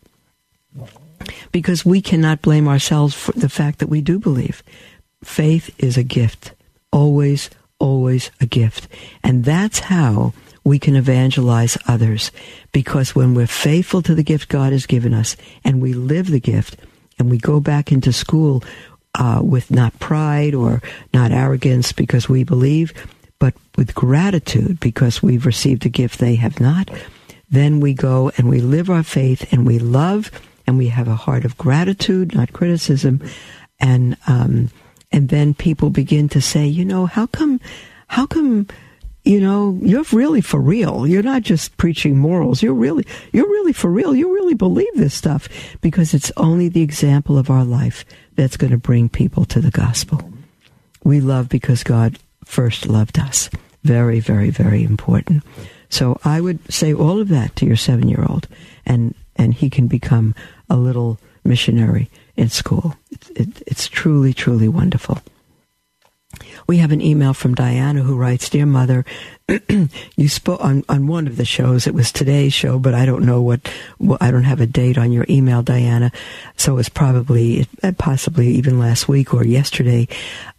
because 1.53 1.85
we 1.85 2.01
cannot 2.01 2.43
blame 2.43 2.67
ourselves 2.67 3.13
for 3.13 3.33
the 3.33 3.49
fact 3.49 3.79
that 3.79 3.89
we 3.89 4.01
do 4.01 4.19
believe. 4.19 4.63
Faith 5.23 5.69
is 5.79 5.99
a 5.99 6.03
gift, 6.03 6.53
always, 6.93 7.51
always 7.79 8.31
a 8.41 8.47
gift. 8.47 8.87
And 9.25 9.45
that's 9.45 9.81
how 9.81 10.33
we 10.65 10.79
can 10.79 10.95
evangelize 10.95 11.77
others 11.89 12.31
because 12.71 13.15
when 13.15 13.35
we're 13.35 13.47
faithful 13.47 14.03
to 14.03 14.15
the 14.15 14.23
gift 14.23 14.49
God 14.49 14.73
has 14.73 14.87
given 14.87 15.13
us 15.13 15.37
and 15.65 15.83
we 15.83 15.93
live 15.93 16.31
the 16.31 16.41
gift 16.41 16.77
and 17.19 17.31
we 17.31 17.39
go 17.39 17.59
back 17.59 17.91
into 17.91 18.13
school 18.13 18.63
uh, 19.15 19.41
with 19.43 19.71
not 19.71 19.99
pride 19.99 20.55
or 20.55 20.81
not 21.13 21.33
arrogance 21.33 21.93
because 21.93 22.29
we 22.29 22.45
believe, 22.45 22.93
but 23.39 23.55
with 23.77 23.95
gratitude 23.95 24.79
because 24.81 25.23
we've 25.23 25.45
received 25.45 25.85
a 25.85 25.89
gift 25.89 26.19
they 26.19 26.37
have 26.37 26.61
not, 26.61 26.91
then 27.51 27.81
we 27.81 27.93
go 27.93 28.31
and 28.37 28.49
we 28.49 28.61
live 28.61 28.89
our 28.89 29.03
faith 29.03 29.53
and 29.53 29.67
we 29.67 29.79
love 29.79 30.31
and 30.67 30.79
we 30.79 30.89
have 30.89 31.09
a 31.09 31.17
heart 31.17 31.45
of 31.45 31.59
gratitude, 31.59 32.35
not 32.35 32.53
criticism, 32.53 33.21
and 33.81 34.17
um, 34.29 34.71
and 35.13 35.29
then 35.29 35.55
people 35.55 35.91
begin 35.91 36.29
to 36.31 36.41
say, 36.41 36.67
you 36.67 36.85
know, 36.85 37.07
how 37.07 37.27
come, 37.27 37.61
how 38.09 38.27
come, 38.27 38.67
you 39.25 39.41
know, 39.41 39.79
you're 39.83 40.05
really 40.13 40.41
for 40.41 40.61
real. 40.61 41.07
You're 41.07 41.23
not 41.23 41.43
just 41.43 41.77
preaching 41.77 42.19
morals. 42.19 42.63
You're 42.63 42.75
really, 42.75 43.07
you're 43.33 43.49
really 43.49 43.73
for 43.73 43.91
real. 43.91 44.15
You 44.15 44.33
really 44.33 44.55
believe 44.55 44.95
this 44.95 45.15
stuff 45.15 45.49
because 45.81 46.15
it's 46.15 46.33
only 46.37 46.69
the 46.69 46.83
example 46.83 47.39
of 47.39 47.51
our 47.51 47.65
life 47.65 48.05
that's 48.35 48.57
going 48.57 48.73
to 48.73 48.79
bring 48.79 49.09
people 49.09 49.45
to 49.47 49.61
the 49.61 49.71
gospel. 49.71 50.33
We 51.05 51.21
love 51.21 51.49
because 51.49 51.83
God 51.83 52.19
first 52.45 52.87
loved 52.87 53.19
us. 53.19 53.51
Very, 53.85 54.21
very, 54.21 54.51
very 54.51 54.83
important. 54.83 55.43
So 55.89 56.19
I 56.25 56.41
would 56.41 56.73
say 56.73 56.95
all 56.95 57.21
of 57.21 57.29
that 57.29 57.55
to 57.57 57.67
your 57.67 57.77
seven 57.77 58.09
year 58.09 58.25
old, 58.27 58.49
and, 58.87 59.15
and 59.37 59.53
he 59.53 59.69
can 59.69 59.89
become 59.89 60.35
a 60.71 60.77
little 60.77 61.19
missionary 61.45 62.09
in 62.37 62.49
school. 62.49 62.97
It, 63.11 63.31
it, 63.35 63.63
it's 63.67 63.89
truly, 63.89 64.33
truly 64.33 64.69
wonderful. 64.69 65.21
We 66.67 66.79
have 66.79 66.93
an 66.93 67.01
email 67.01 67.35
from 67.35 67.55
Diana 67.55 68.03
who 68.03 68.17
writes, 68.17 68.49
Dear 68.49 68.67
Mother, 68.67 69.05
you 70.17 70.29
spoke 70.29 70.63
on, 70.63 70.85
on 70.89 71.07
one 71.07 71.27
of 71.27 71.37
the 71.37 71.45
shows. 71.45 71.87
It 71.87 71.95
was 71.95 72.13
today's 72.13 72.53
show, 72.53 72.79
but 72.79 72.95
I 72.95 73.05
don't 73.05 73.25
know 73.25 73.43
what, 73.43 73.61
well, 73.99 74.19
I 74.21 74.31
don't 74.31 74.45
have 74.45 74.61
a 74.61 74.67
date 74.67 74.99
on 74.99 75.13
your 75.13 75.27
email, 75.29 75.63
Diana. 75.63 76.13
So 76.57 76.79
it's 76.79 76.89
probably, 76.89 77.67
possibly 77.99 78.49
even 78.49 78.79
last 78.79 79.09
week 79.09 79.35
or 79.35 79.45
yesterday. 79.45 80.09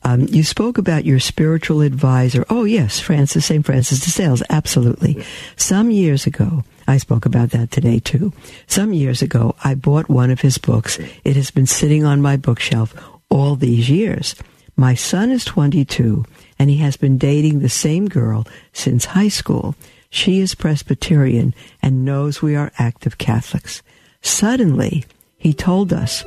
Um, 0.03 0.27
you 0.29 0.43
spoke 0.43 0.77
about 0.77 1.05
your 1.05 1.19
spiritual 1.19 1.81
advisor. 1.81 2.45
Oh, 2.49 2.65
yes, 2.65 2.99
Francis, 2.99 3.45
St. 3.45 3.65
Francis 3.65 4.01
de 4.01 4.09
Sales. 4.09 4.43
Absolutely. 4.49 5.23
Some 5.55 5.91
years 5.91 6.27
ago, 6.27 6.63
I 6.87 6.97
spoke 6.97 7.25
about 7.25 7.51
that 7.51 7.71
today 7.71 7.99
too. 7.99 8.33
Some 8.67 8.93
years 8.93 9.21
ago, 9.21 9.55
I 9.63 9.75
bought 9.75 10.09
one 10.09 10.31
of 10.31 10.41
his 10.41 10.57
books. 10.57 10.99
It 11.23 11.35
has 11.35 11.51
been 11.51 11.67
sitting 11.67 12.03
on 12.03 12.21
my 12.21 12.35
bookshelf 12.35 12.93
all 13.29 13.55
these 13.55 13.89
years. 13.89 14.35
My 14.75 14.95
son 14.95 15.31
is 15.31 15.45
22 15.45 16.25
and 16.57 16.69
he 16.69 16.77
has 16.77 16.97
been 16.97 17.17
dating 17.17 17.59
the 17.59 17.69
same 17.69 18.07
girl 18.07 18.45
since 18.73 19.05
high 19.05 19.27
school. 19.27 19.75
She 20.09 20.39
is 20.39 20.55
Presbyterian 20.55 21.53
and 21.81 22.05
knows 22.05 22.41
we 22.41 22.55
are 22.55 22.71
active 22.77 23.17
Catholics. 23.17 23.81
Suddenly, 24.21 25.05
he 25.37 25.53
told 25.53 25.93
us 25.93 26.23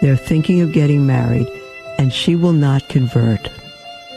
they're 0.00 0.16
thinking 0.16 0.60
of 0.60 0.72
getting 0.72 1.06
married 1.06 1.46
and 1.98 2.12
she 2.12 2.36
will 2.36 2.52
not 2.52 2.88
convert. 2.88 3.48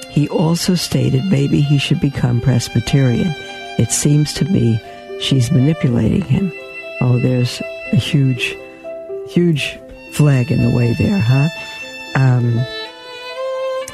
He 0.10 0.28
also 0.28 0.76
stated 0.76 1.26
maybe 1.26 1.62
he 1.62 1.78
should 1.78 2.02
become 2.02 2.42
Presbyterian. 2.42 3.34
It 3.80 3.92
seems 3.92 4.34
to 4.34 4.46
me 4.46 4.80
she's 5.22 5.52
manipulating 5.52 6.24
him. 6.24 6.52
Oh, 7.00 7.18
there's 7.20 7.62
a 7.94 7.96
huge, 7.96 8.56
huge 9.30 9.80
flag 10.12 10.52
in 10.52 10.62
the 10.62 10.76
way 10.76 10.94
there, 10.94 11.20
huh? 11.20 11.48
Um, 12.16 12.60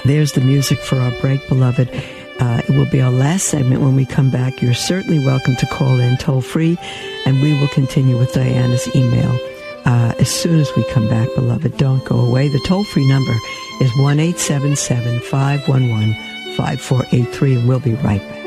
there's 0.09 0.33
the 0.33 0.41
music 0.41 0.79
for 0.79 0.97
our 0.97 1.11
break, 1.21 1.47
beloved. 1.47 1.89
Uh, 2.39 2.61
it 2.67 2.75
will 2.75 2.85
be 2.85 3.01
our 3.01 3.11
last 3.11 3.45
segment. 3.45 3.81
When 3.81 3.95
we 3.95 4.05
come 4.05 4.29
back, 4.29 4.61
you're 4.61 4.73
certainly 4.73 5.19
welcome 5.25 5.55
to 5.55 5.65
call 5.67 5.99
in 5.99 6.17
toll 6.17 6.41
free, 6.41 6.77
and 7.25 7.41
we 7.41 7.59
will 7.59 7.67
continue 7.69 8.17
with 8.17 8.33
Diana's 8.33 8.87
email 8.95 9.39
uh, 9.85 10.13
as 10.19 10.29
soon 10.29 10.59
as 10.59 10.69
we 10.75 10.83
come 10.91 11.07
back, 11.07 11.27
beloved. 11.35 11.77
Don't 11.77 12.03
go 12.05 12.19
away. 12.19 12.47
The 12.47 12.61
toll 12.65 12.83
free 12.83 13.07
number 13.07 13.35
is 13.81 13.91
1 13.97 14.17
511 14.17 16.13
5483, 16.55 17.55
and 17.55 17.67
we'll 17.67 17.79
be 17.79 17.95
right 17.95 18.21
back. 18.21 18.46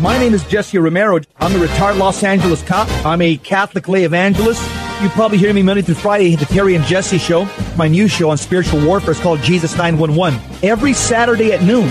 My 0.00 0.16
name 0.16 0.32
is 0.32 0.44
Jesse 0.44 0.78
Romero. 0.78 1.18
I'm 1.40 1.56
a 1.56 1.58
retired 1.58 1.96
Los 1.96 2.22
Angeles 2.22 2.62
cop. 2.62 2.88
I'm 3.04 3.20
a 3.20 3.36
Catholic 3.36 3.88
lay 3.88 4.04
evangelist. 4.04 4.62
You 5.02 5.08
probably 5.08 5.38
hear 5.38 5.52
me 5.52 5.62
Monday 5.64 5.82
through 5.82 5.96
Friday 5.96 6.34
at 6.34 6.38
the 6.38 6.46
Terry 6.46 6.76
and 6.76 6.84
Jesse 6.84 7.18
show. 7.18 7.48
My 7.76 7.88
new 7.88 8.06
show 8.06 8.30
on 8.30 8.36
spiritual 8.36 8.84
warfare 8.86 9.10
is 9.10 9.18
called 9.18 9.40
Jesus 9.40 9.76
911. 9.76 10.40
Every 10.62 10.92
Saturday 10.92 11.52
at 11.52 11.64
noon. 11.64 11.88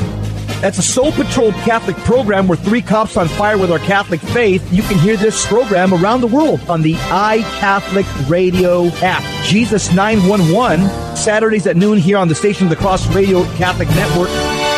That's 0.61 0.77
a 0.77 0.81
soul 0.81 1.11
patrolled 1.11 1.53
Catholic 1.55 1.97
program 1.97 2.47
where 2.47 2.57
three 2.57 2.81
cops 2.81 3.17
on 3.17 3.27
fire 3.27 3.57
with 3.57 3.71
our 3.71 3.79
Catholic 3.79 4.21
faith. 4.21 4.65
You 4.71 4.83
can 4.83 4.97
hear 4.99 5.17
this 5.17 5.45
program 5.45 5.93
around 5.93 6.21
the 6.21 6.27
world 6.27 6.61
on 6.69 6.81
the 6.81 6.93
iCatholic 6.93 8.29
radio 8.29 8.87
app. 9.03 9.21
Jesus 9.43 9.93
911, 9.93 11.17
Saturdays 11.17 11.67
at 11.67 11.75
noon 11.75 11.97
here 11.97 12.17
on 12.17 12.29
the 12.29 12.35
Station 12.35 12.67
of 12.67 12.69
the 12.69 12.77
Cross 12.77 13.13
Radio 13.13 13.43
Catholic 13.55 13.89
Network. 13.89 14.29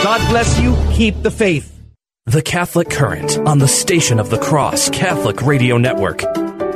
God 0.04 0.28
bless 0.30 0.60
you. 0.60 0.76
Keep 0.94 1.22
the 1.22 1.32
faith. 1.32 1.79
The 2.30 2.44
Catholic 2.44 2.92
Current 2.92 3.40
on 3.40 3.58
the 3.58 3.68
Station 3.68 4.20
of 4.20 4.30
the 4.30 4.38
Cross 4.38 4.92
Catholic 4.92 5.42
Radio 5.42 5.80
Network. 5.80 6.20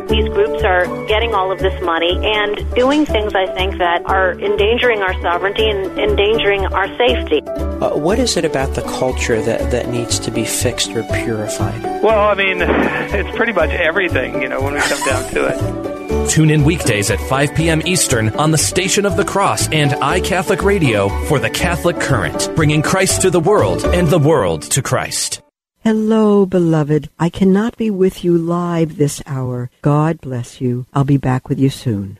These 0.09 0.27
groups 0.29 0.63
are 0.63 0.87
getting 1.05 1.35
all 1.35 1.51
of 1.51 1.59
this 1.59 1.79
money 1.83 2.17
and 2.25 2.73
doing 2.73 3.05
things, 3.05 3.35
I 3.35 3.45
think, 3.53 3.77
that 3.77 4.01
are 4.07 4.31
endangering 4.39 5.03
our 5.03 5.13
sovereignty 5.21 5.69
and 5.69 5.99
endangering 5.99 6.65
our 6.65 6.87
safety. 6.97 7.43
Uh, 7.45 7.95
what 7.95 8.17
is 8.17 8.35
it 8.35 8.45
about 8.45 8.73
the 8.73 8.81
culture 8.81 9.43
that, 9.43 9.69
that 9.69 9.89
needs 9.89 10.17
to 10.21 10.31
be 10.31 10.43
fixed 10.43 10.89
or 10.89 11.03
purified? 11.03 11.83
Well, 12.01 12.29
I 12.29 12.33
mean, 12.33 12.57
it's 12.59 13.37
pretty 13.37 13.53
much 13.53 13.69
everything, 13.69 14.41
you 14.41 14.49
know, 14.49 14.59
when 14.59 14.73
we 14.73 14.79
come 14.79 15.05
down 15.05 15.31
to 15.33 15.49
it. 15.49 16.29
Tune 16.31 16.49
in 16.49 16.63
weekdays 16.63 17.11
at 17.11 17.19
5 17.19 17.53
p.m. 17.53 17.83
Eastern 17.85 18.29
on 18.29 18.49
the 18.49 18.57
Station 18.57 19.05
of 19.05 19.17
the 19.17 19.25
Cross 19.25 19.69
and 19.71 19.91
iCatholic 19.91 20.63
Radio 20.63 21.09
for 21.25 21.37
the 21.37 21.51
Catholic 21.51 21.99
Current, 21.99 22.49
bringing 22.55 22.81
Christ 22.81 23.21
to 23.21 23.29
the 23.29 23.39
world 23.39 23.85
and 23.85 24.07
the 24.07 24.17
world 24.17 24.63
to 24.63 24.81
Christ. 24.81 25.42
Hello, 25.83 26.45
beloved. 26.45 27.09
I 27.19 27.27
cannot 27.27 27.75
be 27.75 27.89
with 27.91 28.23
you 28.23 28.37
live 28.37 28.95
this 28.95 29.21
hour. 29.25 29.69
God 29.81 30.21
bless 30.21 30.61
you. 30.61 30.85
I'll 30.93 31.03
be 31.03 31.17
back 31.17 31.49
with 31.49 31.59
you 31.59 31.69
soon. 31.69 32.19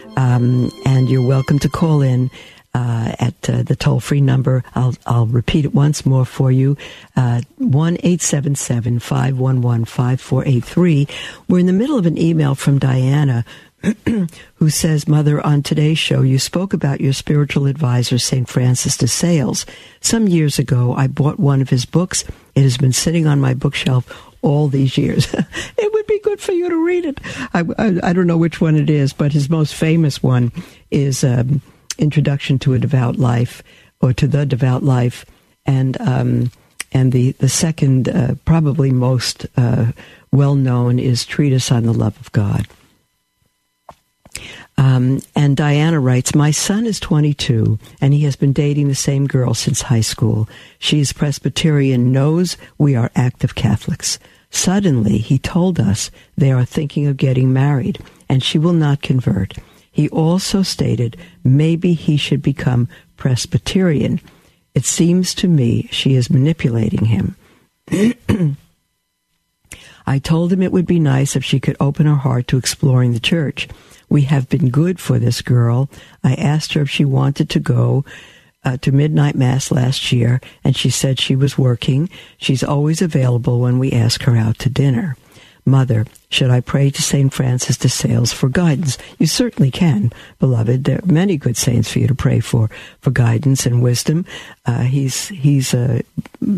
um, 0.17 0.71
and 0.85 1.09
you're 1.09 1.27
welcome 1.27 1.59
to 1.59 1.69
call 1.69 2.01
in 2.01 2.29
uh, 2.73 3.15
at 3.19 3.49
uh, 3.49 3.63
the 3.63 3.75
toll 3.75 3.99
free 3.99 4.21
number. 4.21 4.63
I'll, 4.75 4.95
I'll 5.05 5.25
repeat 5.25 5.65
it 5.65 5.73
once 5.73 6.05
more 6.05 6.25
for 6.25 6.51
you 6.51 6.77
uh, 7.15 7.41
1 7.57 7.93
877 7.95 8.99
511 8.99 9.85
5483. 9.85 11.07
We're 11.47 11.59
in 11.59 11.65
the 11.65 11.73
middle 11.73 11.97
of 11.97 12.05
an 12.05 12.17
email 12.17 12.55
from 12.55 12.79
Diana. 12.79 13.45
who 14.55 14.69
says, 14.69 15.07
Mother, 15.07 15.43
on 15.43 15.63
today's 15.63 15.97
show, 15.97 16.21
you 16.21 16.37
spoke 16.37 16.71
about 16.71 17.01
your 17.01 17.13
spiritual 17.13 17.65
advisor, 17.65 18.19
St. 18.19 18.47
Francis 18.47 18.95
de 18.95 19.07
Sales. 19.07 19.65
Some 20.01 20.27
years 20.27 20.59
ago, 20.59 20.93
I 20.93 21.07
bought 21.07 21.39
one 21.39 21.61
of 21.61 21.71
his 21.71 21.85
books. 21.85 22.23
It 22.53 22.61
has 22.61 22.77
been 22.77 22.93
sitting 22.93 23.25
on 23.25 23.41
my 23.41 23.55
bookshelf 23.55 24.30
all 24.41 24.67
these 24.67 24.97
years. 24.97 25.33
it 25.77 25.93
would 25.93 26.07
be 26.07 26.19
good 26.19 26.39
for 26.39 26.51
you 26.51 26.69
to 26.69 26.85
read 26.85 27.05
it. 27.05 27.19
I, 27.53 27.63
I, 27.77 28.09
I, 28.09 28.13
don't 28.13 28.27
know 28.27 28.37
which 28.37 28.59
one 28.59 28.75
it 28.75 28.89
is, 28.89 29.13
but 29.13 29.33
his 29.33 29.49
most 29.49 29.75
famous 29.75 30.21
one 30.23 30.51
is 30.89 31.23
um, 31.23 31.61
Introduction 31.97 32.57
to 32.59 32.73
a 32.73 32.79
Devout 32.79 33.17
Life 33.17 33.61
or 34.01 34.13
to 34.13 34.27
the 34.27 34.45
Devout 34.45 34.83
Life, 34.83 35.25
and 35.65 35.99
um, 36.01 36.51
and 36.91 37.11
the 37.11 37.31
the 37.33 37.49
second, 37.49 38.09
uh, 38.09 38.35
probably 38.45 38.91
most 38.91 39.45
uh, 39.55 39.91
well 40.31 40.55
known, 40.55 40.97
is 40.99 41.25
Treatise 41.25 41.71
on 41.71 41.83
the 41.83 41.93
Love 41.93 42.19
of 42.19 42.31
God. 42.31 42.67
Um, 44.81 45.21
and 45.35 45.55
Diana 45.55 45.99
writes, 45.99 46.33
My 46.33 46.49
son 46.49 46.87
is 46.87 46.99
22 46.99 47.77
and 48.01 48.15
he 48.15 48.21
has 48.21 48.35
been 48.35 48.51
dating 48.51 48.87
the 48.87 48.95
same 48.95 49.27
girl 49.27 49.53
since 49.53 49.83
high 49.83 50.01
school. 50.01 50.49
She 50.79 50.99
is 50.99 51.13
Presbyterian, 51.13 52.11
knows 52.11 52.57
we 52.79 52.95
are 52.95 53.11
active 53.15 53.53
Catholics. 53.53 54.17
Suddenly, 54.49 55.19
he 55.19 55.37
told 55.37 55.79
us 55.79 56.09
they 56.35 56.51
are 56.51 56.65
thinking 56.65 57.05
of 57.05 57.17
getting 57.17 57.53
married 57.53 57.99
and 58.27 58.43
she 58.43 58.57
will 58.57 58.73
not 58.73 59.03
convert. 59.03 59.53
He 59.91 60.09
also 60.09 60.63
stated 60.63 61.15
maybe 61.43 61.93
he 61.93 62.17
should 62.17 62.41
become 62.41 62.89
Presbyterian. 63.17 64.19
It 64.73 64.85
seems 64.85 65.35
to 65.35 65.47
me 65.47 65.89
she 65.91 66.15
is 66.15 66.31
manipulating 66.31 67.05
him. 67.05 67.35
I 70.07 70.17
told 70.17 70.51
him 70.51 70.63
it 70.63 70.71
would 70.71 70.87
be 70.87 70.99
nice 70.99 71.35
if 71.35 71.45
she 71.45 71.59
could 71.59 71.77
open 71.79 72.07
her 72.07 72.15
heart 72.15 72.47
to 72.47 72.57
exploring 72.57 73.13
the 73.13 73.19
church. 73.19 73.67
We 74.11 74.23
have 74.23 74.49
been 74.49 74.71
good 74.71 74.99
for 74.99 75.19
this 75.19 75.41
girl. 75.41 75.89
I 76.21 76.33
asked 76.33 76.73
her 76.73 76.81
if 76.81 76.89
she 76.89 77.05
wanted 77.05 77.49
to 77.51 77.61
go 77.61 78.03
uh, 78.65 78.75
to 78.81 78.91
midnight 78.91 79.35
mass 79.35 79.71
last 79.71 80.11
year, 80.11 80.41
and 80.65 80.75
she 80.75 80.89
said 80.89 81.17
she 81.17 81.37
was 81.37 81.57
working. 81.57 82.09
She's 82.37 82.61
always 82.61 83.01
available 83.01 83.61
when 83.61 83.79
we 83.79 83.93
ask 83.93 84.23
her 84.23 84.35
out 84.35 84.59
to 84.59 84.69
dinner. 84.69 85.15
Mother, 85.63 86.05
should 86.27 86.49
I 86.49 86.59
pray 86.59 86.89
to 86.89 87.01
St. 87.01 87.33
Francis 87.33 87.77
de 87.77 87.87
Sales 87.87 88.33
for 88.33 88.49
guidance? 88.49 88.97
You 89.17 89.27
certainly 89.27 89.71
can, 89.71 90.11
beloved. 90.39 90.83
There 90.83 90.99
are 90.99 91.05
many 91.09 91.37
good 91.37 91.55
saints 91.55 91.89
for 91.89 91.99
you 91.99 92.07
to 92.07 92.15
pray 92.15 92.41
for, 92.41 92.69
for 92.99 93.11
guidance 93.11 93.65
and 93.65 93.81
wisdom. 93.81 94.25
Uh, 94.65 94.81
he's, 94.81 95.29
he's 95.29 95.73
uh, 95.73 96.01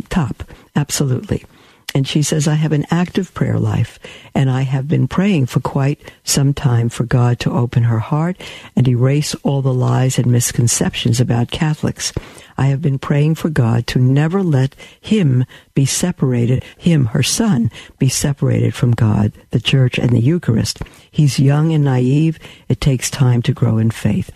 top, 0.10 0.44
absolutely. 0.76 1.46
And 1.94 2.08
she 2.08 2.24
says, 2.24 2.48
I 2.48 2.56
have 2.56 2.72
an 2.72 2.86
active 2.90 3.34
prayer 3.34 3.60
life, 3.60 4.00
and 4.34 4.50
I 4.50 4.64
have 4.64 4.88
been 4.88 5.08
praying 5.08 5.46
for 5.46 5.60
quite 5.60 6.12
some 6.24 6.54
time 6.54 6.90
for 6.90 7.04
God 7.04 7.40
to 7.42 7.52
open 7.52 7.84
her 7.84 8.00
heart 8.00 8.42
and 8.76 8.88
erase 8.88 9.36
all 9.44 9.62
the 9.62 9.74
lies 9.74 10.18
and 10.18 10.32
misconceptions 10.32 11.20
about 11.20 11.52
Catholics. 11.52 12.12
I 12.58 12.68
have 12.68 12.82
been 12.82 13.00
praying 13.00 13.36
for 13.36 13.50
God 13.50 13.88
to 13.88 14.00
never 14.00 14.42
let 14.42 14.76
him 15.00 15.46
be 15.74 15.86
separated, 15.86 16.64
him, 16.78 17.06
her 17.08 17.24
son, 17.24 17.72
be 18.00 18.10
separated 18.10 18.74
from 18.74 18.92
God, 18.92 19.32
the 19.52 19.60
church, 19.60 19.98
and 19.98 20.12
the 20.12 20.22
Eucharist. 20.22 20.80
He's 21.10 21.40
young 21.40 21.74
and 21.74 21.84
naive. 21.84 22.40
It 22.70 22.82
takes 22.82 23.10
time 23.10 23.42
to 23.44 23.54
grow 23.54 23.78
in 23.78 23.92
faith. 23.92 24.32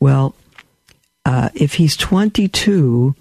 Well, 0.00 0.34
uh, 1.24 1.50
if 1.54 1.74
he's 1.74 1.96
22, 1.96 3.14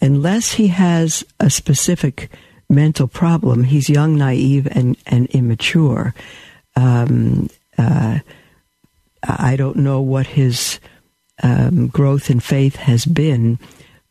unless 0.00 0.52
he 0.52 0.68
has 0.68 1.24
a 1.40 1.50
specific 1.50 2.30
mental 2.72 3.06
problem, 3.06 3.64
he's 3.64 3.88
young, 3.88 4.16
naive, 4.16 4.66
and, 4.66 4.96
and 5.06 5.26
immature. 5.26 6.14
Um, 6.74 7.48
uh, 7.78 8.18
I 9.22 9.56
don't 9.56 9.76
know 9.76 10.00
what 10.00 10.26
his 10.26 10.80
um, 11.42 11.88
growth 11.88 12.30
in 12.30 12.40
faith 12.40 12.76
has 12.76 13.04
been, 13.04 13.58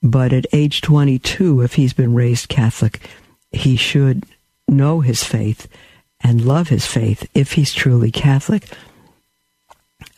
but 0.01 0.32
at 0.32 0.45
age 0.53 0.82
22, 0.82 1.62
if 1.62 1.74
he's 1.74 1.93
been 1.93 2.14
raised 2.14 2.49
Catholic, 2.49 3.01
he 3.51 3.76
should 3.76 4.24
know 4.68 5.01
his 5.01 5.24
faith 5.24 5.68
and 6.22 6.45
love 6.45 6.70
his 6.70 6.86
faith 6.86 7.30
if 7.34 7.53
he's 7.53 7.74
truly 7.74 8.12
Catholic. 8.12 8.68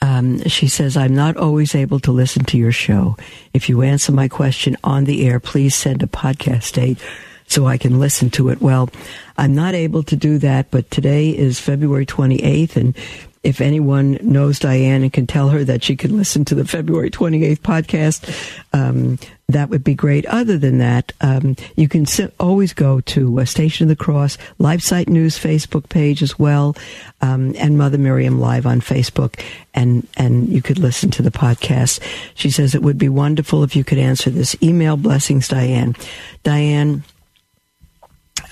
Um, 0.02 0.44
she 0.50 0.68
says, 0.68 0.98
I'm 0.98 1.16
not 1.16 1.38
always 1.38 1.76
able 1.76 2.00
to 2.02 2.12
listen 2.12 2.44
to 2.46 2.58
your 2.58 2.72
show. 2.72 3.16
If 3.54 3.70
you 3.70 3.82
answer 3.82 4.12
my 4.12 4.28
question 4.28 4.78
on 4.84 5.06
the 5.06 5.28
air, 5.28 5.40
please 5.40 5.76
send 5.76 6.04
a 6.04 6.08
podcast 6.08 6.74
date 6.74 7.00
so 7.48 7.68
I 7.68 7.78
can 7.78 8.00
listen 8.00 8.30
to 8.32 8.50
it. 8.50 8.62
Well, 8.62 8.90
I'm 9.38 9.56
not 9.56 9.74
able 9.74 10.04
to 10.04 10.16
do 10.16 10.38
that, 10.40 10.72
but 10.72 10.90
today 10.92 11.30
is 11.30 11.60
February 11.60 12.06
28th, 12.06 12.76
and 12.76 12.96
if 13.44 13.60
anyone 13.60 14.18
knows 14.22 14.58
Diane 14.58 15.04
and 15.04 15.12
can 15.12 15.28
tell 15.28 15.50
her 15.50 15.66
that 15.66 15.84
she 15.84 15.98
can 15.98 16.16
listen 16.16 16.46
to 16.46 16.56
the 16.56 16.66
February 16.66 17.12
28th 17.12 17.60
podcast, 17.60 18.62
um, 18.72 19.20
that 19.50 19.70
would 19.70 19.84
be 19.84 19.94
great. 19.94 20.26
Other 20.28 20.58
than 20.58 20.78
that, 20.78 21.12
um, 21.20 21.58
you 21.76 21.90
can 21.90 22.06
always 22.40 22.74
go 22.74 23.02
to 23.02 23.42
uh, 23.42 23.46
Station 23.46 23.84
of 23.84 23.90
the 23.90 24.02
Cross, 24.02 24.38
LifeSite 24.60 25.10
News 25.10 25.38
Facebook 25.38 25.90
page 25.90 26.24
as 26.24 26.40
well, 26.40 26.76
um, 27.22 27.54
and 27.58 27.78
Mother 27.78 27.98
Miriam 27.98 28.40
Live 28.40 28.66
on 28.66 28.80
Facebook, 28.80 29.44
and, 29.74 30.08
and 30.16 30.48
you 30.48 30.62
could 30.62 30.80
listen 30.80 31.12
to 31.12 31.22
the 31.22 31.32
podcast. 31.32 32.00
She 32.36 32.50
says 32.50 32.74
it 32.74 32.82
would 32.82 32.98
be 32.98 33.10
wonderful 33.10 33.64
if 33.64 33.76
you 33.76 33.84
could 33.84 33.98
answer 33.98 34.30
this 34.30 34.56
email. 34.64 34.96
Blessings, 34.96 35.50
Diane. 35.50 35.96
Diane, 36.44 37.04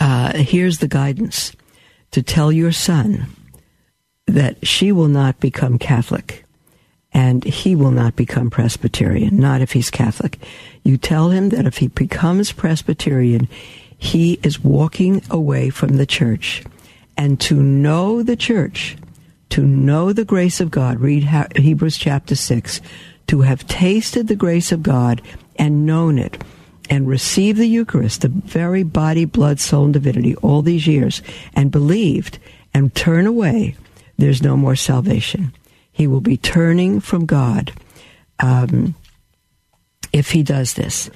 uh, 0.01 0.33
here's 0.33 0.79
the 0.79 0.87
guidance 0.87 1.55
to 2.09 2.23
tell 2.23 2.51
your 2.51 2.71
son 2.71 3.27
that 4.25 4.65
she 4.65 4.91
will 4.91 5.07
not 5.07 5.39
become 5.39 5.77
Catholic 5.77 6.43
and 7.13 7.43
he 7.43 7.75
will 7.75 7.91
not 7.91 8.15
become 8.15 8.49
Presbyterian, 8.49 9.37
not 9.37 9.61
if 9.61 9.73
he's 9.73 9.91
Catholic. 9.91 10.39
You 10.83 10.97
tell 10.97 11.29
him 11.29 11.49
that 11.49 11.67
if 11.67 11.77
he 11.77 11.87
becomes 11.87 12.51
Presbyterian, 12.51 13.47
he 13.95 14.39
is 14.41 14.63
walking 14.63 15.21
away 15.29 15.69
from 15.69 15.97
the 15.97 16.07
church. 16.07 16.63
And 17.15 17.39
to 17.41 17.61
know 17.61 18.23
the 18.23 18.35
church, 18.37 18.97
to 19.49 19.61
know 19.61 20.13
the 20.13 20.25
grace 20.25 20.59
of 20.59 20.71
God, 20.71 20.99
read 20.99 21.29
Hebrews 21.55 21.97
chapter 21.97 22.33
6, 22.33 22.81
to 23.27 23.41
have 23.41 23.67
tasted 23.67 24.27
the 24.27 24.35
grace 24.35 24.71
of 24.71 24.81
God 24.81 25.21
and 25.57 25.85
known 25.85 26.17
it 26.17 26.43
and 26.91 27.07
received 27.07 27.57
the 27.57 27.67
Eucharist, 27.67 28.21
the 28.21 28.27
very 28.27 28.83
body, 28.83 29.23
blood, 29.23 29.61
soul, 29.61 29.85
and 29.85 29.93
divinity, 29.93 30.35
all 30.35 30.61
these 30.61 30.85
years, 30.85 31.21
and 31.53 31.71
believed 31.71 32.37
and 32.73 32.93
turn 32.93 33.25
away, 33.25 33.77
there's 34.17 34.43
no 34.43 34.57
more 34.57 34.75
salvation. 34.75 35.53
He 35.93 36.05
will 36.05 36.19
be 36.19 36.35
turning 36.35 36.99
from 36.99 37.25
God 37.25 37.71
um, 38.39 38.93
if 40.11 40.31
he 40.31 40.43
does 40.43 40.73
this. 40.73 41.09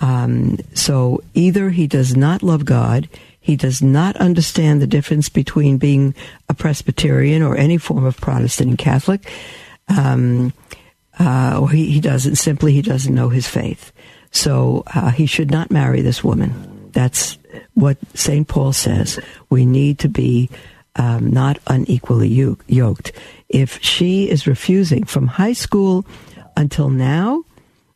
Um, 0.00 0.58
so 0.74 1.22
either 1.32 1.70
he 1.70 1.86
does 1.86 2.16
not 2.16 2.42
love 2.42 2.64
God, 2.64 3.08
he 3.38 3.54
does 3.54 3.80
not 3.80 4.16
understand 4.16 4.82
the 4.82 4.86
difference 4.88 5.28
between 5.28 5.78
being 5.78 6.12
a 6.48 6.54
Presbyterian 6.54 7.42
or 7.42 7.56
any 7.56 7.78
form 7.78 8.04
of 8.04 8.16
Protestant 8.16 8.70
and 8.70 8.78
Catholic, 8.78 9.30
um, 9.86 10.52
uh, 11.20 11.56
or 11.60 11.70
he, 11.70 11.92
he 11.92 12.00
doesn't 12.00 12.34
simply 12.34 12.72
he 12.72 12.82
doesn't 12.82 13.14
know 13.14 13.28
his 13.28 13.46
faith. 13.46 13.92
So 14.30 14.84
uh, 14.94 15.10
he 15.10 15.26
should 15.26 15.50
not 15.50 15.70
marry 15.70 16.00
this 16.00 16.22
woman. 16.22 16.90
That's 16.92 17.38
what 17.74 17.98
St. 18.14 18.46
Paul 18.46 18.72
says. 18.72 19.18
We 19.48 19.66
need 19.66 19.98
to 20.00 20.08
be 20.08 20.50
um, 20.96 21.30
not 21.30 21.58
unequally 21.66 22.28
yoked. 22.66 23.12
If 23.48 23.82
she 23.82 24.28
is 24.28 24.46
refusing 24.46 25.04
from 25.04 25.26
high 25.26 25.52
school 25.52 26.04
until 26.56 26.90
now, 26.90 27.44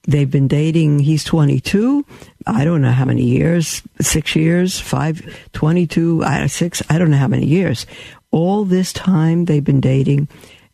they've 0.06 0.30
been 0.30 0.48
dating, 0.48 1.00
he's 1.00 1.24
22. 1.24 2.04
I 2.46 2.64
don't 2.64 2.82
know 2.82 2.92
how 2.92 3.04
many 3.04 3.24
years, 3.24 3.82
six 4.00 4.36
years, 4.36 4.78
five, 4.78 5.22
22, 5.52 6.24
six, 6.48 6.82
I 6.88 6.98
don't 6.98 7.10
know 7.10 7.16
how 7.16 7.28
many 7.28 7.46
years. 7.46 7.86
All 8.30 8.64
this 8.64 8.92
time 8.92 9.44
they've 9.44 9.64
been 9.64 9.80
dating, 9.80 10.28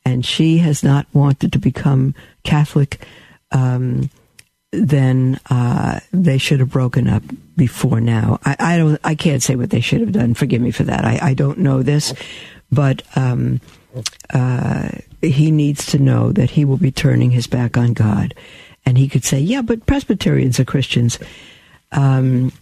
and 0.04 0.24
she 0.24 0.58
has 0.58 0.82
not 0.82 1.06
wanted 1.12 1.52
to 1.52 1.58
become 1.58 2.14
Catholic. 2.42 3.04
Um, 3.52 4.10
then 4.72 5.40
uh, 5.50 6.00
they 6.12 6.38
should 6.38 6.60
have 6.60 6.70
broken 6.70 7.08
up 7.08 7.22
before 7.56 8.00
now. 8.00 8.38
I, 8.44 8.56
I, 8.58 8.76
don't. 8.76 9.00
I 9.02 9.14
can't 9.14 9.42
say 9.42 9.56
what 9.56 9.70
they 9.70 9.80
should 9.80 10.00
have 10.00 10.12
done. 10.12 10.34
Forgive 10.34 10.62
me 10.62 10.70
for 10.70 10.84
that. 10.84 11.04
I, 11.04 11.18
I 11.22 11.34
don't 11.34 11.58
know 11.58 11.82
this, 11.82 12.14
but 12.70 13.02
um, 13.16 13.60
uh, 14.32 14.90
he 15.20 15.50
needs 15.50 15.86
to 15.86 15.98
know 15.98 16.32
that 16.32 16.50
he 16.50 16.64
will 16.64 16.76
be 16.76 16.92
turning 16.92 17.30
his 17.30 17.46
back 17.46 17.76
on 17.76 17.94
God, 17.94 18.34
and 18.86 18.96
he 18.96 19.08
could 19.08 19.24
say, 19.24 19.40
"Yeah, 19.40 19.62
but 19.62 19.86
Presbyterians 19.86 20.60
are 20.60 20.64
Christians." 20.64 21.18
Um, 21.92 22.52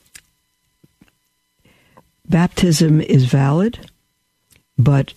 baptism 2.27 3.03
is 3.03 3.27
valid, 3.27 3.91
but 4.79 5.13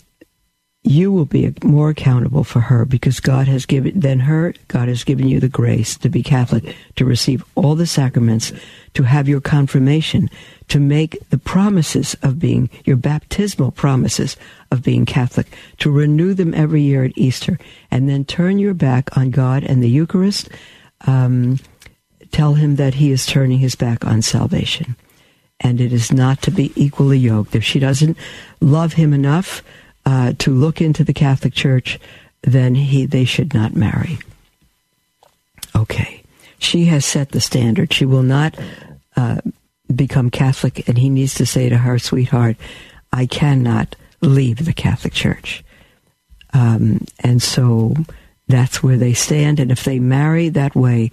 you 0.84 1.12
will 1.12 1.26
be 1.26 1.54
more 1.64 1.90
accountable 1.90 2.44
for 2.44 2.60
her 2.60 2.86
because 2.86 3.20
God 3.20 3.48
has 3.48 3.68
given 3.68 4.00
than 4.00 4.22
her. 4.22 4.54
God 4.68 4.88
has 4.88 5.04
given 5.04 5.28
you 5.28 5.40
the 5.40 5.48
grace 5.48 5.96
to 5.98 6.10
be 6.10 6.24
Catholic, 6.24 6.76
to 6.96 7.06
receive 7.06 7.44
all 7.54 7.76
the 7.76 7.86
sacraments, 7.86 8.52
to 8.96 9.04
have 9.04 9.30
your 9.30 9.42
confirmation, 9.42 10.28
to 10.70 10.80
make 10.80 11.18
the 11.30 11.38
promises 11.38 12.16
of 12.24 12.40
being 12.40 12.70
your 12.84 12.96
baptismal 12.96 13.72
promises 13.72 14.38
of 14.72 14.82
being 14.82 15.06
Catholic, 15.06 15.56
to 15.78 15.92
renew 15.92 16.34
them 16.34 16.54
every 16.54 16.82
year 16.82 17.04
at 17.04 17.16
Easter, 17.16 17.60
and 17.92 18.10
then 18.10 18.26
turn 18.26 18.58
your 18.58 18.74
back 18.74 19.16
on 19.16 19.30
God 19.30 19.64
and 19.64 19.84
the 19.84 19.90
Eucharist. 19.90 20.50
Um, 21.06 21.60
tell 22.32 22.56
him 22.56 22.78
that 22.78 22.96
he 22.96 23.12
is 23.12 23.28
turning 23.28 23.60
his 23.60 23.76
back 23.76 24.04
on 24.04 24.24
salvation, 24.24 24.96
and 25.60 25.80
it 25.80 25.94
is 25.94 26.12
not 26.12 26.42
to 26.42 26.52
be 26.52 26.72
equally 26.76 27.20
yoked. 27.20 27.56
If 27.56 27.64
she 27.64 27.78
doesn't 27.78 28.18
love 28.60 28.94
him 28.94 29.14
enough 29.14 29.62
uh, 30.06 30.34
to 30.40 30.52
look 30.52 30.82
into 30.82 31.04
the 31.04 31.14
Catholic 31.14 31.54
Church, 31.54 32.00
then 32.42 32.76
he 32.76 33.06
they 33.06 33.26
should 33.26 33.54
not 33.54 33.76
marry. 33.76 34.20
Okay, 35.76 36.24
she 36.60 36.86
has 36.86 37.06
set 37.06 37.30
the 37.30 37.42
standard. 37.42 37.94
She 37.94 38.06
will 38.06 38.24
not 38.24 38.58
uh, 39.16 39.38
become 39.94 40.30
Catholic, 40.30 40.88
and 40.88 40.98
he 40.98 41.10
needs 41.10 41.36
to 41.36 41.46
say 41.46 41.70
to 41.70 41.78
her, 41.78 42.00
sweetheart, 42.00 42.58
I 43.14 43.26
cannot 43.26 43.96
leave 44.22 44.66
the 44.66 44.74
Catholic 44.74 45.14
Church. 45.14 45.64
Um, 46.54 47.06
and 47.20 47.42
so 47.42 47.96
that's 48.48 48.84
where 48.84 48.98
they 48.98 49.14
stand. 49.14 49.60
And 49.60 49.72
if 49.72 49.84
they 49.84 50.00
marry 50.00 50.50
that 50.50 50.76
way, 50.76 51.12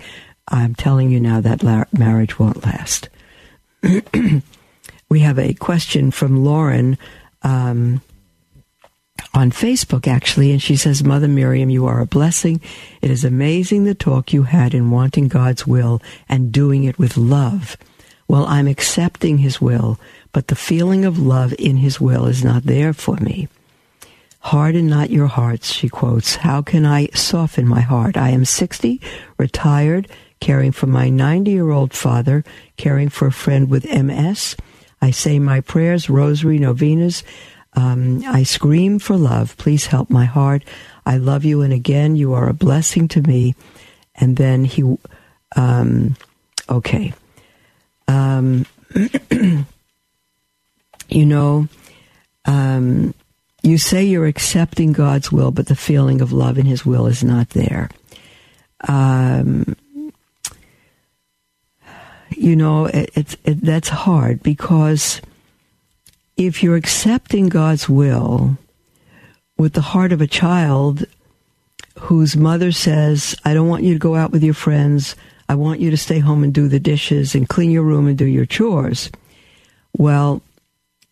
I'm 0.48 0.74
telling 0.74 1.10
you 1.10 1.20
now 1.20 1.40
that 1.40 1.62
la- 1.62 1.84
marriage 1.92 2.38
won't 2.38 2.64
last. 2.64 3.08
we 5.08 5.20
have 5.20 5.38
a 5.38 5.54
question 5.54 6.10
from 6.10 6.44
Lauren. 6.44 6.98
Um, 7.42 8.02
on 9.34 9.50
Facebook, 9.50 10.06
actually, 10.06 10.52
and 10.52 10.62
she 10.62 10.76
says, 10.76 11.04
Mother 11.04 11.28
Miriam, 11.28 11.70
you 11.70 11.86
are 11.86 12.00
a 12.00 12.06
blessing. 12.06 12.60
It 13.02 13.10
is 13.10 13.24
amazing 13.24 13.84
the 13.84 13.94
talk 13.94 14.32
you 14.32 14.44
had 14.44 14.74
in 14.74 14.90
wanting 14.90 15.28
God's 15.28 15.66
will 15.66 16.00
and 16.28 16.52
doing 16.52 16.84
it 16.84 16.98
with 16.98 17.16
love. 17.16 17.76
Well, 18.26 18.46
I'm 18.46 18.66
accepting 18.66 19.38
His 19.38 19.60
will, 19.60 19.98
but 20.32 20.48
the 20.48 20.56
feeling 20.56 21.04
of 21.04 21.18
love 21.18 21.54
in 21.58 21.78
His 21.78 22.00
will 22.00 22.26
is 22.26 22.44
not 22.44 22.64
there 22.64 22.92
for 22.92 23.16
me. 23.16 23.48
Harden 24.40 24.86
not 24.86 25.10
your 25.10 25.26
hearts, 25.26 25.72
she 25.72 25.88
quotes. 25.88 26.36
How 26.36 26.62
can 26.62 26.86
I 26.86 27.08
soften 27.08 27.66
my 27.66 27.80
heart? 27.80 28.16
I 28.16 28.30
am 28.30 28.44
60, 28.44 29.00
retired, 29.36 30.08
caring 30.40 30.72
for 30.72 30.86
my 30.86 31.10
90 31.10 31.50
year 31.50 31.70
old 31.70 31.92
father, 31.92 32.44
caring 32.76 33.08
for 33.08 33.26
a 33.26 33.32
friend 33.32 33.68
with 33.68 33.90
MS. 33.90 34.56
I 35.00 35.10
say 35.10 35.38
my 35.38 35.60
prayers, 35.60 36.08
rosary, 36.08 36.58
novenas. 36.58 37.24
Um, 37.74 38.22
I 38.26 38.42
scream 38.42 38.98
for 38.98 39.16
love. 39.16 39.56
Please 39.56 39.86
help 39.86 40.10
my 40.10 40.24
heart. 40.24 40.64
I 41.06 41.16
love 41.18 41.44
you, 41.44 41.62
and 41.62 41.72
again, 41.72 42.16
you 42.16 42.32
are 42.34 42.48
a 42.48 42.54
blessing 42.54 43.08
to 43.08 43.22
me. 43.22 43.54
And 44.14 44.36
then 44.36 44.64
he, 44.64 44.96
um, 45.56 46.16
okay. 46.68 47.12
Um, 48.08 48.66
you 49.30 51.26
know, 51.26 51.68
um, 52.46 53.14
you 53.62 53.78
say 53.78 54.04
you're 54.04 54.26
accepting 54.26 54.92
God's 54.92 55.30
will, 55.30 55.50
but 55.50 55.66
the 55.66 55.76
feeling 55.76 56.20
of 56.20 56.32
love 56.32 56.58
in 56.58 56.66
His 56.66 56.86
will 56.86 57.06
is 57.06 57.22
not 57.22 57.50
there. 57.50 57.90
Um, 58.86 59.76
you 62.30 62.56
know, 62.56 62.86
it, 62.86 63.10
it, 63.14 63.36
it, 63.44 63.60
that's 63.62 63.88
hard 63.88 64.42
because 64.42 65.20
if 66.38 66.62
you're 66.62 66.76
accepting 66.76 67.48
God's 67.48 67.88
will 67.88 68.56
with 69.58 69.72
the 69.72 69.80
heart 69.80 70.12
of 70.12 70.20
a 70.20 70.26
child 70.28 71.04
whose 71.98 72.36
mother 72.36 72.70
says, 72.70 73.34
I 73.44 73.52
don't 73.54 73.68
want 73.68 73.82
you 73.82 73.92
to 73.92 73.98
go 73.98 74.14
out 74.14 74.30
with 74.30 74.44
your 74.44 74.54
friends, 74.54 75.16
I 75.48 75.56
want 75.56 75.80
you 75.80 75.90
to 75.90 75.96
stay 75.96 76.20
home 76.20 76.44
and 76.44 76.54
do 76.54 76.68
the 76.68 76.78
dishes 76.78 77.34
and 77.34 77.48
clean 77.48 77.72
your 77.72 77.82
room 77.82 78.06
and 78.06 78.16
do 78.16 78.24
your 78.24 78.46
chores. 78.46 79.10
Well, 79.96 80.40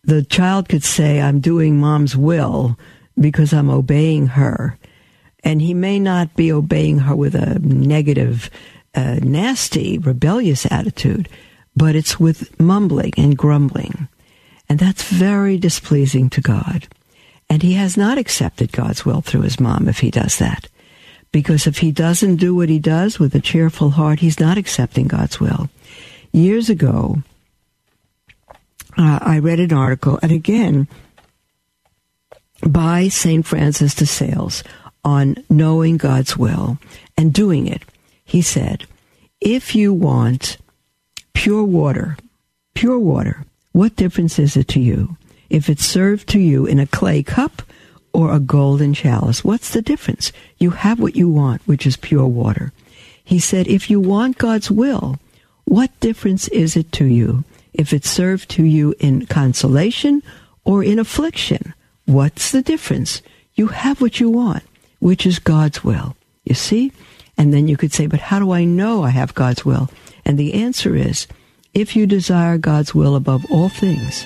the 0.01 0.23
child 0.23 0.69
could 0.69 0.83
say, 0.83 1.19
I'm 1.19 1.41
doing 1.41 1.77
mom's 1.77 2.15
will 2.15 2.79
because 3.19 3.51
I'm 3.51 3.69
obeying 3.69 4.27
her. 4.27 4.77
And 5.43 5.61
he 5.61 5.73
may 5.73 5.99
not 5.99 6.35
be 6.37 6.53
obeying 6.53 6.99
her 6.99 7.15
with 7.15 7.35
a 7.35 7.59
negative, 7.59 8.49
uh, 8.95 9.19
nasty, 9.21 9.97
rebellious 9.97 10.65
attitude, 10.71 11.27
but 11.75 11.95
it's 11.95 12.17
with 12.17 12.57
mumbling 12.61 13.11
and 13.17 13.37
grumbling. 13.37 14.07
And 14.69 14.79
that's 14.79 15.03
very 15.03 15.57
displeasing 15.57 16.29
to 16.31 16.41
God. 16.41 16.87
And 17.49 17.63
he 17.63 17.73
has 17.73 17.95
not 17.95 18.17
accepted 18.17 18.71
God's 18.71 19.05
will 19.05 19.21
through 19.21 19.41
his 19.41 19.59
mom 19.59 19.87
if 19.87 19.99
he 19.99 20.11
does 20.11 20.37
that. 20.37 20.67
Because 21.31 21.67
if 21.67 21.77
he 21.79 21.91
doesn't 21.91 22.37
do 22.37 22.55
what 22.55 22.69
he 22.69 22.79
does 22.79 23.19
with 23.19 23.35
a 23.35 23.39
cheerful 23.39 23.91
heart, 23.91 24.19
he's 24.19 24.39
not 24.39 24.57
accepting 24.57 25.07
God's 25.07 25.39
will. 25.39 25.69
Years 26.31 26.69
ago, 26.69 27.23
uh, 28.97 29.19
I 29.21 29.39
read 29.39 29.59
an 29.59 29.73
article, 29.73 30.19
and 30.21 30.31
again, 30.31 30.87
by 32.61 33.07
St. 33.07 33.45
Francis 33.45 33.93
de 33.93 34.05
Sales 34.05 34.63
on 35.03 35.35
knowing 35.49 35.97
God's 35.97 36.35
will 36.35 36.79
and 37.17 37.33
doing 37.33 37.67
it. 37.67 37.83
He 38.25 38.41
said, 38.41 38.85
if 39.39 39.75
you 39.75 39.93
want 39.93 40.57
pure 41.33 41.63
water, 41.63 42.17
pure 42.73 42.99
water, 42.99 43.45
what 43.77 43.95
difference 43.95 44.39
is 44.39 44.57
it 44.57 44.67
to 44.69 44.79
you 44.79 45.17
if 45.51 45.69
it's 45.69 45.85
served 45.85 46.27
to 46.29 46.39
you 46.39 46.65
in 46.65 46.79
a 46.79 46.87
clay 46.87 47.21
cup 47.21 47.61
or 48.11 48.33
a 48.33 48.39
golden 48.39 48.91
chalice? 48.91 49.43
What's 49.43 49.69
the 49.69 49.83
difference? 49.83 50.31
You 50.57 50.71
have 50.71 50.99
what 50.99 51.15
you 51.15 51.29
want, 51.29 51.61
which 51.67 51.85
is 51.85 51.95
pure 51.95 52.25
water. 52.25 52.73
He 53.23 53.37
said, 53.37 53.67
if 53.67 53.87
you 53.87 53.99
want 53.99 54.39
God's 54.39 54.71
will, 54.71 55.19
what 55.65 55.91
difference 55.99 56.47
is 56.47 56.75
it 56.75 56.91
to 56.93 57.05
you 57.05 57.43
if 57.71 57.93
it's 57.93 58.09
served 58.09 58.49
to 58.49 58.63
you 58.63 58.95
in 58.99 59.27
consolation 59.27 60.23
or 60.63 60.83
in 60.83 60.97
affliction. 60.97 61.75
What's 62.05 62.51
the 62.51 62.63
difference? 62.63 63.21
You 63.53 63.67
have 63.67 64.01
what 64.01 64.19
you 64.19 64.31
want, 64.31 64.63
which 64.97 65.27
is 65.27 65.37
God's 65.37 65.83
will. 65.83 66.15
You 66.45 66.55
see? 66.55 66.91
And 67.37 67.53
then 67.53 67.67
you 67.67 67.77
could 67.77 67.93
say, 67.93 68.07
but 68.07 68.21
how 68.21 68.39
do 68.39 68.49
I 68.49 68.63
know 68.63 69.03
I 69.03 69.11
have 69.11 69.35
God's 69.35 69.63
will? 69.63 69.91
And 70.25 70.39
the 70.39 70.55
answer 70.55 70.95
is, 70.95 71.27
if 71.73 71.95
you 71.95 72.05
desire 72.05 72.57
God's 72.57 72.95
will 72.95 73.15
above 73.15 73.45
all 73.51 73.69
things, 73.69 74.25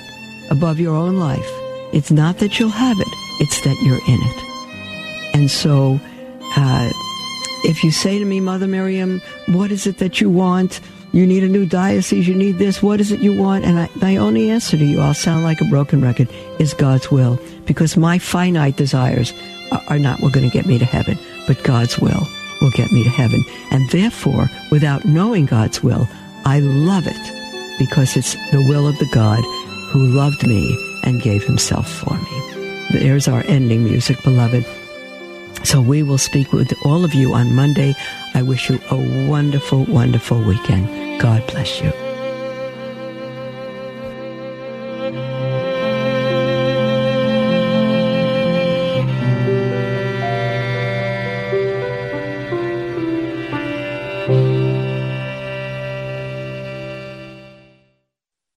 above 0.49 0.79
your 0.79 0.95
own 0.95 1.17
life, 1.17 1.49
it's 1.93 2.11
not 2.11 2.39
that 2.39 2.59
you'll 2.59 2.69
have 2.69 2.99
it, 2.99 3.07
it's 3.39 3.61
that 3.61 3.77
you're 3.83 3.95
in 4.07 4.19
it. 4.21 5.35
And 5.35 5.51
so, 5.51 5.99
uh, 6.55 6.89
if 7.63 7.83
you 7.83 7.91
say 7.91 8.19
to 8.19 8.25
me, 8.25 8.39
Mother 8.39 8.67
Miriam, 8.67 9.21
what 9.47 9.71
is 9.71 9.85
it 9.85 9.97
that 9.99 10.19
you 10.19 10.29
want? 10.29 10.81
You 11.13 11.27
need 11.27 11.43
a 11.43 11.47
new 11.47 11.65
diocese. 11.65 12.27
You 12.27 12.35
need 12.35 12.57
this. 12.57 12.81
What 12.81 13.01
is 13.01 13.11
it 13.11 13.19
you 13.19 13.37
want? 13.37 13.65
And 13.65 13.79
I, 13.79 13.89
my 13.95 14.17
only 14.17 14.49
answer 14.49 14.77
to 14.77 14.85
you, 14.85 15.01
I'll 15.01 15.13
sound 15.13 15.43
like 15.43 15.59
a 15.59 15.65
broken 15.65 16.01
record, 16.01 16.29
is 16.59 16.73
God's 16.73 17.11
will. 17.11 17.39
Because 17.65 17.97
my 17.97 18.17
finite 18.17 18.77
desires 18.77 19.33
are, 19.89 19.99
not 19.99 20.21
what 20.21 20.33
going 20.33 20.49
to 20.49 20.53
get 20.53 20.65
me 20.65 20.79
to 20.79 20.85
heaven, 20.85 21.17
but 21.47 21.61
God's 21.63 21.99
will 21.99 22.27
will 22.61 22.71
get 22.71 22.91
me 22.91 23.03
to 23.03 23.09
heaven. 23.09 23.43
And 23.71 23.89
therefore, 23.89 24.49
without 24.71 25.03
knowing 25.05 25.45
God's 25.45 25.83
will, 25.83 26.07
I 26.45 26.59
love 26.59 27.07
it 27.07 27.77
because 27.79 28.17
it's 28.17 28.35
the 28.51 28.65
will 28.67 28.87
of 28.87 28.97
the 28.99 29.09
God 29.11 29.43
who 29.91 30.07
loved 30.07 30.45
me 30.45 30.77
and 31.03 31.21
gave 31.21 31.43
himself 31.43 31.89
for 31.89 32.15
me. 32.15 32.99
There's 32.99 33.27
our 33.27 33.43
ending 33.47 33.83
music, 33.83 34.21
beloved. 34.23 34.65
So 35.63 35.81
we 35.81 36.03
will 36.03 36.17
speak 36.17 36.51
with 36.51 36.73
all 36.85 37.05
of 37.05 37.13
you 37.13 37.33
on 37.33 37.55
Monday. 37.55 37.95
I 38.33 38.41
wish 38.41 38.69
you 38.69 38.79
a 38.89 39.27
wonderful, 39.27 39.85
wonderful 39.85 40.41
weekend. 40.43 41.21
God 41.21 41.45
bless 41.47 41.81
you. 41.81 42.10